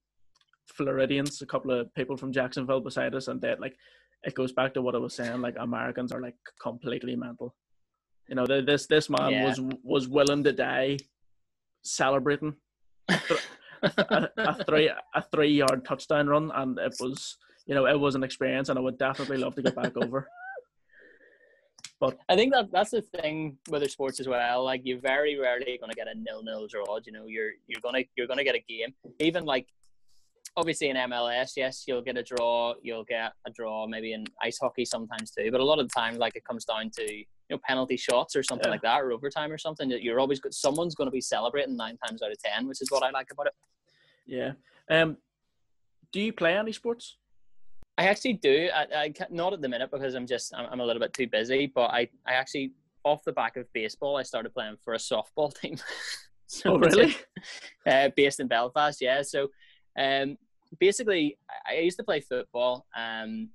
Floridians, 0.66 1.42
a 1.42 1.46
couple 1.46 1.70
of 1.70 1.92
people 1.94 2.16
from 2.16 2.32
Jacksonville 2.32 2.80
beside 2.80 3.14
us, 3.14 3.28
and 3.28 3.40
that 3.42 3.60
like 3.60 3.76
it 4.24 4.34
goes 4.34 4.52
back 4.52 4.74
to 4.74 4.82
what 4.82 4.94
I 4.94 4.98
was 4.98 5.14
saying. 5.14 5.40
Like 5.40 5.56
Americans 5.58 6.12
are 6.12 6.20
like 6.20 6.36
completely 6.60 7.16
mental. 7.16 7.54
You 8.28 8.34
know, 8.34 8.46
this 8.46 8.86
this 8.86 9.08
man 9.08 9.32
yeah. 9.32 9.44
was 9.46 9.60
was 9.82 10.08
willing 10.08 10.44
to 10.44 10.52
die 10.52 10.98
celebrating 11.82 12.54
a, 13.08 13.18
a, 14.36 14.64
three 14.64 14.90
a 15.14 15.22
three 15.22 15.52
yard 15.52 15.84
touchdown 15.84 16.26
run, 16.28 16.50
and 16.54 16.78
it 16.78 16.94
was 17.00 17.36
you 17.66 17.74
know 17.74 17.86
it 17.86 17.98
was 17.98 18.14
an 18.14 18.22
experience, 18.22 18.68
and 18.68 18.78
I 18.78 18.82
would 18.82 18.98
definitely 18.98 19.38
love 19.38 19.54
to 19.54 19.62
get 19.62 19.74
back 19.74 19.96
over. 19.96 20.28
But 22.00 22.16
I 22.28 22.36
think 22.36 22.52
that 22.52 22.70
that's 22.70 22.90
the 22.90 23.02
thing 23.02 23.58
with 23.68 23.82
the 23.82 23.88
sports 23.88 24.20
as 24.20 24.28
well. 24.28 24.64
Like 24.64 24.82
you're 24.84 25.00
very 25.00 25.38
rarely 25.38 25.78
going 25.80 25.90
to 25.90 25.96
get 25.96 26.06
a 26.06 26.14
nil-nil 26.14 26.68
draw. 26.68 26.98
You 27.04 27.12
know, 27.12 27.26
you're 27.26 27.52
you're 27.66 27.80
gonna 27.80 28.04
you're 28.16 28.28
gonna 28.28 28.44
get 28.44 28.54
a 28.54 28.64
game. 28.68 28.94
Even 29.18 29.44
like 29.44 29.66
obviously 30.56 30.90
in 30.90 30.96
MLS, 30.96 31.52
yes, 31.56 31.84
you'll 31.86 32.02
get 32.02 32.16
a 32.16 32.22
draw. 32.22 32.74
You'll 32.82 33.04
get 33.04 33.32
a 33.46 33.50
draw 33.50 33.86
maybe 33.86 34.12
in 34.12 34.24
ice 34.42 34.58
hockey 34.60 34.84
sometimes 34.84 35.30
too. 35.30 35.50
But 35.50 35.60
a 35.60 35.64
lot 35.64 35.78
of 35.78 35.88
the 35.88 35.92
time, 35.92 36.18
like 36.18 36.36
it 36.36 36.44
comes 36.44 36.64
down 36.64 36.90
to 36.98 37.12
you 37.12 37.24
know 37.50 37.58
penalty 37.66 37.96
shots 37.96 38.36
or 38.36 38.42
something 38.42 38.66
yeah. 38.66 38.72
like 38.72 38.82
that, 38.82 39.00
or 39.00 39.12
overtime 39.12 39.50
or 39.50 39.58
something. 39.58 39.88
That 39.88 40.02
you're 40.02 40.20
always 40.20 40.40
good. 40.40 40.54
someone's 40.54 40.94
going 40.94 41.08
to 41.08 41.12
be 41.12 41.20
celebrating 41.20 41.76
nine 41.76 41.96
times 42.06 42.22
out 42.22 42.30
of 42.30 42.38
ten, 42.38 42.68
which 42.68 42.80
is 42.80 42.90
what 42.90 43.02
I 43.02 43.10
like 43.10 43.28
about 43.32 43.46
it. 43.46 43.54
Yeah. 44.26 44.52
Um. 44.90 45.16
Do 46.12 46.20
you 46.20 46.32
play 46.32 46.56
any 46.56 46.72
sports? 46.72 47.16
I 47.98 48.04
actually 48.04 48.34
do. 48.34 48.70
I, 48.72 48.86
I 48.94 49.14
not 49.28 49.52
at 49.52 49.60
the 49.60 49.68
minute 49.68 49.90
because 49.90 50.14
I'm 50.14 50.26
just 50.26 50.54
I'm, 50.54 50.66
I'm, 50.70 50.80
a 50.80 50.86
little 50.86 51.00
bit 51.00 51.12
too 51.12 51.26
busy. 51.26 51.70
But 51.74 51.90
I 51.90 52.08
I 52.26 52.34
actually 52.34 52.72
off 53.04 53.24
the 53.24 53.32
back 53.32 53.56
of 53.56 53.66
baseball, 53.72 54.16
I 54.16 54.22
started 54.22 54.54
playing 54.54 54.76
for 54.84 54.94
a 54.94 54.98
softball 54.98 55.52
team. 55.60 55.78
so 56.46 56.74
oh 56.74 56.78
really? 56.78 57.16
Uh, 57.86 58.10
based 58.14 58.38
in 58.38 58.46
Belfast, 58.46 59.00
yeah. 59.00 59.22
So, 59.22 59.48
um, 59.98 60.36
basically, 60.78 61.38
I, 61.66 61.76
I 61.76 61.78
used 61.78 61.96
to 61.96 62.04
play 62.04 62.20
football. 62.20 62.84
Um, 62.94 63.48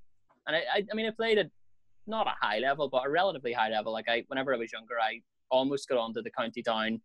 and 0.47 0.55
I, 0.55 0.63
I, 0.73 0.85
I 0.91 0.95
mean, 0.95 1.05
I 1.05 1.11
played 1.11 1.37
at 1.37 1.51
not 2.07 2.25
a 2.25 2.33
high 2.41 2.57
level, 2.57 2.89
but 2.89 3.05
a 3.05 3.09
relatively 3.09 3.53
high 3.53 3.69
level. 3.69 3.93
Like 3.93 4.09
I, 4.09 4.23
whenever 4.27 4.55
I 4.55 4.57
was 4.57 4.73
younger, 4.73 4.95
I 4.99 5.21
almost 5.51 5.87
got 5.87 5.99
onto 5.99 6.23
the 6.23 6.31
county 6.31 6.63
down 6.63 6.99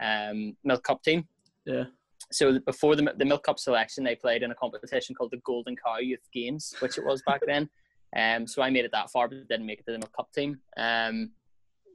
um, 0.00 0.56
milk 0.64 0.84
cup 0.84 1.02
team. 1.02 1.28
Yeah. 1.66 1.84
So 2.32 2.58
before 2.60 2.96
the 2.96 3.12
the 3.16 3.24
milk 3.24 3.44
cup 3.44 3.58
selection, 3.58 4.04
they 4.04 4.16
played 4.16 4.42
in 4.42 4.50
a 4.50 4.54
competition 4.54 5.14
called 5.14 5.30
the 5.30 5.40
Golden 5.44 5.76
Cow 5.76 5.98
Youth 5.98 6.28
Games, 6.32 6.74
which 6.80 6.98
it 6.98 7.04
was 7.04 7.22
back 7.26 7.40
then. 7.46 7.68
Um, 8.16 8.46
so 8.46 8.62
I 8.62 8.70
made 8.70 8.84
it 8.84 8.92
that 8.92 9.10
far, 9.10 9.28
but 9.28 9.48
didn't 9.48 9.66
make 9.66 9.80
it 9.80 9.86
to 9.86 9.92
the 9.92 9.98
milk 9.98 10.12
cup 10.14 10.32
team. 10.32 10.60
Um, 10.76 11.30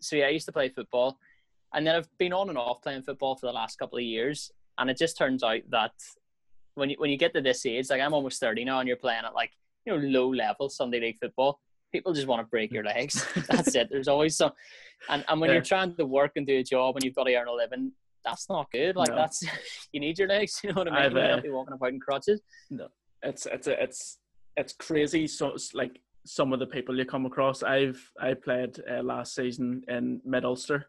so 0.01 0.15
yeah, 0.15 0.25
I 0.25 0.29
used 0.29 0.45
to 0.45 0.51
play 0.51 0.69
football, 0.69 1.17
and 1.73 1.85
then 1.85 1.95
I've 1.95 2.09
been 2.17 2.33
on 2.33 2.49
and 2.49 2.57
off 2.57 2.81
playing 2.81 3.03
football 3.03 3.35
for 3.35 3.47
the 3.47 3.53
last 3.53 3.77
couple 3.77 3.97
of 3.97 4.03
years. 4.03 4.51
And 4.77 4.89
it 4.89 4.97
just 4.97 5.17
turns 5.17 5.43
out 5.43 5.61
that 5.69 5.91
when 6.75 6.89
you 6.89 6.95
when 6.99 7.09
you 7.09 7.17
get 7.17 7.33
to 7.33 7.41
this 7.41 7.65
age, 7.65 7.89
like 7.89 8.01
I'm 8.01 8.13
almost 8.13 8.39
thirty 8.39 8.63
now, 8.63 8.79
and 8.79 8.87
you're 8.87 8.97
playing 8.97 9.25
at 9.25 9.33
like 9.33 9.51
you 9.85 9.93
know 9.93 9.99
low 9.99 10.33
level 10.33 10.69
Sunday 10.69 10.99
league 10.99 11.19
football, 11.19 11.59
people 11.91 12.13
just 12.13 12.27
want 12.27 12.41
to 12.41 12.47
break 12.49 12.71
your 12.71 12.83
legs. 12.83 13.25
that's 13.49 13.75
it. 13.75 13.89
There's 13.89 14.07
always 14.07 14.35
some, 14.35 14.51
and 15.09 15.23
and 15.27 15.39
when 15.39 15.49
yeah. 15.49 15.55
you're 15.55 15.63
trying 15.63 15.95
to 15.95 16.05
work 16.05 16.33
and 16.35 16.47
do 16.47 16.57
a 16.57 16.63
job 16.63 16.95
and 16.95 17.03
you've 17.03 17.15
got 17.15 17.25
to 17.25 17.35
earn 17.35 17.47
a 17.47 17.53
living, 17.53 17.91
that's 18.23 18.49
not 18.49 18.71
good. 18.71 18.95
Like 18.95 19.09
no. 19.09 19.15
that's 19.15 19.43
you 19.91 19.99
need 19.99 20.17
your 20.17 20.27
legs. 20.27 20.59
You 20.63 20.73
know 20.73 20.79
what 20.81 20.91
I 20.91 20.91
mean? 20.91 21.01
I've, 21.01 21.11
you 21.11 21.19
can't 21.19 21.39
uh, 21.39 21.43
be 21.43 21.49
walking 21.49 21.73
about 21.73 21.89
in 21.89 21.99
crutches. 21.99 22.41
No, 22.69 22.87
it's 23.23 23.45
it's 23.45 23.67
a, 23.67 23.81
it's 23.81 24.17
it's 24.57 24.73
crazy. 24.73 25.27
So 25.27 25.49
it's 25.49 25.73
like 25.73 25.99
some 26.25 26.53
of 26.53 26.59
the 26.59 26.67
people 26.67 26.97
you 26.97 27.05
come 27.05 27.25
across. 27.25 27.63
I've 27.63 28.01
I 28.19 28.33
played 28.33 28.79
uh, 28.89 29.01
last 29.01 29.35
season 29.35 29.83
in 29.87 30.21
Mid 30.25 30.45
Ulster, 30.45 30.85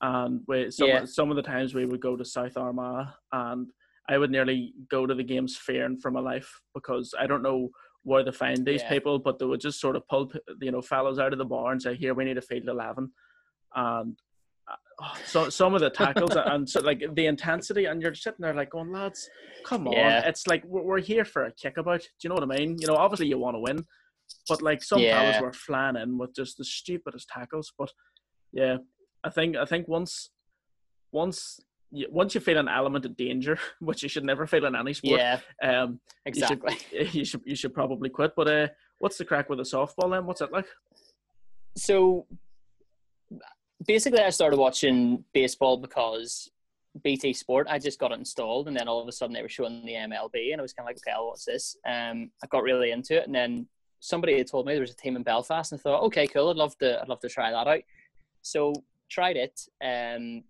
and 0.00 0.40
we 0.46 0.70
some 0.70 0.88
yeah. 0.88 1.04
some 1.04 1.30
of 1.30 1.36
the 1.36 1.42
times 1.42 1.74
we 1.74 1.86
would 1.86 2.00
go 2.00 2.16
to 2.16 2.24
South 2.24 2.56
Armagh, 2.56 3.08
and 3.32 3.70
I 4.08 4.18
would 4.18 4.30
nearly 4.30 4.74
go 4.90 5.06
to 5.06 5.14
the 5.14 5.24
games 5.24 5.56
fearing 5.56 5.98
for 5.98 6.10
my 6.10 6.20
life 6.20 6.60
because 6.74 7.14
I 7.18 7.26
don't 7.26 7.42
know 7.42 7.70
where 8.02 8.22
to 8.22 8.32
find 8.32 8.64
these 8.64 8.82
yeah. 8.82 8.88
people, 8.88 9.18
but 9.18 9.38
they 9.38 9.46
would 9.46 9.60
just 9.60 9.80
sort 9.80 9.96
of 9.96 10.06
pull 10.08 10.30
you 10.60 10.70
know 10.70 10.82
fellows 10.82 11.18
out 11.18 11.32
of 11.32 11.38
the 11.38 11.44
bar 11.44 11.72
and 11.72 11.82
say, 11.82 11.96
"Here, 11.96 12.14
we 12.14 12.24
need 12.24 12.38
a 12.38 12.42
field 12.42 12.68
eleven. 12.68 13.10
and 13.74 14.18
oh, 15.02 15.14
so 15.24 15.48
some 15.48 15.74
of 15.74 15.80
the 15.80 15.90
tackles 15.90 16.32
and 16.34 16.68
so 16.68 16.80
like 16.80 17.02
the 17.14 17.26
intensity, 17.26 17.86
and 17.86 18.02
you're 18.02 18.14
sitting 18.14 18.40
there 18.40 18.54
like 18.54 18.70
going, 18.70 18.92
"Lads, 18.92 19.28
come 19.64 19.86
on!" 19.88 19.94
Yeah. 19.94 20.26
It's 20.26 20.46
like 20.46 20.64
we're, 20.64 20.82
we're 20.82 21.00
here 21.00 21.24
for 21.24 21.44
a 21.44 21.52
kickabout. 21.52 22.00
Do 22.00 22.08
you 22.22 22.28
know 22.28 22.34
what 22.34 22.44
I 22.44 22.58
mean? 22.58 22.76
You 22.78 22.86
know, 22.86 22.96
obviously 22.96 23.28
you 23.28 23.38
want 23.38 23.54
to 23.56 23.60
win, 23.60 23.84
but 24.48 24.62
like 24.62 24.82
some 24.82 25.00
yeah. 25.00 25.20
fellas 25.20 25.40
were 25.40 25.52
flying 25.52 25.96
in 25.96 26.18
with 26.18 26.34
just 26.34 26.58
the 26.58 26.64
stupidest 26.64 27.28
tackles. 27.28 27.72
But 27.78 27.90
yeah, 28.52 28.78
I 29.24 29.30
think 29.30 29.56
I 29.56 29.64
think 29.64 29.88
once 29.88 30.30
once 31.12 31.60
you, 31.90 32.06
once 32.10 32.34
you 32.34 32.40
feel 32.40 32.58
an 32.58 32.68
element 32.68 33.04
of 33.06 33.16
danger, 33.16 33.58
which 33.80 34.02
you 34.02 34.08
should 34.08 34.24
never 34.24 34.46
feel 34.46 34.66
in 34.66 34.74
any 34.74 34.94
sport, 34.94 35.20
yeah, 35.20 35.40
um, 35.62 36.00
exactly, 36.24 36.76
you 36.92 37.04
should, 37.04 37.14
you 37.14 37.24
should, 37.24 37.42
you 37.44 37.56
should 37.56 37.74
probably 37.74 38.08
quit. 38.08 38.32
But 38.36 38.48
uh, 38.48 38.68
what's 38.98 39.18
the 39.18 39.24
crack 39.24 39.48
with 39.48 39.58
the 39.58 39.64
softball 39.64 40.10
then? 40.10 40.26
What's 40.26 40.40
it 40.40 40.52
like? 40.52 40.66
So 41.76 42.26
basically, 43.84 44.20
I 44.20 44.30
started 44.30 44.58
watching 44.58 45.24
baseball 45.32 45.76
because 45.76 46.50
BT 47.02 47.32
Sport. 47.32 47.66
I 47.70 47.78
just 47.78 47.98
got 47.98 48.12
it 48.12 48.18
installed, 48.18 48.68
and 48.68 48.76
then 48.76 48.88
all 48.88 49.00
of 49.00 49.08
a 49.08 49.12
sudden 49.12 49.34
they 49.34 49.42
were 49.42 49.48
showing 49.48 49.84
the 49.84 49.92
MLB, 49.92 50.52
and 50.52 50.60
I 50.60 50.62
was 50.62 50.72
kind 50.72 50.88
of 50.88 50.90
like, 50.90 50.98
okay, 50.98 51.16
what's 51.18 51.44
this? 51.44 51.76
Um, 51.86 52.30
I 52.42 52.46
got 52.48 52.62
really 52.62 52.90
into 52.90 53.16
it, 53.16 53.26
and 53.26 53.34
then 53.34 53.66
somebody 54.00 54.38
had 54.38 54.46
told 54.46 54.66
me 54.66 54.72
there 54.72 54.80
was 54.80 54.92
a 54.92 54.96
team 54.96 55.16
in 55.16 55.22
Belfast, 55.22 55.72
and 55.72 55.80
I 55.80 55.82
thought, 55.82 56.02
okay, 56.04 56.26
cool, 56.26 56.50
I'd 56.50 56.56
love 56.56 56.76
to, 56.78 57.00
I'd 57.00 57.08
love 57.08 57.20
to 57.20 57.28
try 57.28 57.50
that 57.50 57.66
out. 57.66 57.82
So 58.42 58.72
tried 59.10 59.36
it, 59.36 59.60
um, 59.84 60.44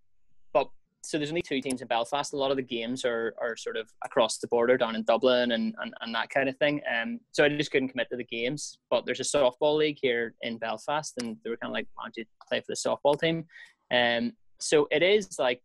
so 1.06 1.18
there's 1.18 1.30
only 1.30 1.42
two 1.42 1.60
teams 1.60 1.82
in 1.82 1.88
Belfast. 1.88 2.32
A 2.32 2.36
lot 2.36 2.50
of 2.50 2.56
the 2.56 2.62
games 2.62 3.04
are, 3.04 3.34
are 3.40 3.56
sort 3.56 3.76
of 3.76 3.88
across 4.04 4.38
the 4.38 4.48
border 4.48 4.76
down 4.76 4.96
in 4.96 5.04
Dublin 5.04 5.52
and, 5.52 5.74
and, 5.80 5.94
and 6.00 6.14
that 6.14 6.30
kind 6.30 6.48
of 6.48 6.56
thing. 6.56 6.80
Um, 6.92 7.20
so 7.30 7.44
I 7.44 7.48
just 7.48 7.70
couldn't 7.70 7.90
commit 7.90 8.08
to 8.10 8.16
the 8.16 8.24
games. 8.24 8.78
But 8.90 9.06
there's 9.06 9.20
a 9.20 9.22
softball 9.22 9.76
league 9.76 9.98
here 10.00 10.34
in 10.42 10.58
Belfast, 10.58 11.14
and 11.20 11.36
they 11.44 11.50
were 11.50 11.56
kind 11.56 11.70
of 11.70 11.74
like, 11.74 11.86
why 11.94 12.04
don't 12.04 12.16
you 12.16 12.24
play 12.48 12.60
for 12.60 12.66
the 12.68 12.74
softball 12.74 13.18
team? 13.18 13.44
Um, 13.92 14.32
so 14.58 14.88
it 14.90 15.02
is 15.02 15.38
like, 15.38 15.62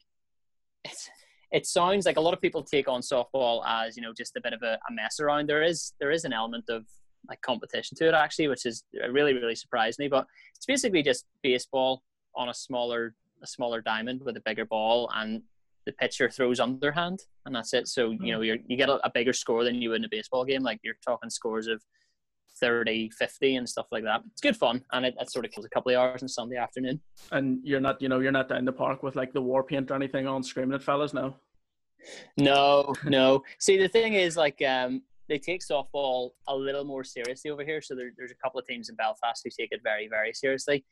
it's, 0.85 1.09
it 1.51 1.65
sounds 1.65 2.05
like 2.05 2.17
a 2.17 2.21
lot 2.21 2.33
of 2.33 2.41
people 2.41 2.63
take 2.63 2.87
on 2.87 3.01
softball 3.01 3.63
as 3.67 3.97
you 3.97 4.01
know 4.01 4.13
just 4.15 4.37
a 4.37 4.41
bit 4.41 4.53
of 4.53 4.61
a, 4.63 4.79
a 4.89 4.93
mess 4.93 5.19
around. 5.19 5.49
There 5.49 5.63
is 5.63 5.93
there 5.99 6.11
is 6.11 6.23
an 6.23 6.33
element 6.33 6.65
of 6.69 6.85
like 7.27 7.41
competition 7.41 7.97
to 7.97 8.07
it 8.07 8.13
actually, 8.13 8.47
which 8.47 8.65
is 8.65 8.83
really 9.09 9.33
really 9.33 9.55
surprised 9.55 9.99
me. 9.99 10.07
But 10.07 10.25
it's 10.55 10.65
basically 10.65 11.03
just 11.03 11.25
baseball 11.43 12.03
on 12.35 12.49
a 12.49 12.53
smaller 12.53 13.15
a 13.41 13.47
smaller 13.47 13.81
diamond 13.81 14.21
with 14.23 14.37
a 14.37 14.41
bigger 14.41 14.65
ball, 14.65 15.09
and 15.15 15.41
the 15.85 15.91
pitcher 15.93 16.29
throws 16.29 16.59
underhand, 16.59 17.21
and 17.45 17.55
that's 17.55 17.73
it. 17.73 17.87
So 17.87 18.11
you 18.11 18.33
know 18.33 18.41
you 18.41 18.59
you 18.67 18.77
get 18.77 18.89
a, 18.89 19.05
a 19.05 19.11
bigger 19.11 19.33
score 19.33 19.63
than 19.63 19.81
you 19.81 19.89
would 19.89 20.01
in 20.01 20.05
a 20.05 20.09
baseball 20.09 20.45
game. 20.45 20.63
Like 20.63 20.79
you're 20.83 20.95
talking 21.05 21.29
scores 21.29 21.67
of 21.67 21.81
30, 22.59 23.09
50 23.09 23.55
and 23.55 23.67
stuff 23.67 23.87
like 23.91 24.03
that. 24.03 24.21
It's 24.31 24.41
good 24.41 24.55
fun, 24.55 24.83
and 24.91 25.05
it, 25.05 25.15
it 25.19 25.31
sort 25.31 25.45
of 25.45 25.51
kills 25.51 25.65
a 25.65 25.69
couple 25.69 25.91
of 25.91 25.97
hours 25.97 26.21
on 26.21 26.29
Sunday 26.29 26.57
afternoon. 26.57 27.01
And 27.31 27.59
you're 27.63 27.79
not, 27.79 28.01
you 28.01 28.09
know, 28.09 28.19
you're 28.19 28.31
not 28.31 28.49
down 28.49 28.65
the 28.65 28.71
park 28.71 29.03
with 29.03 29.15
like 29.15 29.33
the 29.33 29.41
war 29.41 29.63
paint 29.63 29.91
or 29.91 29.95
anything 29.95 30.27
on 30.27 30.43
screaming 30.43 30.75
at 30.75 30.83
fellas, 30.83 31.13
no. 31.13 31.35
No, 32.37 32.93
no. 33.05 33.43
See, 33.59 33.77
the 33.77 33.87
thing 33.87 34.13
is, 34.13 34.35
like, 34.35 34.61
um, 34.63 35.03
they 35.29 35.37
take 35.37 35.61
softball 35.61 36.31
a 36.47 36.55
little 36.55 36.83
more 36.83 37.03
seriously 37.03 37.51
over 37.51 37.63
here. 37.63 37.81
So 37.81 37.95
there, 37.95 38.11
there's 38.17 38.31
a 38.31 38.35
couple 38.35 38.59
of 38.59 38.65
teams 38.65 38.89
in 38.89 38.95
Belfast 38.95 39.41
who 39.43 39.49
take 39.49 39.71
it 39.71 39.81
very, 39.83 40.07
very 40.07 40.33
seriously. 40.33 40.83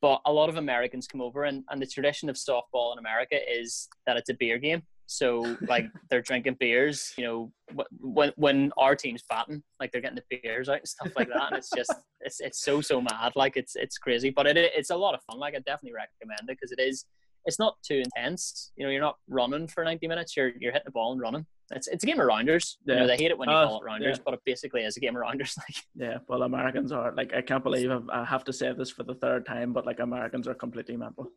But 0.00 0.20
a 0.26 0.32
lot 0.32 0.48
of 0.48 0.56
Americans 0.56 1.06
come 1.06 1.20
over, 1.20 1.44
and, 1.44 1.64
and 1.70 1.82
the 1.82 1.86
tradition 1.86 2.28
of 2.28 2.36
softball 2.36 2.92
in 2.92 2.98
America 2.98 3.36
is 3.50 3.88
that 4.06 4.16
it's 4.16 4.28
a 4.28 4.34
beer 4.34 4.58
game. 4.58 4.82
So 5.06 5.56
like 5.68 5.86
they're 6.10 6.22
drinking 6.22 6.56
beers, 6.60 7.12
you 7.16 7.24
know, 7.24 7.52
when 8.00 8.32
when 8.36 8.70
our 8.76 8.94
team's 8.94 9.24
batting, 9.28 9.62
like 9.80 9.90
they're 9.90 10.02
getting 10.02 10.20
the 10.30 10.40
beers 10.42 10.68
out 10.68 10.78
and 10.78 10.88
stuff 10.88 11.12
like 11.16 11.28
that. 11.28 11.48
And 11.48 11.56
it's 11.56 11.70
just 11.74 11.92
it's 12.20 12.40
it's 12.40 12.62
so 12.62 12.80
so 12.80 13.00
mad, 13.00 13.32
like 13.34 13.56
it's 13.56 13.74
it's 13.74 13.98
crazy, 13.98 14.30
but 14.30 14.46
it 14.46 14.56
it's 14.56 14.90
a 14.90 14.96
lot 14.96 15.14
of 15.14 15.20
fun. 15.24 15.40
Like 15.40 15.54
I 15.54 15.58
definitely 15.58 15.94
recommend 15.94 16.48
it 16.48 16.58
because 16.60 16.72
it 16.72 16.80
is 16.80 17.04
it's 17.44 17.58
not 17.58 17.76
too 17.82 18.02
intense. 18.04 18.72
You 18.76 18.84
know, 18.84 18.90
you're 18.90 19.00
not 19.00 19.16
running 19.28 19.66
for 19.66 19.82
90 19.82 20.06
minutes. 20.06 20.36
You're 20.36 20.52
you're 20.60 20.72
hitting 20.72 20.86
the 20.86 20.92
ball 20.92 21.12
and 21.12 21.20
running. 21.20 21.46
It's 21.70 21.86
it's 21.86 22.02
a 22.02 22.06
game 22.06 22.20
of 22.20 22.26
rounders. 22.26 22.78
Yeah. 22.84 22.94
You 22.94 23.00
know, 23.00 23.06
they 23.06 23.16
hate 23.16 23.30
it 23.30 23.38
when 23.38 23.48
you 23.48 23.54
uh, 23.54 23.66
call 23.66 23.80
it 23.80 23.84
rounders, 23.84 24.16
yeah. 24.16 24.22
but 24.24 24.34
it 24.34 24.40
basically 24.44 24.82
is 24.82 24.96
a 24.96 25.00
game 25.00 25.16
of 25.16 25.20
rounders. 25.20 25.56
Like 25.58 25.84
yeah, 25.94 26.18
well, 26.28 26.42
Americans 26.42 26.92
are 26.92 27.12
like 27.14 27.34
I 27.34 27.42
can't 27.42 27.62
believe 27.62 27.90
I 28.10 28.24
have 28.24 28.44
to 28.44 28.52
say 28.52 28.72
this 28.72 28.90
for 28.90 29.02
the 29.02 29.14
third 29.14 29.44
time, 29.44 29.72
but 29.72 29.84
like 29.84 30.00
Americans 30.00 30.48
are 30.48 30.54
completely 30.54 30.96
mental. 30.96 31.30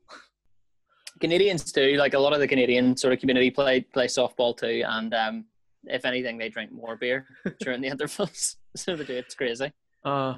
Canadians 1.19 1.71
too. 1.71 1.97
Like 1.97 2.13
a 2.13 2.19
lot 2.19 2.33
of 2.33 2.39
the 2.39 2.47
Canadian 2.47 2.95
sort 2.95 3.13
of 3.13 3.19
community 3.19 3.51
play 3.51 3.81
play 3.81 4.07
softball 4.07 4.55
too, 4.55 4.83
and 4.87 5.13
um, 5.13 5.45
if 5.85 6.05
anything, 6.05 6.37
they 6.37 6.49
drink 6.49 6.71
more 6.71 6.95
beer 6.95 7.25
during 7.59 7.81
the 7.81 7.87
intervals. 7.87 8.55
so 8.75 8.95
they 8.95 9.03
do. 9.03 9.13
It's 9.13 9.35
crazy. 9.35 9.71
Uh, 10.05 10.35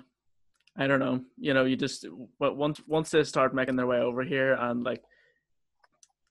I 0.77 0.87
don't 0.87 0.99
know. 0.99 1.21
You 1.37 1.53
know, 1.53 1.65
you 1.65 1.75
just 1.75 2.05
but 2.39 2.57
once 2.57 2.81
once 2.87 3.11
they 3.11 3.23
start 3.23 3.53
making 3.53 3.75
their 3.75 3.87
way 3.87 3.99
over 3.99 4.23
here 4.23 4.53
and 4.53 4.83
like 4.83 5.03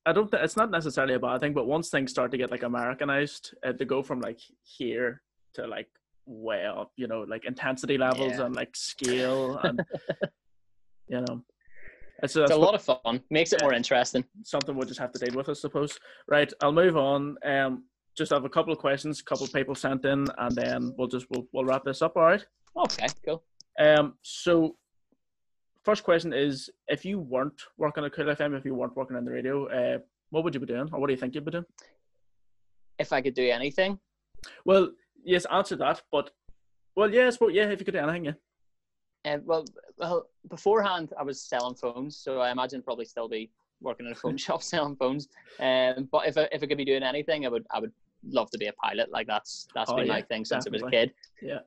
I 0.04 0.12
don't. 0.12 0.30
Th- 0.30 0.42
it's 0.42 0.56
not 0.56 0.70
necessarily 0.70 1.14
a 1.14 1.18
bad 1.18 1.40
thing, 1.40 1.52
but 1.52 1.66
once 1.66 1.88
things 1.88 2.10
start 2.10 2.30
to 2.32 2.38
get 2.38 2.50
like 2.50 2.62
Americanized, 2.62 3.54
uh, 3.64 3.72
to 3.72 3.84
go 3.84 4.02
from 4.02 4.20
like 4.20 4.40
here 4.62 5.22
to 5.54 5.66
like 5.66 5.88
way 6.26 6.66
up, 6.66 6.92
you 6.96 7.06
know, 7.06 7.22
like 7.22 7.44
intensity 7.44 7.98
levels 7.98 8.32
yeah. 8.32 8.46
and 8.46 8.56
like 8.56 8.74
scale, 8.74 9.58
and 9.58 9.80
you 11.08 11.20
know, 11.20 11.42
it's, 12.22 12.36
it's 12.36 12.50
a 12.50 12.56
lot 12.56 12.74
of 12.74 12.82
fun. 12.82 13.22
Makes 13.30 13.52
it 13.52 13.62
more 13.62 13.74
interesting. 13.74 14.24
Something 14.44 14.76
we'll 14.76 14.88
just 14.88 15.00
have 15.00 15.12
to 15.12 15.24
deal 15.24 15.36
with, 15.36 15.48
I 15.48 15.52
suppose. 15.52 15.98
Right, 16.28 16.52
I'll 16.60 16.72
move 16.72 16.96
on. 16.96 17.36
Um, 17.44 17.84
just 18.16 18.32
have 18.32 18.44
a 18.44 18.48
couple 18.48 18.72
of 18.72 18.78
questions, 18.78 19.20
a 19.20 19.24
couple 19.24 19.44
of 19.44 19.52
people 19.52 19.74
sent 19.74 20.04
in, 20.04 20.26
and 20.38 20.54
then 20.56 20.94
we'll 20.98 21.08
just 21.08 21.26
we'll, 21.30 21.46
we'll 21.52 21.64
wrap 21.64 21.84
this 21.84 22.02
up. 22.02 22.16
All 22.16 22.24
right. 22.24 22.44
Okay. 22.76 23.06
Cool. 23.24 23.42
Um. 23.80 24.14
So 24.22 24.76
first 25.84 26.04
question 26.04 26.32
is 26.32 26.70
if 26.88 27.04
you 27.04 27.18
weren't 27.18 27.60
working 27.76 28.04
at 28.04 28.12
Cool 28.12 28.26
FM, 28.26 28.56
if 28.56 28.64
you 28.64 28.74
weren't 28.74 28.96
working 28.96 29.16
on 29.16 29.24
the 29.24 29.30
radio, 29.30 29.66
uh, 29.66 29.98
what 30.30 30.44
would 30.44 30.54
you 30.54 30.60
be 30.60 30.66
doing, 30.66 30.88
or 30.92 31.00
what 31.00 31.06
do 31.08 31.12
you 31.12 31.18
think 31.18 31.34
you'd 31.34 31.44
be 31.44 31.50
doing? 31.50 31.64
If 32.98 33.12
I 33.12 33.20
could 33.20 33.34
do 33.34 33.48
anything. 33.48 33.98
Well, 34.64 34.90
yes, 35.24 35.44
answer 35.46 35.76
that. 35.76 36.02
But 36.10 36.30
well, 36.96 37.12
yes, 37.12 37.36
but 37.36 37.52
yeah, 37.54 37.68
if 37.68 37.80
you 37.80 37.84
could 37.84 37.94
do 37.94 38.00
anything, 38.00 38.26
yeah. 38.26 38.32
And 39.24 39.42
uh, 39.42 39.44
well, 39.46 39.64
well, 39.98 40.26
beforehand 40.48 41.12
I 41.18 41.22
was 41.22 41.42
selling 41.42 41.74
phones, 41.74 42.16
so 42.16 42.40
I 42.40 42.50
imagine 42.50 42.80
I'd 42.80 42.84
probably 42.84 43.04
still 43.04 43.28
be 43.28 43.50
working 43.80 44.06
in 44.06 44.12
a 44.12 44.16
phone 44.16 44.36
shop 44.46 44.62
selling 44.62 44.96
phones. 44.96 45.28
Um, 45.60 46.08
but 46.10 46.26
if 46.26 46.36
I, 46.36 46.48
if 46.52 46.62
I 46.62 46.66
could 46.66 46.78
be 46.78 46.84
doing 46.84 47.02
anything, 47.02 47.46
I 47.46 47.48
would 47.48 47.66
I 47.70 47.80
would 47.80 47.92
love 48.28 48.50
to 48.50 48.58
be 48.58 48.66
a 48.66 48.72
pilot. 48.74 49.10
Like 49.10 49.26
that's 49.26 49.66
that's 49.74 49.90
oh, 49.90 49.96
been 49.96 50.06
yeah, 50.06 50.12
my 50.12 50.22
thing 50.22 50.44
since 50.44 50.64
definitely. 50.64 50.80
I 50.80 50.84
was 50.84 50.92
a 50.92 50.96
kid. 50.96 51.14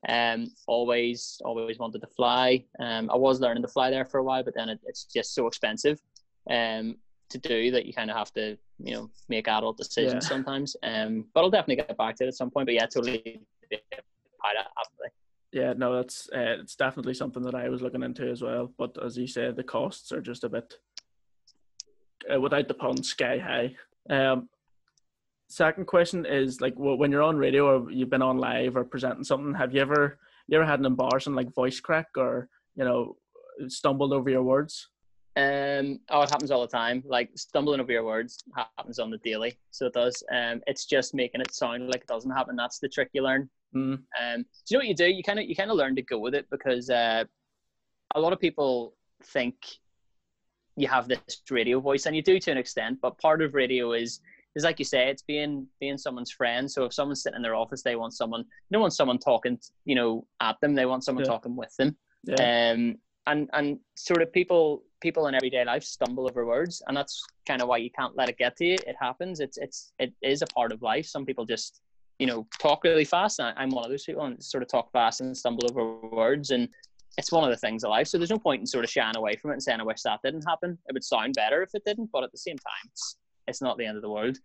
Yeah. 0.08 0.34
Um, 0.34 0.52
always 0.68 1.42
always 1.44 1.80
wanted 1.80 2.02
to 2.02 2.08
fly. 2.08 2.64
Um, 2.80 3.10
I 3.12 3.16
was 3.16 3.40
learning 3.42 3.64
to 3.64 3.70
fly 3.70 3.90
there 3.90 4.06
for 4.06 4.20
a 4.20 4.24
while, 4.24 4.44
but 4.44 4.54
then 4.56 4.70
it, 4.70 4.80
it's 4.86 5.06
just 5.06 5.34
so 5.34 5.48
expensive. 5.48 6.00
Um, 6.50 6.98
to 7.30 7.40
do 7.40 7.72
that 7.72 7.88
you 7.88 7.94
kind 7.94 8.12
of 8.12 8.18
have 8.18 8.32
to 8.34 8.56
you 8.78 8.94
know 8.94 9.10
make 9.30 9.48
adult 9.48 9.78
decisions 9.78 10.26
yeah. 10.26 10.30
sometimes. 10.30 10.76
Um, 10.84 11.26
but 11.34 11.42
I'll 11.42 11.50
definitely 11.50 11.78
get 11.78 11.98
back 11.98 12.16
to 12.18 12.26
it 12.26 12.28
at 12.28 12.36
some 12.36 12.52
point. 12.52 12.68
But 12.68 12.76
yeah, 12.76 12.86
totally 12.86 13.42
pilot 14.42 14.68
absolutely. 14.80 15.10
Yeah, 15.52 15.74
no, 15.74 15.96
that's 15.96 16.30
uh, 16.36 16.60
it's 16.60 16.76
definitely 16.76 17.14
something 17.14 17.44
that 17.44 17.56
I 17.56 17.70
was 17.70 17.82
looking 17.82 18.04
into 18.04 18.30
as 18.30 18.42
well. 18.42 18.72
But 18.78 19.02
as 19.04 19.18
you 19.18 19.28
said, 19.28 19.56
the 19.56 19.64
costs 19.64 20.12
are 20.12 20.22
just 20.22 20.44
a 20.44 20.50
bit, 20.50 20.74
uh, 22.34 22.42
without 22.42 22.68
the 22.68 22.74
pun, 22.74 23.02
sky 23.02 23.38
high. 23.38 23.76
Um, 24.10 24.50
second 25.48 25.86
question 25.86 26.26
is 26.26 26.62
like 26.62 26.74
when 26.78 27.12
you're 27.12 27.22
on 27.22 27.38
radio 27.38 27.68
or 27.68 27.92
you've 27.92 28.10
been 28.10 28.22
on 28.22 28.38
live 28.38 28.76
or 28.76 28.84
presenting 28.84 29.24
something, 29.24 29.54
have 29.54 29.74
you 29.74 29.82
ever 29.82 30.18
you 30.48 30.58
ever 30.58 30.66
had 30.66 30.80
an 30.80 30.86
embarrassing 30.86 31.36
like 31.36 31.54
voice 31.54 31.80
crack 31.80 32.08
or 32.18 32.50
you 32.76 32.84
know 32.84 33.18
stumbled 33.68 34.14
over 34.14 34.30
your 34.30 34.44
words? 34.44 34.90
Um, 35.38 36.00
oh, 36.10 36.22
it 36.22 36.30
happens 36.30 36.50
all 36.50 36.62
the 36.62 36.68
time. 36.68 37.04
Like 37.06 37.30
stumbling 37.36 37.82
over 37.82 37.92
your 37.92 38.06
words 38.06 38.44
happens 38.56 39.00
on 39.00 39.10
the 39.10 39.18
daily, 39.18 39.58
so 39.72 39.88
it 39.88 39.94
does. 39.94 40.24
Um, 40.34 40.62
it's 40.66 40.86
just 40.86 41.14
making 41.14 41.42
it 41.42 41.54
sound 41.54 41.88
like 41.88 42.02
it 42.02 42.08
doesn't 42.08 42.32
happen. 42.32 42.56
That's 42.56 42.80
the 42.80 42.88
trick 42.88 43.10
you 43.14 43.22
learn. 43.22 43.50
Mm. 43.76 43.96
Um, 43.96 44.38
do 44.38 44.44
you 44.70 44.78
know 44.78 44.80
what 44.80 44.88
you 44.88 44.96
do? 44.96 45.08
You 45.08 45.24
kind 45.24 45.40
of 45.40 45.46
you 45.46 45.56
kind 45.56 45.72
of 45.72 45.78
learn 45.78 45.96
to 45.98 46.02
go 46.02 46.20
with 46.20 46.36
it 46.36 46.48
because 46.50 46.90
uh, 46.90 47.26
a 48.16 48.20
lot 48.20 48.32
of 48.32 48.40
people 48.40 48.96
think 49.26 49.56
you 50.78 50.88
have 50.88 51.08
this 51.08 51.42
radio 51.50 51.82
voice, 51.82 52.06
and 52.06 52.16
you 52.16 52.22
do 52.22 52.40
to 52.40 52.52
an 52.52 52.58
extent. 52.58 53.00
But 53.02 53.18
part 53.18 53.42
of 53.42 53.54
radio 53.54 53.92
is 53.92 54.22
is 54.56 54.64
like 54.64 54.80
you 54.80 54.86
say, 54.86 55.10
it's 55.10 55.22
being 55.22 55.68
being 55.80 55.98
someone's 55.98 56.32
friend. 56.32 56.70
So 56.72 56.86
if 56.86 56.94
someone's 56.94 57.22
sitting 57.22 57.36
in 57.38 57.42
their 57.42 57.56
office, 57.56 57.84
they 57.84 57.96
want 57.96 58.14
someone. 58.14 58.44
They 58.44 58.76
don't 58.76 58.82
want 58.82 58.94
someone 58.94 59.18
talking, 59.18 59.60
you 59.86 59.96
know, 59.96 60.26
at 60.42 60.60
them. 60.62 60.74
They 60.76 60.86
want 60.86 61.04
someone 61.04 61.24
Yeah. 61.26 61.32
talking 61.32 61.56
with 61.56 61.76
them. 61.78 61.98
Yeah. 62.24 62.72
Um, 62.74 62.96
and 63.28 63.50
and 63.54 63.80
sort 63.96 64.22
of 64.22 64.32
people 64.32 64.84
people 65.02 65.28
in 65.28 65.36
everyday 65.36 65.66
life 65.66 65.84
stumble 65.84 66.28
over 66.30 66.46
words, 66.46 66.82
and 66.88 66.96
that's 66.96 67.22
kind 67.48 67.62
of 67.62 67.68
why 67.68 67.78
you 67.78 67.90
can't 67.92 68.16
let 68.16 68.30
it 68.30 68.38
get 68.38 68.56
to 68.58 68.66
you. 68.66 68.76
It 68.88 68.96
happens. 69.00 69.40
It's 69.40 69.58
it's 69.58 69.92
it 70.00 70.14
is 70.22 70.42
a 70.42 70.48
part 70.48 70.72
of 70.72 70.82
life. 70.82 71.06
Some 71.06 71.26
people 71.26 71.46
just 71.46 71.82
you 72.20 72.28
know 72.28 72.48
talk 72.60 72.84
really 72.84 73.06
fast. 73.06 73.40
And 73.40 73.54
I'm 73.58 73.70
one 73.72 73.84
of 73.84 73.90
those 73.92 74.04
people, 74.06 74.24
and 74.24 74.42
sort 74.44 74.64
of 74.64 74.70
talk 74.70 74.92
fast 74.92 75.22
and 75.22 75.36
stumble 75.36 75.68
over 75.70 75.98
words, 76.16 76.52
and 76.52 76.70
it's 77.18 77.32
one 77.32 77.44
of 77.44 77.50
the 77.50 77.58
things 77.58 77.84
of 77.84 77.90
life. 77.90 78.08
So 78.08 78.18
there's 78.18 78.30
no 78.30 78.38
point 78.40 78.60
in 78.62 78.68
sort 78.68 78.84
of 78.84 78.90
shying 78.90 79.16
away 79.16 79.36
from 79.38 79.52
it 79.52 79.54
and 79.56 79.64
saying 79.64 79.80
I 79.80 79.84
wish 79.84 80.02
that 80.04 80.20
didn't 80.24 80.44
happen. 80.48 80.78
It 80.88 80.94
would 80.94 81.04
sound 81.04 81.34
better 81.34 81.62
if 81.64 81.72
it 81.74 81.84
didn't, 81.86 82.10
but 82.12 82.24
at 82.24 82.32
the 82.32 82.38
same 82.38 82.58
time, 82.58 82.90
it's 82.92 83.18
it's 83.48 83.62
not 83.62 83.78
the 83.78 83.86
end 83.86 83.98
of 83.98 84.02
the 84.04 84.10
world. 84.10 84.38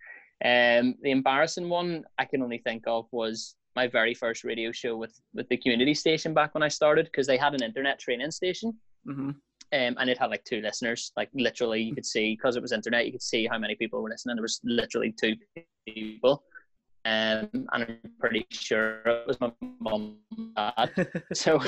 Um, 0.45 0.95
the 1.03 1.11
embarrassing 1.11 1.69
one 1.69 2.05
I 2.19 2.25
can 2.25 2.43
only 2.43 2.59
think 2.59 2.85
of 2.87 3.07
was 3.13 3.57
my 3.77 3.87
very 3.87 4.15
first 4.15 4.43
radio 4.43 4.73
show 4.73 4.97
with 4.97 5.19
with 5.35 5.49
the 5.49 5.57
community 5.57 5.95
station 5.95 6.35
back 6.35 6.55
when 6.55 6.63
I 6.63 6.69
started 6.69 7.07
because 7.07 7.27
they 7.27 7.37
had 7.37 7.55
an 7.55 7.63
internet 7.63 7.99
training 7.99 8.31
station 8.31 8.77
hmm 9.05 9.31
um, 9.73 9.97
and 9.99 10.11
it 10.11 10.19
had 10.19 10.31
like 10.31 10.45
two 10.45 10.61
listeners. 10.61 11.13
Like 11.17 11.29
literally, 11.33 11.81
you 11.81 11.95
could 11.95 12.07
see 12.07 12.35
because 12.35 12.57
it 12.57 12.63
was 12.63 12.73
internet, 12.73 13.07
you 13.07 13.13
could 13.13 13.23
see 13.23 13.47
how 13.47 13.59
many 13.59 13.77
people 13.77 14.03
were 14.03 14.09
listening. 14.09 14.37
There 14.37 14.43
was 14.43 14.61
literally 14.65 15.13
two 15.13 15.37
people, 15.87 16.43
um, 17.05 17.49
and 17.53 17.69
I'm 17.73 17.99
pretty 18.19 18.47
sure 18.51 19.03
it 19.07 19.27
was 19.29 19.41
my 19.41 19.53
mom, 19.79 20.17
and 20.37 20.55
dad. 20.57 21.13
So, 21.35 21.61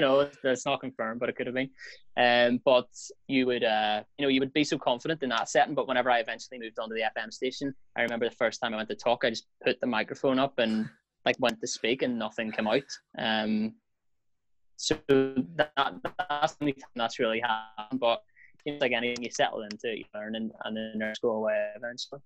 no, 0.00 0.28
that's 0.42 0.66
not 0.66 0.80
confirmed, 0.80 1.20
but 1.20 1.28
it 1.28 1.36
could 1.36 1.46
have 1.46 1.54
been. 1.54 1.70
Um, 2.16 2.60
but 2.64 2.88
you 3.28 3.46
would, 3.46 3.64
uh, 3.64 4.02
you 4.18 4.24
know, 4.24 4.28
you 4.28 4.40
would 4.40 4.52
be 4.52 4.64
so 4.64 4.78
confident 4.78 5.22
in 5.22 5.28
that 5.30 5.48
setting. 5.48 5.74
But 5.74 5.88
whenever 5.88 6.10
I 6.10 6.18
eventually 6.18 6.58
moved 6.58 6.78
on 6.78 6.88
to 6.88 6.94
the 6.94 7.04
FM 7.16 7.32
station, 7.32 7.74
I 7.96 8.02
remember 8.02 8.28
the 8.28 8.34
first 8.34 8.60
time 8.60 8.74
I 8.74 8.78
went 8.78 8.88
to 8.88 8.96
talk, 8.96 9.24
I 9.24 9.30
just 9.30 9.46
put 9.64 9.80
the 9.80 9.86
microphone 9.86 10.38
up 10.38 10.58
and 10.58 10.88
like 11.24 11.36
went 11.38 11.60
to 11.60 11.66
speak, 11.66 12.02
and 12.02 12.18
nothing 12.18 12.50
came 12.50 12.66
out. 12.66 12.82
Um, 13.18 13.74
so 14.76 14.96
that 15.06 15.72
that's 15.76 16.54
the 16.54 16.62
only 16.62 16.72
time 16.72 16.90
that's 16.96 17.18
really 17.18 17.40
happened. 17.40 18.00
But 18.00 18.22
it's 18.64 18.80
like 18.80 18.92
anything, 18.92 19.24
you 19.24 19.30
settle 19.30 19.62
into 19.62 19.96
you 19.96 20.04
learn, 20.14 20.36
and, 20.36 20.50
and 20.64 20.76
the 20.76 20.92
nerves 20.96 21.18
go 21.18 21.30
away 21.30 21.68
eventually. 21.76 22.20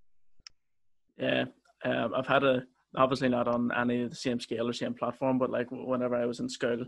Yeah, 1.18 1.44
um, 1.84 2.14
I've 2.14 2.26
had 2.26 2.44
a 2.44 2.64
obviously 2.96 3.28
not 3.28 3.48
on 3.48 3.70
any 3.76 4.02
of 4.02 4.10
the 4.10 4.16
same 4.16 4.40
scale 4.40 4.68
or 4.68 4.72
same 4.72 4.94
platform, 4.94 5.38
but 5.38 5.50
like 5.50 5.66
whenever 5.70 6.14
I 6.14 6.26
was 6.26 6.40
in 6.40 6.48
school, 6.48 6.84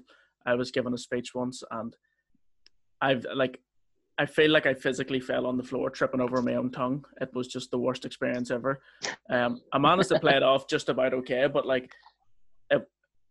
I 0.46 0.54
was 0.54 0.70
given 0.70 0.94
a 0.94 0.98
speech 0.98 1.34
once, 1.34 1.62
and 1.70 1.94
I've 3.00 3.26
like 3.34 3.60
I 4.18 4.26
feel 4.26 4.50
like 4.50 4.66
I 4.66 4.72
physically 4.72 5.20
fell 5.20 5.46
on 5.46 5.58
the 5.58 5.62
floor, 5.62 5.90
tripping 5.90 6.22
over 6.22 6.40
my 6.40 6.54
own 6.54 6.70
tongue. 6.70 7.04
It 7.20 7.34
was 7.34 7.48
just 7.48 7.70
the 7.70 7.78
worst 7.78 8.06
experience 8.06 8.50
ever. 8.50 8.80
Um, 9.28 9.60
I 9.72 9.78
managed 9.78 10.08
to 10.08 10.18
play 10.18 10.36
it 10.36 10.42
off 10.42 10.68
just 10.68 10.88
about 10.88 11.12
okay, 11.12 11.46
but 11.52 11.66
like, 11.66 11.92
it, 12.70 12.88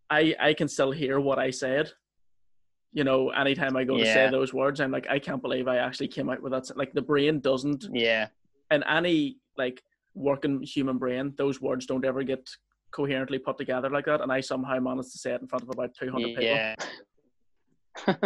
I 0.09 0.36
I 0.39 0.53
can 0.53 0.68
still 0.68 0.91
hear 0.91 1.20
what 1.20 1.39
I 1.39 1.49
said. 1.49 1.91
You 2.93 3.03
know, 3.03 3.30
anytime 3.32 3.76
I 3.76 3.84
go 3.84 3.97
to 3.97 4.05
say 4.05 4.30
those 4.30 4.53
words, 4.53 4.80
I'm 4.80 4.91
like, 4.91 5.07
I 5.09 5.20
can't 5.20 5.41
believe 5.41 5.68
I 5.68 5.78
actually 5.78 6.07
came 6.07 6.30
out 6.30 6.41
with 6.41 6.51
that. 6.51 6.78
Like 6.78 6.93
the 6.93 7.01
brain 7.01 7.39
doesn't 7.39 7.88
Yeah, 7.91 8.28
And 8.70 8.84
any 8.88 9.38
like 9.57 9.82
working 10.13 10.61
human 10.61 10.97
brain, 10.97 11.34
those 11.38 11.59
words 11.59 11.86
don't 11.86 12.05
ever 12.05 12.24
get 12.24 12.47
coherently 12.95 13.39
put 13.39 13.57
together 13.57 13.89
like 13.89 14.05
that. 14.05 14.21
And 14.21 14.31
I 14.31 14.39
somehow 14.39 14.79
managed 14.79 15.11
to 15.11 15.17
say 15.17 15.33
it 15.33 15.41
in 15.41 15.47
front 15.47 15.63
of 15.63 15.69
about 15.69 15.91
200 15.99 16.27
people. 16.27 16.43
yeah. 16.43 16.75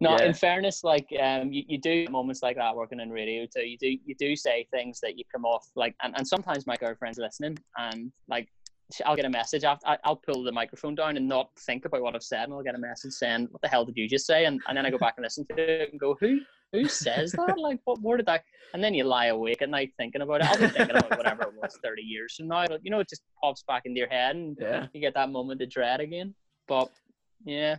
no, 0.00 0.16
Yeah. 0.18 0.24
in 0.24 0.34
fairness, 0.34 0.82
like 0.82 1.06
um, 1.20 1.52
you, 1.52 1.62
you 1.68 1.78
do 1.78 2.06
moments 2.10 2.42
like 2.42 2.56
that 2.56 2.74
working 2.74 3.00
in 3.00 3.10
radio 3.10 3.46
too. 3.46 3.62
You 3.62 3.78
do 3.78 3.88
you 4.04 4.14
do 4.18 4.34
say 4.36 4.66
things 4.72 4.98
that 5.00 5.18
you 5.18 5.24
come 5.32 5.44
off 5.44 5.66
like, 5.76 5.94
and, 6.02 6.14
and 6.16 6.26
sometimes 6.26 6.66
my 6.66 6.76
girlfriend's 6.76 7.18
listening, 7.18 7.56
and 7.76 8.12
like 8.28 8.48
I'll 9.06 9.16
get 9.16 9.24
a 9.24 9.30
message 9.30 9.64
after 9.64 9.86
I, 9.86 9.96
I'll 10.04 10.16
pull 10.16 10.42
the 10.42 10.52
microphone 10.52 10.94
down 10.94 11.16
and 11.16 11.28
not 11.28 11.50
think 11.66 11.84
about 11.84 12.02
what 12.02 12.14
I've 12.14 12.22
said, 12.22 12.44
and 12.44 12.54
I'll 12.54 12.62
get 12.62 12.74
a 12.74 12.78
message 12.78 13.12
saying, 13.12 13.48
"What 13.50 13.62
the 13.62 13.68
hell 13.68 13.84
did 13.84 13.96
you 13.96 14.08
just 14.08 14.26
say?" 14.26 14.44
And, 14.44 14.60
and 14.68 14.76
then 14.76 14.86
I 14.86 14.90
go 14.90 14.98
back 14.98 15.14
and 15.16 15.24
listen 15.24 15.46
to 15.46 15.54
it 15.58 15.90
and 15.92 16.00
go, 16.00 16.16
"Who 16.20 16.40
who 16.72 16.88
says 16.88 17.32
that? 17.32 17.58
Like, 17.58 17.80
what 17.84 18.00
word 18.00 18.18
did 18.18 18.26
that? 18.26 18.44
And 18.74 18.82
then 18.82 18.94
you 18.94 19.04
lie 19.04 19.26
awake 19.26 19.60
at 19.60 19.68
night 19.68 19.92
thinking 19.98 20.22
about 20.22 20.40
it. 20.40 20.46
I'll 20.46 20.58
be 20.58 20.68
thinking 20.68 20.96
about 20.96 21.16
whatever 21.16 21.42
it 21.42 21.54
was 21.54 21.78
thirty 21.84 22.02
years 22.02 22.34
from 22.36 22.48
now. 22.48 22.64
You 22.82 22.90
know, 22.90 23.00
it 23.00 23.08
just 23.08 23.22
pops 23.42 23.62
back 23.62 23.82
into 23.84 23.98
your 23.98 24.08
head, 24.08 24.34
and 24.36 24.56
Yeah. 24.58 24.86
you 24.94 25.00
get 25.00 25.14
that 25.14 25.30
moment 25.30 25.60
of 25.60 25.68
dread 25.70 26.00
again. 26.00 26.34
But 26.66 26.90
yeah, 27.44 27.76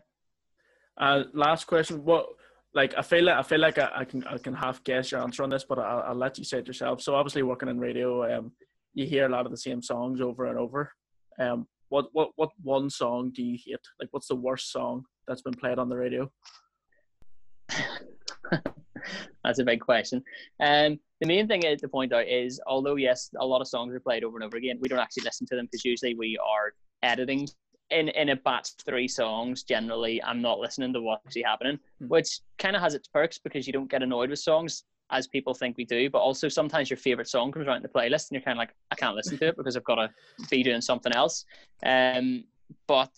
Uh, 0.98 1.24
last 1.34 1.66
question. 1.66 2.06
What 2.06 2.28
like 2.76 2.94
I 2.98 3.02
feel 3.02 3.24
like 3.24 3.38
I 3.38 3.42
feel 3.44 3.60
like 3.60 3.78
I, 3.80 3.90
I 3.96 4.06
can 4.06 4.24
I 4.26 4.38
can 4.38 4.54
half 4.54 4.84
guess 4.84 5.12
your 5.12 5.22
answer 5.22 5.42
on 5.44 5.50
this, 5.50 5.64
but 5.64 5.80
I'll, 5.80 6.04
I'll 6.10 6.16
let 6.16 6.38
you 6.38 6.44
say 6.44 6.60
it 6.60 6.68
yourself. 6.68 7.02
So 7.02 7.16
obviously 7.16 7.42
working 7.42 7.70
in 7.70 7.80
radio, 7.80 8.38
um, 8.38 8.52
you 8.94 9.08
hear 9.08 9.26
a 9.26 9.30
lot 9.30 9.46
of 9.48 9.52
the 9.52 9.58
same 9.58 9.82
songs 9.82 10.22
over 10.22 10.46
and 10.46 10.60
over. 10.60 10.92
Um, 11.40 11.68
what 11.90 12.06
what 12.14 12.30
what 12.36 12.50
one 12.62 12.92
song 12.92 13.32
do 13.34 13.42
you 13.44 13.58
hate? 13.66 13.80
Like, 14.00 14.10
what's 14.12 14.28
the 14.28 14.36
worst 14.36 14.72
song 14.72 15.06
that's 15.28 15.42
been 15.42 15.54
played 15.56 15.80
on 15.80 15.90
the 15.90 15.98
radio? 15.98 16.32
that's 19.44 19.60
a 19.60 19.64
big 19.64 19.80
question. 19.80 20.24
Um, 20.60 21.00
the 21.22 21.28
main 21.28 21.48
thing 21.48 21.62
to 21.62 21.88
point 21.88 22.14
out 22.14 22.28
is, 22.28 22.60
although 22.68 22.96
yes, 22.96 23.30
a 23.40 23.46
lot 23.46 23.62
of 23.62 23.68
songs 23.68 23.94
are 23.94 24.00
played 24.00 24.24
over 24.24 24.38
and 24.38 24.44
over 24.44 24.58
again, 24.58 24.78
we 24.82 24.90
don't 24.90 25.00
actually 25.00 25.24
listen 25.24 25.48
to 25.48 25.56
them 25.56 25.66
because 25.66 25.86
usually 25.86 26.16
we 26.16 26.38
are 26.38 26.74
editing 27.02 27.48
in 27.92 28.10
in 28.10 28.30
a 28.30 28.36
batch 28.36 28.70
three 28.86 29.08
songs. 29.08 29.64
Generally, 29.64 30.24
I'm 30.24 30.42
not 30.42 30.60
listening 30.60 30.94
to 30.94 31.02
what's 31.02 31.26
actually 31.26 31.44
happening, 31.44 31.80
Hmm. 32.00 32.08
which 32.08 32.40
kind 32.58 32.76
of 32.76 32.82
has 32.82 32.94
its 32.94 33.08
perks 33.08 33.38
because 33.38 33.68
you 33.68 33.74
don't 33.74 33.90
get 33.90 34.04
annoyed 34.04 34.30
with 34.30 34.40
songs 34.40 34.84
as 35.12 35.28
people 35.28 35.54
think 35.54 35.78
we 35.78 35.86
do. 35.86 36.10
But 36.10 36.20
also 36.20 36.50
sometimes 36.50 36.90
your 36.90 36.98
favorite 36.98 37.28
song 37.28 37.52
comes 37.52 37.68
out 37.68 37.78
in 37.78 37.84
the 37.84 37.90
playlist 37.90 38.30
and 38.30 38.32
you're 38.32 38.42
kind 38.42 38.58
of 38.58 38.60
like, 38.60 38.74
I 38.92 38.96
can't 38.96 39.16
listen 39.16 39.38
to 39.38 39.48
it 39.50 39.58
because 39.58 39.78
I've 39.78 39.84
got 39.84 39.96
to 39.96 40.10
be 40.50 40.64
doing 40.64 40.82
something 40.82 41.14
else. 41.14 41.46
Um, 41.86 42.46
but 42.88 43.12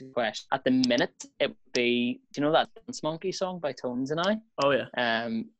a 0.00 0.04
question. 0.04 0.46
At 0.52 0.64
the 0.64 0.70
minute, 0.70 1.24
it 1.40 1.48
would 1.48 1.72
be. 1.72 2.20
Do 2.32 2.40
you 2.40 2.46
know 2.46 2.52
that 2.52 2.68
Dance 2.74 3.02
Monkey 3.02 3.32
song 3.32 3.58
by 3.58 3.72
Tones 3.72 4.10
and 4.10 4.20
I? 4.20 4.38
Oh 4.62 4.70
yeah, 4.70 4.86
Um, 4.96 5.50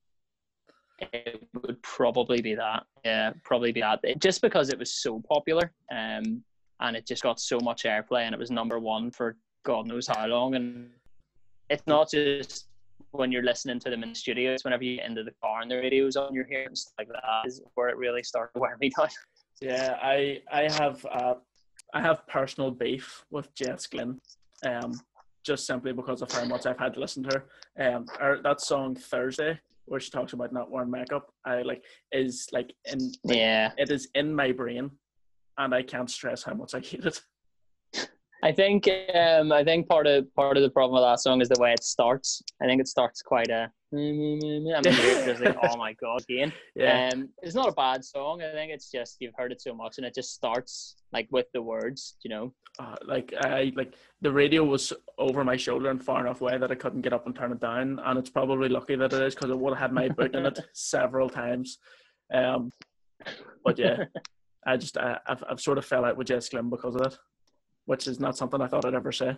it 1.12 1.46
would 1.62 1.82
probably 1.82 2.40
be 2.40 2.54
that. 2.54 2.84
Yeah, 3.04 3.32
probably 3.44 3.72
be 3.72 3.80
that. 3.80 4.00
It- 4.02 4.20
just 4.20 4.40
because 4.42 4.68
it 4.70 4.78
was 4.78 4.92
so 4.94 5.20
popular, 5.28 5.72
um, 5.90 6.42
and 6.80 6.96
it 6.96 7.06
just 7.06 7.22
got 7.22 7.40
so 7.40 7.58
much 7.60 7.82
airplay, 7.84 8.22
and 8.22 8.34
it 8.34 8.38
was 8.38 8.50
number 8.50 8.78
one 8.78 9.10
for 9.10 9.36
God 9.64 9.86
knows 9.86 10.06
how 10.06 10.26
long. 10.26 10.54
And 10.54 10.90
it's 11.70 11.86
not 11.86 12.10
just 12.10 12.68
when 13.10 13.32
you're 13.32 13.42
listening 13.42 13.78
to 13.80 13.90
them 13.90 14.02
in 14.02 14.10
the 14.10 14.14
studio; 14.14 14.52
it's 14.52 14.64
whenever 14.64 14.84
you 14.84 14.96
get 14.96 15.06
into 15.06 15.24
the 15.24 15.34
car 15.42 15.60
and 15.62 15.70
the 15.70 15.76
radio's 15.76 16.16
on, 16.16 16.32
you're 16.34 16.46
hearing 16.46 16.74
stuff 16.74 16.94
like 16.98 17.08
that. 17.08 17.46
Is 17.46 17.60
where 17.74 17.88
it 17.88 17.96
really 17.96 18.22
started 18.22 18.52
to 18.54 18.60
wear 18.60 18.76
me 18.80 18.90
down. 18.96 19.08
yeah. 19.60 19.98
I 20.02 20.42
I 20.52 20.62
have 20.72 21.04
uh, 21.06 21.34
I 21.92 22.00
have 22.00 22.26
personal 22.26 22.70
beef 22.70 23.24
with 23.30 23.54
Jess 23.54 23.86
Glynne, 23.86 24.20
um, 24.64 24.92
just 25.44 25.66
simply 25.66 25.92
because 25.92 26.22
of 26.22 26.32
how 26.32 26.44
much 26.44 26.66
I've 26.66 26.78
had 26.78 26.94
to 26.94 27.00
listen 27.00 27.22
to 27.24 27.38
her. 27.76 27.94
Um, 27.94 28.06
or 28.20 28.40
that 28.42 28.60
song 28.60 28.94
Thursday, 28.94 29.60
where 29.84 30.00
she 30.00 30.10
talks 30.10 30.32
about 30.32 30.52
not 30.52 30.70
wearing 30.70 30.90
makeup, 30.90 31.32
I 31.44 31.62
like 31.62 31.84
is 32.12 32.48
like 32.52 32.72
in 32.90 33.12
Yeah. 33.24 33.72
it 33.76 33.90
is 33.90 34.08
in 34.14 34.34
my 34.34 34.52
brain, 34.52 34.90
and 35.58 35.74
I 35.74 35.82
can't 35.82 36.10
stress 36.10 36.42
how 36.42 36.54
much 36.54 36.74
I 36.74 36.80
hate 36.80 37.04
it. 37.04 37.20
I 38.42 38.52
think 38.52 38.88
um, 39.14 39.52
I 39.52 39.64
think 39.64 39.88
part 39.88 40.06
of 40.06 40.32
part 40.34 40.56
of 40.56 40.62
the 40.62 40.70
problem 40.70 41.00
with 41.00 41.10
that 41.10 41.20
song 41.20 41.40
is 41.40 41.48
the 41.48 41.60
way 41.60 41.72
it 41.72 41.82
starts. 41.82 42.42
I 42.62 42.66
think 42.66 42.80
it 42.80 42.88
starts 42.88 43.22
quite 43.22 43.50
a. 43.50 43.70
I 43.96 44.00
mean, 44.00 44.66
you're 44.66 44.80
just 45.26 45.40
like, 45.42 45.56
oh 45.62 45.76
my 45.76 45.92
god, 45.94 46.22
again. 46.28 46.52
Yeah, 46.74 47.10
Um, 47.12 47.28
it's 47.42 47.54
not 47.54 47.68
a 47.68 47.72
bad 47.72 48.04
song. 48.04 48.42
I 48.42 48.50
think 48.52 48.72
it's 48.72 48.90
just 48.90 49.16
you've 49.20 49.34
heard 49.36 49.52
it 49.52 49.60
so 49.60 49.74
much, 49.74 49.98
and 49.98 50.06
it 50.06 50.14
just 50.14 50.34
starts 50.34 50.96
like 51.12 51.28
with 51.30 51.46
the 51.52 51.62
words, 51.62 52.16
you 52.24 52.30
know. 52.30 52.52
uh, 52.80 52.96
like 53.06 53.32
I 53.40 53.72
like 53.76 53.94
the 54.20 54.32
radio 54.32 54.64
was 54.64 54.92
over 55.18 55.44
my 55.44 55.56
shoulder 55.56 55.90
and 55.90 56.02
far 56.02 56.20
enough 56.26 56.40
away 56.40 56.58
that 56.58 56.70
I 56.72 56.74
couldn't 56.74 57.02
get 57.02 57.12
up 57.12 57.26
and 57.26 57.34
turn 57.36 57.52
it 57.52 57.60
down, 57.60 58.00
and 58.04 58.18
it's 58.18 58.30
probably 58.30 58.68
lucky 58.68 58.96
that 58.96 59.12
it 59.12 59.22
is 59.22 59.34
because 59.34 59.50
it 59.50 59.58
would 59.58 59.74
have 59.74 59.80
had 59.80 59.92
my 59.92 60.08
boot 60.08 60.34
in 60.34 60.46
it 60.46 60.58
several 60.72 61.28
times. 61.28 61.78
Um, 62.32 62.72
but 63.64 63.78
yeah, 63.78 64.04
I 64.66 64.76
just 64.76 64.96
I, 64.98 65.18
I've 65.26 65.44
I've 65.48 65.60
sort 65.60 65.78
of 65.78 65.84
fell 65.84 66.04
out 66.04 66.16
with 66.16 66.26
Jess 66.26 66.48
Glynne 66.48 66.70
because 66.70 66.96
of 66.96 67.02
that, 67.02 67.16
which 67.86 68.08
is 68.08 68.18
not 68.18 68.36
something 68.36 68.60
I 68.60 68.66
thought 68.66 68.84
I'd 68.84 68.94
ever 68.94 69.12
say. 69.12 69.36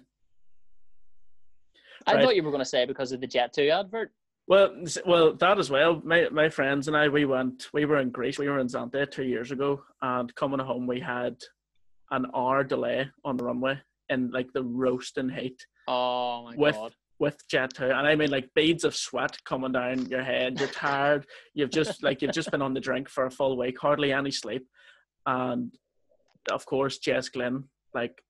I 2.07 2.15
Right. 2.15 2.23
thought 2.25 2.37
you 2.37 2.43
were 2.45 2.51
going 2.53 2.61
to 2.63 2.65
say 2.65 2.85
because 2.87 3.11
of 3.13 3.21
the 3.21 3.27
Jet 3.27 3.53
Two 3.53 3.69
advert. 3.69 4.13
Well, 4.49 4.75
well, 5.05 5.35
that 5.35 5.59
as 5.59 5.71
well. 5.71 6.01
My 6.05 6.29
my 6.31 6.49
friends 6.49 6.87
and 6.89 6.97
I, 6.97 7.09
we 7.09 7.25
went. 7.25 7.69
We 7.73 7.85
were 7.85 7.99
in 7.99 8.11
Greece. 8.11 8.39
We 8.39 8.49
were 8.49 8.61
in 8.61 8.69
Zante 8.69 9.11
two 9.11 9.25
years 9.25 9.51
ago, 9.51 9.83
and 10.03 10.33
coming 10.37 10.61
home, 10.61 10.87
we 10.87 11.01
had 11.01 11.37
an 12.13 12.27
hour 12.35 12.63
delay 12.63 13.09
on 13.25 13.37
the 13.37 13.45
runway 13.45 13.79
in 14.09 14.31
like 14.31 14.53
the 14.53 14.63
roasting 14.63 15.29
heat 15.29 15.61
Oh 15.89 16.45
my 16.45 16.55
With- 16.57 16.77
god. 16.77 16.93
with 17.19 17.37
Jet2. 17.53 17.81
And 17.99 18.07
I 18.07 18.15
mean 18.15 18.31
like 18.31 18.49
beads 18.55 18.85
of 18.85 18.95
sweat 18.95 19.37
coming 19.45 19.73
down 19.73 20.07
your 20.07 20.23
head. 20.23 20.61
You're 20.61 20.69
tired. 20.69 21.27
You've 21.55 21.71
just 21.71 22.05
like 22.05 22.23
you've 22.23 22.31
just 22.35 22.53
been 22.53 22.63
on 22.63 22.75
the 22.75 22.81
drink 22.81 23.09
for 23.09 23.27
a 23.27 23.31
full 23.31 23.57
week, 23.57 23.81
hardly 23.81 24.13
any 24.13 24.31
sleep. 24.31 24.65
And 25.27 25.75
of 26.53 26.65
course 26.67 26.99
Jess 26.99 27.29
Glynne, 27.29 27.65
like 27.95 28.23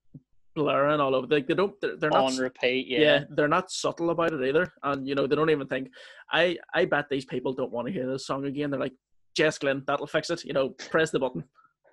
blurring 0.57 0.99
all 0.99 1.15
over. 1.15 1.27
Like 1.27 1.47
they 1.47 1.53
don't 1.53 1.79
they're, 1.81 1.95
they're 1.97 2.09
not 2.09 2.33
On 2.33 2.37
repeat, 2.37 2.87
yeah. 2.87 2.99
yeah. 2.99 3.23
they're 3.29 3.47
not 3.47 3.71
subtle 3.71 4.09
about 4.09 4.33
it 4.33 4.47
either 4.47 4.73
and 4.83 5.07
you 5.07 5.15
know 5.15 5.27
they 5.27 5.35
don't 5.35 5.49
even 5.49 5.67
think 5.67 5.89
i 6.31 6.57
i 6.73 6.85
bet 6.85 7.09
these 7.09 7.25
people 7.25 7.53
don't 7.53 7.71
want 7.71 7.87
to 7.87 7.93
hear 7.93 8.07
this 8.09 8.25
song 8.25 8.45
again 8.45 8.69
they're 8.69 8.79
like 8.79 8.93
jess 9.35 9.57
glynne 9.57 9.83
that'll 9.87 10.07
fix 10.07 10.29
it 10.29 10.43
you 10.43 10.53
know 10.53 10.69
press 10.91 11.11
the 11.11 11.19
button 11.19 11.43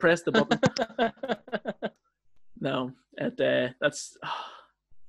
press 0.00 0.22
the 0.22 0.32
button 0.32 0.58
no 2.60 2.90
it 3.18 3.40
uh 3.40 3.72
that's 3.80 4.16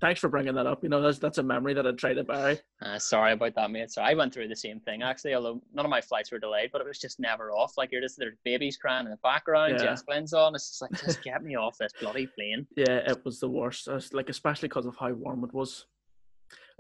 thanks 0.06 0.20
for 0.22 0.30
bringing 0.30 0.54
that 0.54 0.68
up 0.68 0.84
you 0.84 0.90
know 0.90 1.02
that's 1.02 1.18
that's 1.18 1.40
a 1.40 1.44
memory 1.44 1.74
that 1.74 1.88
i 1.88 1.92
try 1.94 2.14
to 2.14 2.24
bury 2.24 2.60
Uh, 2.82 3.00
sorry 3.00 3.32
about 3.34 3.56
that, 3.56 3.72
mate. 3.72 3.90
So 3.92 4.02
I 4.02 4.14
went 4.14 4.32
through 4.34 4.48
the 4.50 4.56
same 4.56 4.80
thing 4.80 5.02
actually. 5.02 5.34
Although 5.34 5.62
none 5.74 5.86
of 5.86 5.90
my 5.90 6.02
flights 6.02 6.32
were 6.32 6.38
delayed, 6.40 6.70
but 6.72 6.82
it 6.82 6.88
was 6.88 7.00
just 7.00 7.20
never 7.20 7.46
off. 7.52 7.74
Like 7.80 7.92
you're 7.92 8.02
just 8.02 8.18
there's 8.20 8.38
babies 8.44 8.78
crying 8.78 9.06
in 9.06 9.12
the 9.12 9.18
background, 9.32 9.72
Yeah. 9.74 9.84
Jess 9.86 10.04
Glynne's 10.04 10.34
on. 10.34 10.54
It's 10.56 10.68
just 10.70 10.82
like 10.84 10.92
just 11.08 11.24
get 11.24 11.44
me 11.44 11.56
off 11.56 11.78
this 11.80 11.94
bloody 12.00 12.28
plane. 12.36 12.68
yeah 12.76 13.00
it 13.12 13.20
was 13.26 13.40
the 13.40 13.50
worst 13.50 13.88
It's 13.88 14.14
like 14.14 14.30
especially 14.30 14.68
because 14.70 14.86
of 14.86 14.96
how 14.98 15.12
warm 15.12 15.44
it 15.44 15.54
was 15.54 15.86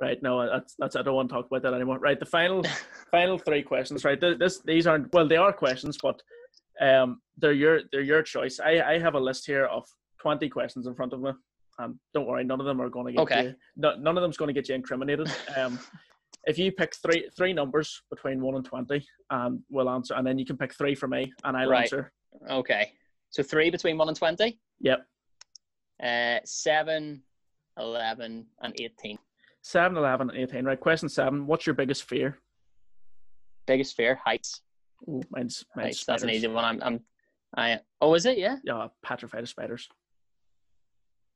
right 0.04 0.22
no 0.22 0.34
that's 0.54 0.76
that's 0.78 0.96
i 0.98 1.02
don't 1.02 1.16
want 1.16 1.30
to 1.30 1.36
talk 1.36 1.48
about 1.48 1.62
that 1.64 1.74
anymore 1.74 1.98
right 2.00 2.20
the 2.20 2.26
final 2.38 2.62
final 3.18 3.38
three 3.40 3.64
questions 3.64 4.04
right 4.08 4.20
Th- 4.20 4.38
this 4.38 4.60
these 4.72 4.86
aren't 4.88 5.12
well 5.14 5.28
they 5.28 5.38
are 5.46 5.54
questions 5.54 5.98
but 6.08 6.22
um 6.82 7.22
they're 7.38 7.60
your 7.64 7.80
they're 7.92 8.10
your 8.14 8.22
choice 8.22 8.60
i 8.60 8.74
i 8.94 9.00
have 9.06 9.16
a 9.16 9.20
list 9.30 9.46
here 9.48 9.66
of 9.78 9.84
20 10.20 10.50
questions 10.50 10.86
in 10.86 10.94
front 10.96 11.14
of 11.14 11.22
me 11.22 11.32
and 11.80 11.96
don't 12.14 12.26
worry 12.28 12.44
none 12.44 12.60
of 12.60 12.66
them 12.66 12.82
are 12.82 12.90
going 12.90 13.08
to 13.08 13.12
get 13.14 13.22
Okay. 13.22 13.44
you 13.44 13.56
no, 13.76 13.96
none 13.98 14.18
of 14.18 14.22
them's 14.22 14.38
going 14.38 14.48
to 14.48 14.54
get 14.54 14.70
you 14.70 14.76
incriminated 14.76 15.28
um 15.58 15.80
if 16.46 16.58
you 16.58 16.72
pick 16.72 16.96
three 16.96 17.30
three 17.36 17.54
numbers 17.54 18.02
between 18.10 18.40
1 18.42 18.56
and 18.56 18.66
20 18.66 19.06
and 19.32 19.60
we'll 19.70 19.90
answer 19.90 20.14
and 20.16 20.26
then 20.26 20.38
you 20.38 20.46
can 20.46 20.58
pick 20.58 20.74
three 20.74 20.96
for 20.96 21.08
me 21.08 21.32
and 21.44 21.58
i'll 21.58 21.68
Right. 21.70 21.84
answer 21.84 22.12
Okay. 22.50 22.92
So 23.30 23.44
three 23.44 23.70
between 23.70 23.98
one 23.98 24.08
and 24.10 24.18
twenty. 24.18 24.60
yep 24.80 25.06
Uh, 26.04 26.40
seven, 26.44 27.24
11, 27.78 28.46
and 28.62 28.74
eighteen. 28.82 29.18
7 29.62 29.98
11 29.98 30.30
and 30.30 30.40
18 30.40 30.66
right 30.66 30.80
question 30.80 31.08
7 31.10 31.48
what's 31.48 31.66
your 31.66 31.74
biggest 31.76 32.04
fear 32.04 32.38
Biggest 33.68 33.96
fear 33.96 34.20
heights. 34.24 34.62
Ooh, 35.10 35.22
mine's, 35.32 35.66
mine's 35.76 35.86
Heights. 35.88 36.06
That's 36.06 36.22
an 36.24 36.30
easy 36.30 36.48
one. 36.48 36.64
I'm. 36.64 36.80
I'm. 36.84 37.00
I. 37.58 37.80
Oh, 38.00 38.14
is 38.14 38.28
it? 38.28 38.38
Yeah. 38.38 38.58
yeah 38.64 38.88
petrified 39.02 39.42
of 39.42 39.50
spiders 39.50 39.90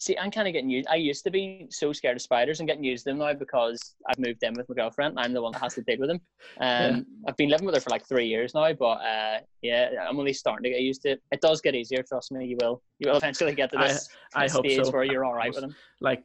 See, 0.01 0.17
I'm 0.17 0.31
kind 0.31 0.47
of 0.47 0.53
getting 0.53 0.69
used. 0.69 0.87
I 0.87 0.95
used 0.95 1.25
to 1.25 1.29
be 1.29 1.67
so 1.69 1.91
scared 1.91 2.15
of 2.15 2.21
spiders 2.21 2.61
and 2.61 2.67
getting 2.67 2.85
used 2.85 3.03
to 3.03 3.11
them 3.11 3.19
now 3.19 3.33
because 3.33 3.95
I've 4.09 4.17
moved 4.17 4.41
in 4.43 4.53
with 4.53 4.69
my 4.69 4.75
girlfriend. 4.75 5.19
I'm 5.19 5.33
the 5.33 5.41
one 5.41 5.51
that 5.51 5.61
has 5.61 5.73
to 5.75 5.81
deal 5.81 5.97
with 5.99 6.09
them. 6.09 6.21
Um, 6.61 7.05
I've 7.27 7.37
been 7.37 7.49
living 7.49 7.65
with 7.65 7.75
her 7.75 7.81
for 7.81 7.89
like 7.89 8.05
three 8.07 8.25
years 8.25 8.53
now, 8.53 8.71
but 8.73 8.85
uh, 8.85 9.39
yeah, 9.61 9.89
I'm 10.07 10.17
only 10.17 10.33
starting 10.33 10.63
to 10.63 10.69
get 10.69 10.81
used 10.81 11.01
to 11.03 11.11
it. 11.11 11.21
It 11.31 11.41
does 11.41 11.61
get 11.61 11.75
easier. 11.75 12.03
Trust 12.03 12.31
me, 12.31 12.45
you 12.45 12.57
will. 12.61 12.81
You 12.99 13.09
will 13.09 13.17
eventually 13.17 13.53
get 13.53 13.71
to 13.71 13.77
this 13.77 14.09
I 14.35 14.47
hope 14.47 14.65
stage 14.65 14.85
so. 14.85 14.91
where 14.91 15.03
you're 15.03 15.25
all 15.25 15.33
right 15.33 15.53
with 15.53 15.61
them. 15.61 15.75
like 16.01 16.23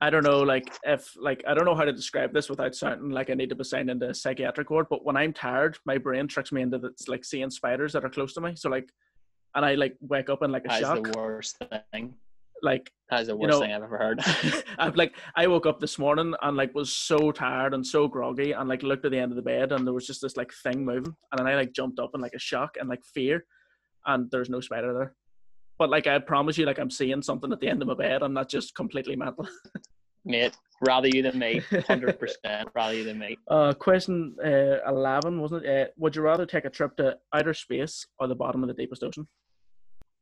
I 0.00 0.10
don't 0.10 0.24
know, 0.24 0.40
like 0.40 0.72
if 0.84 1.12
like 1.20 1.42
I 1.46 1.54
don't 1.54 1.64
know 1.64 1.74
how 1.74 1.84
to 1.84 1.92
describe 1.92 2.32
this 2.32 2.48
without 2.48 2.74
sounding 2.74 3.10
like 3.10 3.30
I 3.30 3.34
need 3.34 3.48
to 3.48 3.56
be 3.56 3.64
signed 3.64 3.90
into 3.90 4.08
a 4.08 4.14
psychiatric 4.14 4.70
ward, 4.70 4.86
but 4.88 5.04
when 5.04 5.16
I'm 5.16 5.32
tired, 5.32 5.76
my 5.84 5.98
brain 5.98 6.28
tricks 6.28 6.52
me 6.52 6.62
into 6.62 6.76
it's 6.86 7.08
like 7.08 7.24
seeing 7.24 7.50
spiders 7.50 7.92
that 7.92 8.04
are 8.04 8.10
close 8.10 8.32
to 8.34 8.40
me. 8.40 8.54
So 8.54 8.68
like 8.68 8.90
and 9.54 9.64
I 9.64 9.74
like 9.74 9.96
wake 10.00 10.30
up 10.30 10.42
in 10.42 10.52
like 10.52 10.64
a 10.66 10.68
That's 10.68 10.80
shock. 10.80 11.02
the 11.02 11.18
worst 11.18 11.58
thing. 11.92 12.14
Like 12.62 12.90
That's 13.10 13.26
the 13.26 13.34
You 13.34 13.38
worst 13.38 13.52
know- 13.52 13.60
thing 13.60 13.72
I've 13.72 13.82
ever 13.82 13.98
heard. 13.98 14.20
I've 14.78 14.96
like 14.96 15.14
I 15.36 15.46
woke 15.46 15.66
up 15.66 15.80
this 15.80 15.98
morning 15.98 16.34
and 16.42 16.56
like 16.56 16.74
was 16.74 16.92
so 16.92 17.30
tired 17.32 17.74
and 17.74 17.86
so 17.86 18.08
groggy 18.08 18.52
and 18.52 18.68
like 18.68 18.82
looked 18.82 19.04
at 19.04 19.12
the 19.12 19.18
end 19.18 19.32
of 19.32 19.36
the 19.36 19.42
bed 19.42 19.72
and 19.72 19.86
there 19.86 19.94
was 19.94 20.06
just 20.06 20.22
this 20.22 20.36
like 20.36 20.52
thing 20.62 20.84
moving 20.84 21.14
and 21.32 21.38
then 21.38 21.46
I 21.46 21.54
like 21.56 21.72
jumped 21.72 21.98
up 22.00 22.10
in 22.14 22.20
like 22.20 22.34
a 22.34 22.38
shock 22.38 22.76
and 22.78 22.88
like 22.88 23.04
fear 23.04 23.44
and 24.06 24.30
there's 24.30 24.50
no 24.50 24.60
spider 24.60 24.92
there. 24.92 25.14
But 25.78 25.90
like 25.90 26.06
I 26.08 26.18
promise 26.18 26.58
you, 26.58 26.66
like 26.66 26.78
I'm 26.80 26.90
seeing 26.90 27.22
something 27.22 27.52
at 27.52 27.60
the 27.60 27.68
end 27.68 27.82
of 27.82 27.88
my 27.88 27.94
bed. 27.94 28.22
I'm 28.22 28.32
not 28.34 28.48
just 28.48 28.74
completely 28.74 29.14
mental. 29.14 29.46
Mate, 30.24 30.56
rather 30.86 31.08
you 31.08 31.22
than 31.22 31.38
me. 31.38 31.60
100% 31.70 32.34
rather 32.74 32.94
you 32.94 33.04
than 33.04 33.18
me. 33.18 33.38
Uh, 33.48 33.72
question 33.72 34.34
uh, 34.44 34.78
11, 34.88 35.40
wasn't 35.40 35.64
it? 35.64 35.88
Uh, 35.88 35.90
would 35.96 36.16
you 36.16 36.22
rather 36.22 36.44
take 36.44 36.64
a 36.64 36.70
trip 36.70 36.96
to 36.96 37.16
outer 37.32 37.54
space 37.54 38.04
or 38.18 38.26
the 38.26 38.34
bottom 38.34 38.62
of 38.62 38.68
the 38.68 38.74
deepest 38.74 39.04
ocean? 39.04 39.26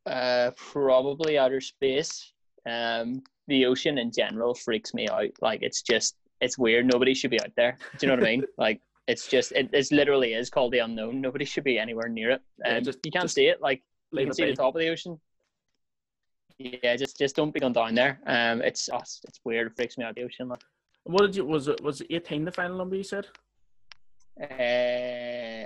Uh, 0.07 0.53
probably 0.57 1.37
outer 1.37 1.61
space. 1.61 2.33
Um, 2.69 3.23
the 3.49 3.67
ocean 3.67 3.99
in 3.99 4.11
general 4.13 4.55
freaks 4.55 4.95
me 4.95 5.09
out. 5.09 5.31
Like 5.41 5.63
it's 5.63 5.83
just 5.83 6.17
it's 6.41 6.59
weird. 6.59 6.87
Nobody 6.87 7.15
should 7.15 7.31
be 7.31 7.41
out 7.41 7.53
there. 7.57 7.77
Do 7.99 8.07
you 8.07 8.09
know 8.13 8.19
what 8.19 8.27
I 8.27 8.31
mean? 8.31 8.45
Like 8.59 8.81
it's 9.09 9.29
just 9.29 9.53
it 9.53 9.71
it's 9.73 9.93
literally 9.93 10.35
is 10.35 10.51
called 10.51 10.73
the 10.73 10.81
unknown. 10.81 11.21
Nobody 11.21 11.45
should 11.45 11.65
be 11.65 11.79
anywhere 11.79 12.09
near 12.09 12.31
it. 12.31 12.43
Yeah, 12.65 12.79
Um, 12.79 12.85
just- 12.85 12.99
you 13.05 13.13
can't 13.13 13.31
see 13.31 13.47
it. 13.47 13.61
Like 13.61 13.83
you 14.13 14.25
can 14.25 14.35
see 14.35 14.45
be. 14.45 14.51
the 14.51 14.57
top 14.57 14.75
of 14.75 14.81
the 14.81 14.89
ocean. 14.89 15.21
Yeah, 16.59 16.97
just 16.97 17.19
just 17.19 17.37
don't 17.37 17.53
be 17.53 17.61
going 17.61 17.75
down 17.75 17.95
there. 17.95 18.21
Um, 18.27 18.63
it's 18.63 18.89
oh, 18.93 18.99
it's, 18.99 19.21
weird. 19.45 19.67
It 19.67 19.77
freaks 19.77 19.99
me 19.99 20.05
out. 20.05 20.15
The 20.15 20.23
ocean. 20.23 20.49
Like. 20.49 20.63
What 21.05 21.21
did 21.23 21.37
you, 21.37 21.45
was 21.45 21.69
it, 21.69 21.81
was 21.83 22.03
18 22.11 22.45
the 22.45 22.51
final 22.51 22.79
number 22.79 22.97
you 22.97 23.05
said? 23.05 23.27
Uh, 24.41 24.45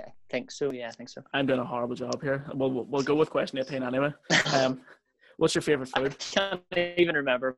I 0.07 0.13
think 0.29 0.49
so. 0.51 0.71
Yeah, 0.71 0.87
I 0.87 0.91
think 0.91 1.09
so. 1.09 1.21
I'm 1.33 1.45
doing 1.45 1.59
a 1.59 1.65
horrible 1.65 1.95
job 1.95 2.21
here. 2.21 2.45
We'll, 2.53 2.71
we'll, 2.71 2.85
we'll 2.85 3.01
go 3.03 3.15
with 3.15 3.29
question 3.29 3.59
18 3.59 3.83
anyway. 3.83 4.13
Um, 4.53 4.81
what's 5.37 5.53
your 5.55 5.61
favorite 5.61 5.89
I 5.95 5.99
food? 5.99 6.17
can't 6.19 6.61
even 6.97 7.15
remember. 7.15 7.57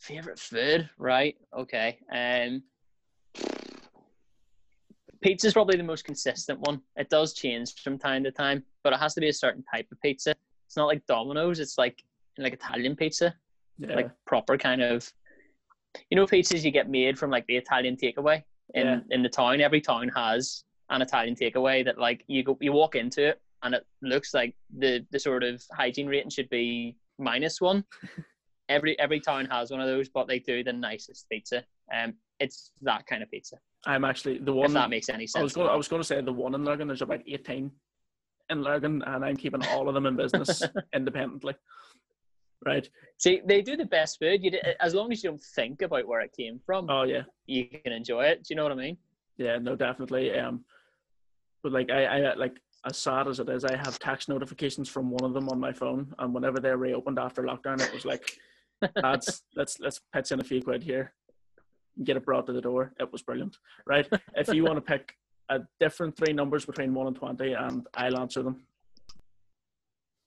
Favorite 0.00 0.38
food, 0.38 0.88
right? 0.98 1.36
Okay. 1.56 1.98
Um, 2.12 2.62
pizza's 5.22 5.52
probably 5.54 5.76
the 5.76 5.82
most 5.82 6.04
consistent 6.04 6.60
one. 6.60 6.80
It 6.96 7.08
does 7.10 7.32
change 7.34 7.74
from 7.82 7.98
time 7.98 8.22
to 8.24 8.30
time, 8.30 8.62
but 8.84 8.92
it 8.92 8.98
has 9.00 9.14
to 9.14 9.20
be 9.20 9.28
a 9.28 9.32
certain 9.32 9.64
type 9.74 9.86
of 9.90 10.00
pizza. 10.00 10.34
It's 10.66 10.76
not 10.76 10.86
like 10.86 11.04
Domino's. 11.06 11.58
It's 11.60 11.78
like 11.78 12.02
like 12.36 12.52
Italian 12.52 12.94
pizza, 12.94 13.34
Yeah. 13.78 13.94
like 13.96 14.10
proper 14.26 14.56
kind 14.58 14.82
of. 14.82 15.10
You 16.10 16.16
know, 16.16 16.26
pizzas 16.26 16.62
you 16.64 16.70
get 16.70 16.88
made 16.90 17.18
from 17.18 17.30
like 17.30 17.46
the 17.46 17.56
Italian 17.56 17.96
takeaway 17.96 18.44
in 18.74 18.86
Yeah. 18.86 19.00
in 19.10 19.22
the 19.22 19.28
town. 19.28 19.60
Every 19.60 19.80
town 19.80 20.08
has 20.14 20.64
an 20.90 21.02
Italian 21.02 21.34
takeaway 21.34 21.84
that 21.84 21.98
like 21.98 22.24
you 22.28 22.42
go 22.42 22.56
you 22.60 22.72
walk 22.72 22.94
into 22.94 23.26
it 23.28 23.40
and 23.62 23.74
it 23.74 23.86
looks 24.02 24.32
like 24.34 24.54
the 24.76 25.04
the 25.10 25.18
sort 25.18 25.42
of 25.42 25.62
hygiene 25.72 26.06
rating 26.06 26.30
should 26.30 26.48
be 26.50 26.96
minus 27.18 27.60
one. 27.60 27.84
every 28.68 28.98
every 28.98 29.20
town 29.20 29.46
has 29.46 29.70
one 29.70 29.80
of 29.80 29.86
those, 29.86 30.08
but 30.08 30.26
they 30.28 30.38
do 30.38 30.62
the 30.62 30.72
nicest 30.72 31.28
pizza. 31.30 31.64
Um, 31.92 32.14
it's 32.40 32.70
that 32.82 33.06
kind 33.06 33.22
of 33.22 33.30
pizza. 33.30 33.58
I'm 33.86 34.04
actually 34.04 34.38
the 34.38 34.52
If 34.52 34.56
one. 34.56 34.72
that 34.74 34.90
makes 34.90 35.08
any 35.08 35.24
I 35.24 35.26
sense. 35.26 35.42
was 35.42 35.54
going. 35.54 35.68
I 35.70 35.76
was 35.76 35.88
going 35.88 36.00
to 36.02 36.06
say 36.06 36.20
the 36.20 36.32
one 36.32 36.54
in 36.54 36.64
Lurgan. 36.64 36.88
There's 36.88 37.02
about 37.02 37.20
18 37.26 37.70
in 38.50 38.62
Lurgan, 38.62 39.02
and 39.02 39.24
I'm 39.24 39.36
keeping 39.36 39.64
all 39.68 39.88
of 39.88 39.94
them 39.94 40.06
in 40.06 40.16
business 40.16 40.62
independently. 40.94 41.54
Right. 42.64 42.88
See, 43.18 43.40
they 43.44 43.62
do 43.62 43.76
the 43.76 43.84
best 43.86 44.18
food. 44.18 44.42
You 44.42 44.52
as 44.80 44.94
long 44.94 45.12
as 45.12 45.22
you 45.22 45.30
don't 45.30 45.42
think 45.42 45.82
about 45.82 46.06
where 46.08 46.20
it 46.20 46.32
came 46.36 46.60
from, 46.66 46.90
Oh 46.90 47.02
yeah. 47.04 47.22
you 47.46 47.66
can 47.66 47.92
enjoy 47.92 48.24
it. 48.24 48.38
Do 48.38 48.46
you 48.50 48.56
know 48.56 48.64
what 48.64 48.72
I 48.72 48.76
mean? 48.76 48.96
Yeah. 49.36 49.58
No. 49.58 49.76
Definitely. 49.76 50.36
Um. 50.36 50.64
But 51.62 51.72
like 51.72 51.90
I, 51.90 52.04
I 52.04 52.34
like 52.34 52.56
as 52.84 52.96
sad 52.96 53.28
as 53.28 53.40
it 53.40 53.48
is, 53.48 53.64
I 53.64 53.76
have 53.76 53.98
tax 53.98 54.28
notifications 54.28 54.88
from 54.88 55.10
one 55.10 55.24
of 55.24 55.34
them 55.34 55.48
on 55.48 55.58
my 55.60 55.72
phone, 55.72 56.14
and 56.18 56.32
whenever 56.34 56.60
they 56.60 56.74
reopened 56.74 57.18
after 57.18 57.42
lockdown, 57.42 57.80
it 57.80 57.92
was 57.92 58.04
like, 58.04 58.38
lads, 59.02 59.42
let's 59.56 59.80
let's 59.80 60.00
pitch 60.12 60.30
in 60.32 60.40
a 60.40 60.44
few 60.44 60.62
quid 60.62 60.82
here, 60.82 61.12
get 62.04 62.16
it 62.16 62.24
brought 62.24 62.46
to 62.46 62.52
the 62.52 62.60
door. 62.60 62.92
It 63.00 63.10
was 63.12 63.22
brilliant. 63.22 63.58
Right. 63.86 64.06
if 64.36 64.48
you 64.54 64.64
want 64.64 64.76
to 64.76 64.80
pick 64.80 65.14
a 65.48 65.60
different 65.80 66.16
three 66.16 66.32
numbers 66.32 66.64
between 66.64 66.94
one 66.94 67.08
and 67.08 67.16
twenty, 67.16 67.52
and 67.52 67.86
I'll 67.94 68.18
answer 68.18 68.42
them. 68.42 68.62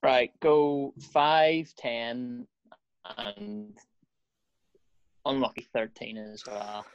Right, 0.04 0.32
go 0.40 0.94
five, 1.14 1.74
ten, 1.78 2.48
and 3.18 3.78
unlucky 5.26 5.68
thirteen 5.74 6.18
as 6.18 6.44
well. 6.48 6.86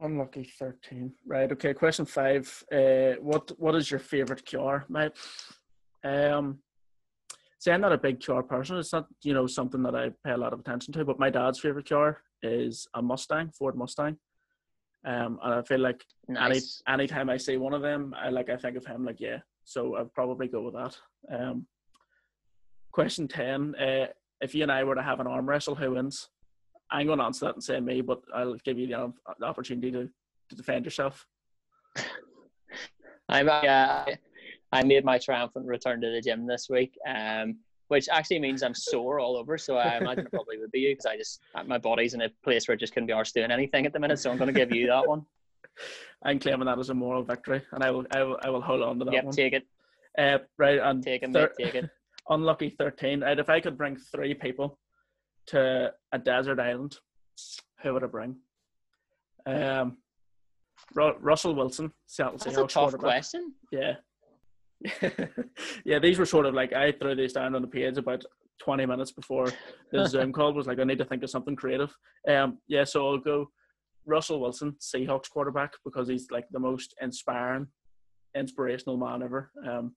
Unlucky 0.00 0.44
thirteen. 0.44 1.12
Right. 1.26 1.50
Okay. 1.50 1.74
Question 1.74 2.04
five. 2.04 2.64
Uh, 2.72 3.14
what 3.20 3.50
What 3.58 3.74
is 3.74 3.90
your 3.90 4.00
favorite 4.00 4.44
cure, 4.44 4.84
mate? 4.88 5.12
Um, 6.04 6.58
see, 7.58 7.72
I'm 7.72 7.80
not 7.80 7.92
a 7.92 7.98
big 7.98 8.20
cure 8.20 8.42
person. 8.42 8.76
It's 8.76 8.92
not 8.92 9.06
you 9.22 9.34
know 9.34 9.46
something 9.48 9.82
that 9.82 9.96
I 9.96 10.10
pay 10.24 10.32
a 10.32 10.36
lot 10.36 10.52
of 10.52 10.60
attention 10.60 10.92
to. 10.94 11.04
But 11.04 11.18
my 11.18 11.30
dad's 11.30 11.58
favorite 11.58 11.86
cure 11.86 12.20
is 12.42 12.86
a 12.94 13.02
Mustang, 13.02 13.50
Ford 13.50 13.76
Mustang. 13.76 14.16
Um, 15.04 15.38
and 15.42 15.54
I 15.54 15.62
feel 15.62 15.80
like 15.80 16.04
Nice. 16.28 16.82
any 16.86 17.02
anytime 17.02 17.28
I 17.30 17.36
see 17.36 17.56
one 17.56 17.74
of 17.74 17.82
them, 17.82 18.14
I 18.16 18.30
like 18.30 18.48
I 18.48 18.56
think 18.56 18.76
of 18.76 18.86
him 18.86 19.04
like 19.04 19.20
yeah. 19.20 19.38
So 19.64 19.96
I'd 19.96 20.12
probably 20.12 20.46
go 20.46 20.62
with 20.62 20.74
that. 20.74 20.96
Um, 21.30 21.66
question 22.94 23.28
ten. 23.28 23.74
Uh, 23.74 24.06
if 24.40 24.54
you 24.54 24.62
and 24.62 24.72
I 24.72 24.84
were 24.84 24.94
to 24.94 25.02
have 25.02 25.20
an 25.20 25.26
arm 25.26 25.48
wrestle, 25.48 25.74
who 25.74 25.92
wins? 25.92 26.28
I'm 26.90 27.06
going 27.06 27.18
to 27.18 27.24
answer 27.24 27.46
that 27.46 27.54
and 27.54 27.64
say 27.64 27.80
me, 27.80 28.00
but 28.00 28.20
I'll 28.34 28.54
give 28.64 28.78
you 28.78 28.86
the, 28.86 29.12
the 29.38 29.46
opportunity 29.46 29.90
to, 29.90 30.08
to 30.48 30.56
defend 30.56 30.84
yourself. 30.84 31.26
I'm 33.28 33.48
uh, 33.48 34.04
I 34.72 34.82
made 34.84 35.04
my 35.04 35.18
triumphant 35.18 35.66
return 35.66 36.00
to 36.02 36.10
the 36.10 36.20
gym 36.20 36.46
this 36.46 36.68
week. 36.70 36.96
Um, 37.08 37.56
which 37.88 38.08
actually 38.10 38.38
means 38.38 38.62
I'm 38.62 38.74
sore 38.74 39.20
all 39.20 39.36
over. 39.36 39.58
So 39.58 39.76
I 39.76 39.98
imagine 39.98 40.26
it 40.26 40.30
probably 40.32 40.58
would 40.58 40.72
be 40.72 40.80
you 40.80 40.92
because 40.92 41.06
I 41.06 41.16
just 41.16 41.40
my 41.66 41.78
body's 41.78 42.14
in 42.14 42.22
a 42.22 42.30
place 42.42 42.66
where 42.66 42.74
it 42.74 42.80
just 42.80 42.94
couldn't 42.94 43.06
be 43.06 43.12
arse 43.12 43.32
doing 43.32 43.50
anything 43.50 43.84
at 43.86 43.92
the 43.92 44.00
minute. 44.00 44.18
So 44.18 44.30
I'm 44.30 44.38
going 44.38 44.52
to 44.52 44.58
give 44.58 44.72
you 44.72 44.86
that 44.86 45.06
one. 45.06 45.24
I'm 46.22 46.38
claiming 46.38 46.66
that 46.66 46.78
as 46.78 46.90
a 46.90 46.94
moral 46.94 47.22
victory, 47.22 47.60
and 47.72 47.84
I 47.84 47.90
will 47.90 48.06
I 48.12 48.22
will, 48.22 48.38
I 48.42 48.50
will 48.50 48.62
hold 48.62 48.82
on 48.82 48.98
to 49.00 49.04
that 49.04 49.14
yep, 49.14 49.24
one. 49.24 49.34
take 49.34 49.52
it. 49.52 49.66
Uh, 50.16 50.38
right, 50.58 50.78
and 50.78 51.02
Take 51.02 51.24
it, 51.24 51.32
thir- 51.32 51.52
mate. 51.58 51.64
Take 51.66 51.74
it. 51.74 51.90
Unlucky 52.28 52.70
13. 52.70 53.20
Right, 53.20 53.38
if 53.38 53.48
I 53.48 53.60
could 53.60 53.78
bring 53.78 53.96
three 53.96 54.34
people 54.34 54.78
to 55.46 55.92
a 56.12 56.18
desert 56.18 56.60
island, 56.60 56.96
who 57.82 57.92
would 57.92 58.04
I 58.04 58.06
bring? 58.06 58.36
Um, 59.46 59.98
Ru- 60.94 61.18
Russell 61.20 61.54
Wilson, 61.54 61.92
Seattle 62.06 62.38
That's 62.38 62.56
a 62.56 62.66
tough 62.66 62.96
question. 62.98 63.54
Yeah. 63.70 63.94
yeah, 65.84 65.98
these 65.98 66.18
were 66.18 66.26
sort 66.26 66.46
of 66.46 66.54
like 66.54 66.72
I 66.72 66.92
threw 66.92 67.14
these 67.14 67.32
down 67.32 67.54
on 67.54 67.62
the 67.62 67.68
page 67.68 67.96
about 67.96 68.24
20 68.60 68.86
minutes 68.86 69.12
before 69.12 69.52
the 69.92 70.06
Zoom 70.08 70.32
call 70.32 70.52
was 70.52 70.66
like, 70.66 70.78
I 70.78 70.84
need 70.84 70.98
to 70.98 71.04
think 71.04 71.22
of 71.22 71.30
something 71.30 71.56
creative. 71.56 71.94
Um, 72.28 72.58
yeah, 72.68 72.84
so 72.84 73.06
I'll 73.06 73.18
go 73.18 73.48
Russell 74.06 74.40
Wilson, 74.40 74.76
Seahawks 74.80 75.30
quarterback, 75.30 75.72
because 75.84 76.08
he's 76.08 76.30
like 76.30 76.46
the 76.50 76.58
most 76.58 76.94
inspiring, 77.00 77.66
inspirational 78.36 78.96
man 78.96 79.22
ever. 79.22 79.50
Um, 79.66 79.94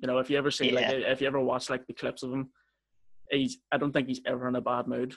you 0.00 0.06
know, 0.06 0.18
if 0.18 0.30
you 0.30 0.38
ever 0.38 0.50
see 0.50 0.70
like 0.70 0.86
if 0.88 1.20
you 1.20 1.26
ever 1.26 1.40
watch 1.40 1.70
like 1.70 1.86
the 1.86 1.92
clips 1.92 2.22
of 2.22 2.32
him, 2.32 2.50
he's 3.30 3.58
I 3.72 3.78
don't 3.78 3.92
think 3.92 4.08
he's 4.08 4.20
ever 4.26 4.48
in 4.48 4.56
a 4.56 4.60
bad 4.60 4.86
mood. 4.86 5.14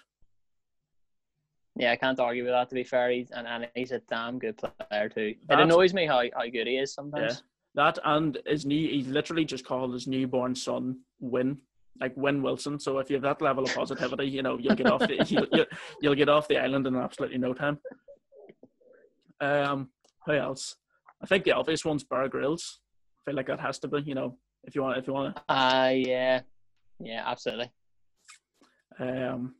Yeah, 1.78 1.92
I 1.92 1.96
can't 1.96 2.20
argue 2.20 2.44
with 2.44 2.52
that. 2.52 2.70
To 2.70 2.76
be 2.76 2.84
fair, 2.84 3.12
he's 3.12 3.32
and, 3.32 3.48
and 3.48 3.68
he's 3.76 3.92
a 3.92 4.00
damn 4.10 4.40
good 4.40 4.58
player 4.58 5.10
too. 5.10 5.36
It 5.50 5.60
annoys 5.60 5.94
me 5.94 6.06
how, 6.06 6.24
how 6.36 6.44
good 6.44 6.68
he 6.68 6.78
is 6.78 6.94
sometimes. 6.94 7.44
Yeah, 7.76 7.84
That 7.84 8.00
and 8.04 8.38
his 8.46 8.66
new 8.66 8.90
he 8.90 9.04
literally 9.04 9.46
just 9.46 9.66
called 9.66 9.94
his 9.94 10.08
newborn 10.08 10.56
son 10.56 11.00
Win. 11.20 11.58
Like 12.00 12.16
Win 12.18 12.42
Wilson. 12.42 12.80
So 12.80 13.00
if 13.00 13.10
you 13.10 13.18
have 13.18 13.24
that 13.24 13.42
level 13.42 13.64
of 13.64 13.74
positivity, 13.74 14.26
you 14.26 14.42
know, 14.42 14.58
you'll 14.58 14.76
get 14.76 14.88
off 14.88 15.02
the 15.02 15.24
you'll, 15.28 15.48
you'll, 15.52 15.66
you'll 16.02 16.16
get 16.16 16.30
off 16.30 16.48
the 16.48 16.58
island 16.58 16.88
in 16.88 16.96
absolutely 16.96 17.38
no 17.38 17.54
time. 17.54 17.80
Um 19.40 19.90
who 20.26 20.34
else? 20.34 20.76
I 21.22 21.26
think 21.26 21.44
the 21.44 21.52
obvious 21.52 21.86
one's 21.86 22.04
Bear 22.04 22.28
Grylls. 22.28 22.80
I 23.22 23.30
feel 23.30 23.36
like 23.36 23.48
that 23.48 23.60
has 23.60 23.80
to 23.80 23.88
be, 23.88 24.02
you 24.02 24.16
know, 24.16 24.38
if 24.64 24.76
you 24.76 24.82
want 24.84 24.98
if 24.98 25.08
you 25.08 25.14
want 25.14 25.36
to 25.36 25.42
Ah, 25.50 25.90
yeah, 25.90 26.42
yeah, 27.00 27.24
absolutely. 27.26 27.72
Um, 29.00 29.56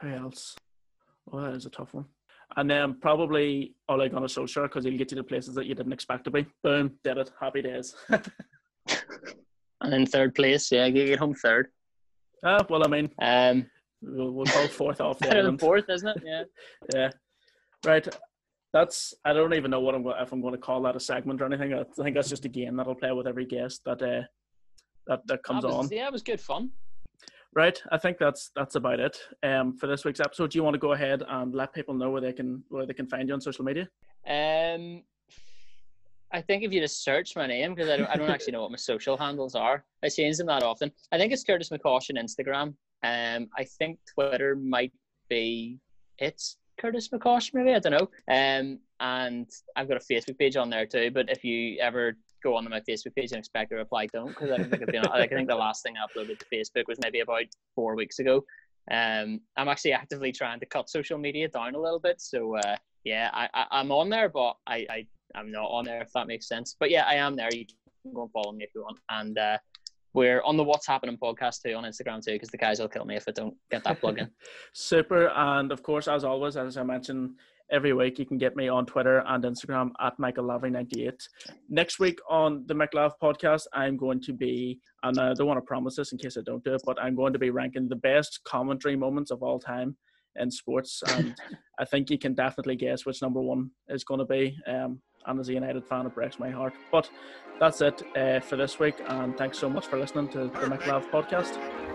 who 0.00 0.08
else? 0.10 0.56
Well, 1.26 1.44
that 1.44 1.54
is 1.54 1.66
a 1.66 1.70
tough 1.70 1.94
one. 1.94 2.06
And 2.56 2.68
then 2.70 2.94
probably 3.00 3.74
Ole 3.88 4.08
Gunnar 4.08 4.26
Solskjaer 4.26 4.64
because 4.64 4.84
he'll 4.84 4.98
get 4.98 5.10
you 5.12 5.16
to 5.16 5.24
places 5.24 5.54
that 5.54 5.66
you 5.66 5.74
didn't 5.74 5.92
expect 5.92 6.24
to 6.24 6.30
be. 6.30 6.46
Boom, 6.62 6.92
did 7.04 7.18
it. 7.18 7.30
Happy 7.40 7.62
days. 7.62 7.94
And 9.82 9.94
in 9.94 10.04
third 10.04 10.34
place, 10.34 10.70
yeah, 10.70 10.84
you 10.84 11.06
get 11.06 11.18
home 11.18 11.32
third. 11.32 11.68
ah, 12.44 12.62
well, 12.68 12.84
I 12.84 12.88
mean, 12.88 13.10
Um, 13.18 13.64
we'll, 14.02 14.30
we'll 14.30 14.44
call 14.44 14.66
fourth 14.68 15.00
off 15.00 15.18
the 15.18 15.24
better 15.28 15.36
than 15.38 15.46
island. 15.46 15.60
fourth, 15.60 15.88
isn't 15.88 16.06
it? 16.08 16.22
Yeah. 16.22 16.42
Yeah, 16.94 17.10
right. 17.86 18.06
That's 18.72 19.14
I 19.24 19.32
don't 19.32 19.54
even 19.54 19.70
know 19.70 19.80
what 19.80 19.94
I'm 19.94 20.02
going 20.02 20.16
if 20.20 20.32
I'm 20.32 20.40
going 20.40 20.54
to 20.54 20.60
call 20.60 20.82
that 20.82 20.96
a 20.96 21.00
segment 21.00 21.40
or 21.42 21.46
anything. 21.46 21.74
I 21.74 21.84
think 22.02 22.14
that's 22.14 22.28
just 22.28 22.44
a 22.44 22.48
game 22.48 22.76
that 22.76 22.86
I'll 22.86 22.94
play 22.94 23.10
with 23.12 23.26
every 23.26 23.44
guest 23.46 23.82
that 23.84 24.00
uh, 24.02 24.22
that 25.06 25.26
that 25.26 25.42
comes 25.42 25.62
That 25.62 25.68
was- 25.68 25.86
on. 25.86 25.88
Yeah, 25.90 26.06
it 26.06 26.12
was 26.12 26.22
good 26.22 26.40
fun. 26.40 26.70
Right. 27.52 27.82
I 27.90 27.98
think 27.98 28.18
that's 28.18 28.52
that's 28.54 28.76
about 28.76 29.00
it 29.00 29.18
um, 29.42 29.76
for 29.76 29.88
this 29.88 30.04
week's 30.04 30.20
episode. 30.20 30.52
Do 30.52 30.58
you 30.58 30.62
want 30.62 30.74
to 30.74 30.78
go 30.78 30.92
ahead 30.92 31.24
and 31.28 31.52
let 31.52 31.74
people 31.74 31.94
know 31.94 32.10
where 32.10 32.20
they 32.20 32.32
can 32.32 32.62
where 32.68 32.86
they 32.86 32.94
can 32.94 33.08
find 33.08 33.26
you 33.28 33.34
on 33.34 33.40
social 33.40 33.64
media? 33.64 33.88
Um, 34.24 35.02
I 36.32 36.40
think 36.40 36.62
if 36.62 36.72
you 36.72 36.80
just 36.80 37.02
search 37.02 37.34
my 37.34 37.48
name, 37.48 37.74
because 37.74 37.90
I 37.90 37.96
don't, 37.96 38.08
I 38.08 38.14
don't 38.14 38.30
actually 38.30 38.52
know 38.52 38.62
what 38.62 38.70
my 38.70 38.76
social 38.76 39.16
handles 39.16 39.56
are. 39.56 39.84
I 40.04 40.08
change 40.08 40.36
them 40.36 40.46
that 40.46 40.62
often. 40.62 40.92
I 41.10 41.18
think 41.18 41.32
it's 41.32 41.42
Curtis 41.42 41.70
McCosh 41.70 42.08
on 42.16 42.24
Instagram. 42.24 42.74
Um, 43.02 43.48
I 43.58 43.64
think 43.64 43.98
Twitter 44.14 44.54
might 44.54 44.92
be 45.28 45.80
it's 46.18 46.56
Curtis 46.80 47.08
McCosh, 47.08 47.52
maybe 47.52 47.74
I 47.74 47.78
don't 47.78 47.92
know. 47.92 48.08
Um, 48.28 48.78
and 49.00 49.50
I've 49.76 49.88
got 49.88 49.96
a 49.96 50.00
Facebook 50.12 50.38
page 50.38 50.56
on 50.56 50.70
there 50.70 50.86
too. 50.86 51.10
But 51.10 51.30
if 51.30 51.44
you 51.44 51.78
ever 51.80 52.16
go 52.42 52.56
onto 52.56 52.70
my 52.70 52.80
Facebook 52.80 53.14
page 53.14 53.32
and 53.32 53.38
expect 53.38 53.72
a 53.72 53.76
reply, 53.76 54.06
don't, 54.06 54.28
because 54.28 54.50
I 54.50 54.56
don't 54.56 54.70
think 54.70 54.82
I've 54.82 54.88
been. 54.88 55.06
I 55.06 55.26
think 55.26 55.48
the 55.48 55.54
last 55.54 55.82
thing 55.82 55.94
I 55.96 56.06
uploaded 56.06 56.38
to 56.38 56.46
Facebook 56.52 56.84
was 56.88 56.98
maybe 57.02 57.20
about 57.20 57.44
four 57.74 57.94
weeks 57.94 58.18
ago. 58.18 58.44
Um, 58.90 59.40
I'm 59.56 59.68
actually 59.68 59.92
actively 59.92 60.32
trying 60.32 60.58
to 60.60 60.66
cut 60.66 60.88
social 60.88 61.18
media 61.18 61.48
down 61.48 61.74
a 61.74 61.80
little 61.80 62.00
bit. 62.00 62.20
So 62.20 62.56
uh, 62.56 62.76
yeah, 63.04 63.30
I, 63.32 63.48
I 63.52 63.66
I'm 63.72 63.92
on 63.92 64.08
there, 64.08 64.28
but 64.28 64.56
I, 64.66 64.86
I 64.90 65.06
I'm 65.34 65.52
not 65.52 65.66
on 65.66 65.84
there 65.84 66.02
if 66.02 66.12
that 66.14 66.26
makes 66.26 66.48
sense. 66.48 66.76
But 66.78 66.90
yeah, 66.90 67.04
I 67.06 67.14
am 67.14 67.36
there. 67.36 67.50
You 67.52 67.66
can 68.02 68.14
go 68.14 68.22
and 68.22 68.32
follow 68.32 68.52
me 68.52 68.64
if 68.64 68.70
you 68.74 68.82
want. 68.82 68.98
And 69.10 69.38
uh, 69.38 69.58
we're 70.12 70.42
on 70.42 70.56
the 70.56 70.64
What's 70.64 70.86
Happening 70.86 71.16
podcast 71.16 71.62
too 71.62 71.74
on 71.74 71.84
Instagram 71.84 72.24
too, 72.24 72.32
because 72.32 72.48
the 72.50 72.58
guys 72.58 72.80
will 72.80 72.88
kill 72.88 73.04
me 73.04 73.16
if 73.16 73.24
I 73.28 73.32
don't 73.32 73.54
get 73.70 73.84
that 73.84 74.00
plug 74.00 74.18
in. 74.18 74.30
Super. 74.72 75.30
And 75.34 75.72
of 75.72 75.82
course, 75.82 76.08
as 76.08 76.24
always, 76.24 76.56
as 76.56 76.76
I 76.76 76.82
mentioned 76.82 77.30
every 77.70 77.92
week, 77.92 78.18
you 78.18 78.26
can 78.26 78.38
get 78.38 78.56
me 78.56 78.68
on 78.68 78.86
Twitter 78.86 79.22
and 79.26 79.44
Instagram 79.44 79.90
at 80.00 80.18
Michael 80.18 80.44
Lavery98. 80.44 81.14
Next 81.68 81.98
week 81.98 82.18
on 82.28 82.64
the 82.66 82.74
McLav 82.74 83.12
podcast, 83.22 83.62
I'm 83.72 83.96
going 83.96 84.20
to 84.22 84.32
be, 84.32 84.80
and 85.02 85.18
I 85.18 85.32
don't 85.34 85.46
want 85.46 85.58
to 85.58 85.66
promise 85.66 85.96
this 85.96 86.12
in 86.12 86.18
case 86.18 86.36
I 86.36 86.42
don't 86.42 86.64
do 86.64 86.74
it, 86.74 86.82
but 86.84 87.00
I'm 87.00 87.14
going 87.14 87.32
to 87.32 87.38
be 87.38 87.50
ranking 87.50 87.88
the 87.88 87.96
best 87.96 88.40
commentary 88.44 88.96
moments 88.96 89.30
of 89.30 89.42
all 89.42 89.58
time 89.58 89.96
in 90.36 90.50
sports. 90.50 91.02
And 91.08 91.34
I 91.78 91.84
think 91.84 92.10
you 92.10 92.18
can 92.18 92.34
definitely 92.34 92.76
guess 92.76 93.06
which 93.06 93.22
number 93.22 93.40
one 93.40 93.70
is 93.88 94.04
going 94.04 94.20
to 94.20 94.26
be. 94.26 94.56
Um, 94.66 95.00
and 95.26 95.38
as 95.40 95.48
a 95.48 95.52
United 95.52 95.84
fan, 95.84 96.06
it 96.06 96.14
breaks 96.14 96.38
my 96.38 96.50
heart. 96.50 96.74
But 96.90 97.10
that's 97.58 97.80
it 97.80 98.02
uh, 98.16 98.40
for 98.40 98.56
this 98.56 98.78
week. 98.78 98.96
And 99.06 99.36
thanks 99.36 99.58
so 99.58 99.68
much 99.68 99.86
for 99.86 99.98
listening 99.98 100.28
to 100.28 100.44
the 100.44 100.66
McLav 100.66 101.10
podcast. 101.10 101.89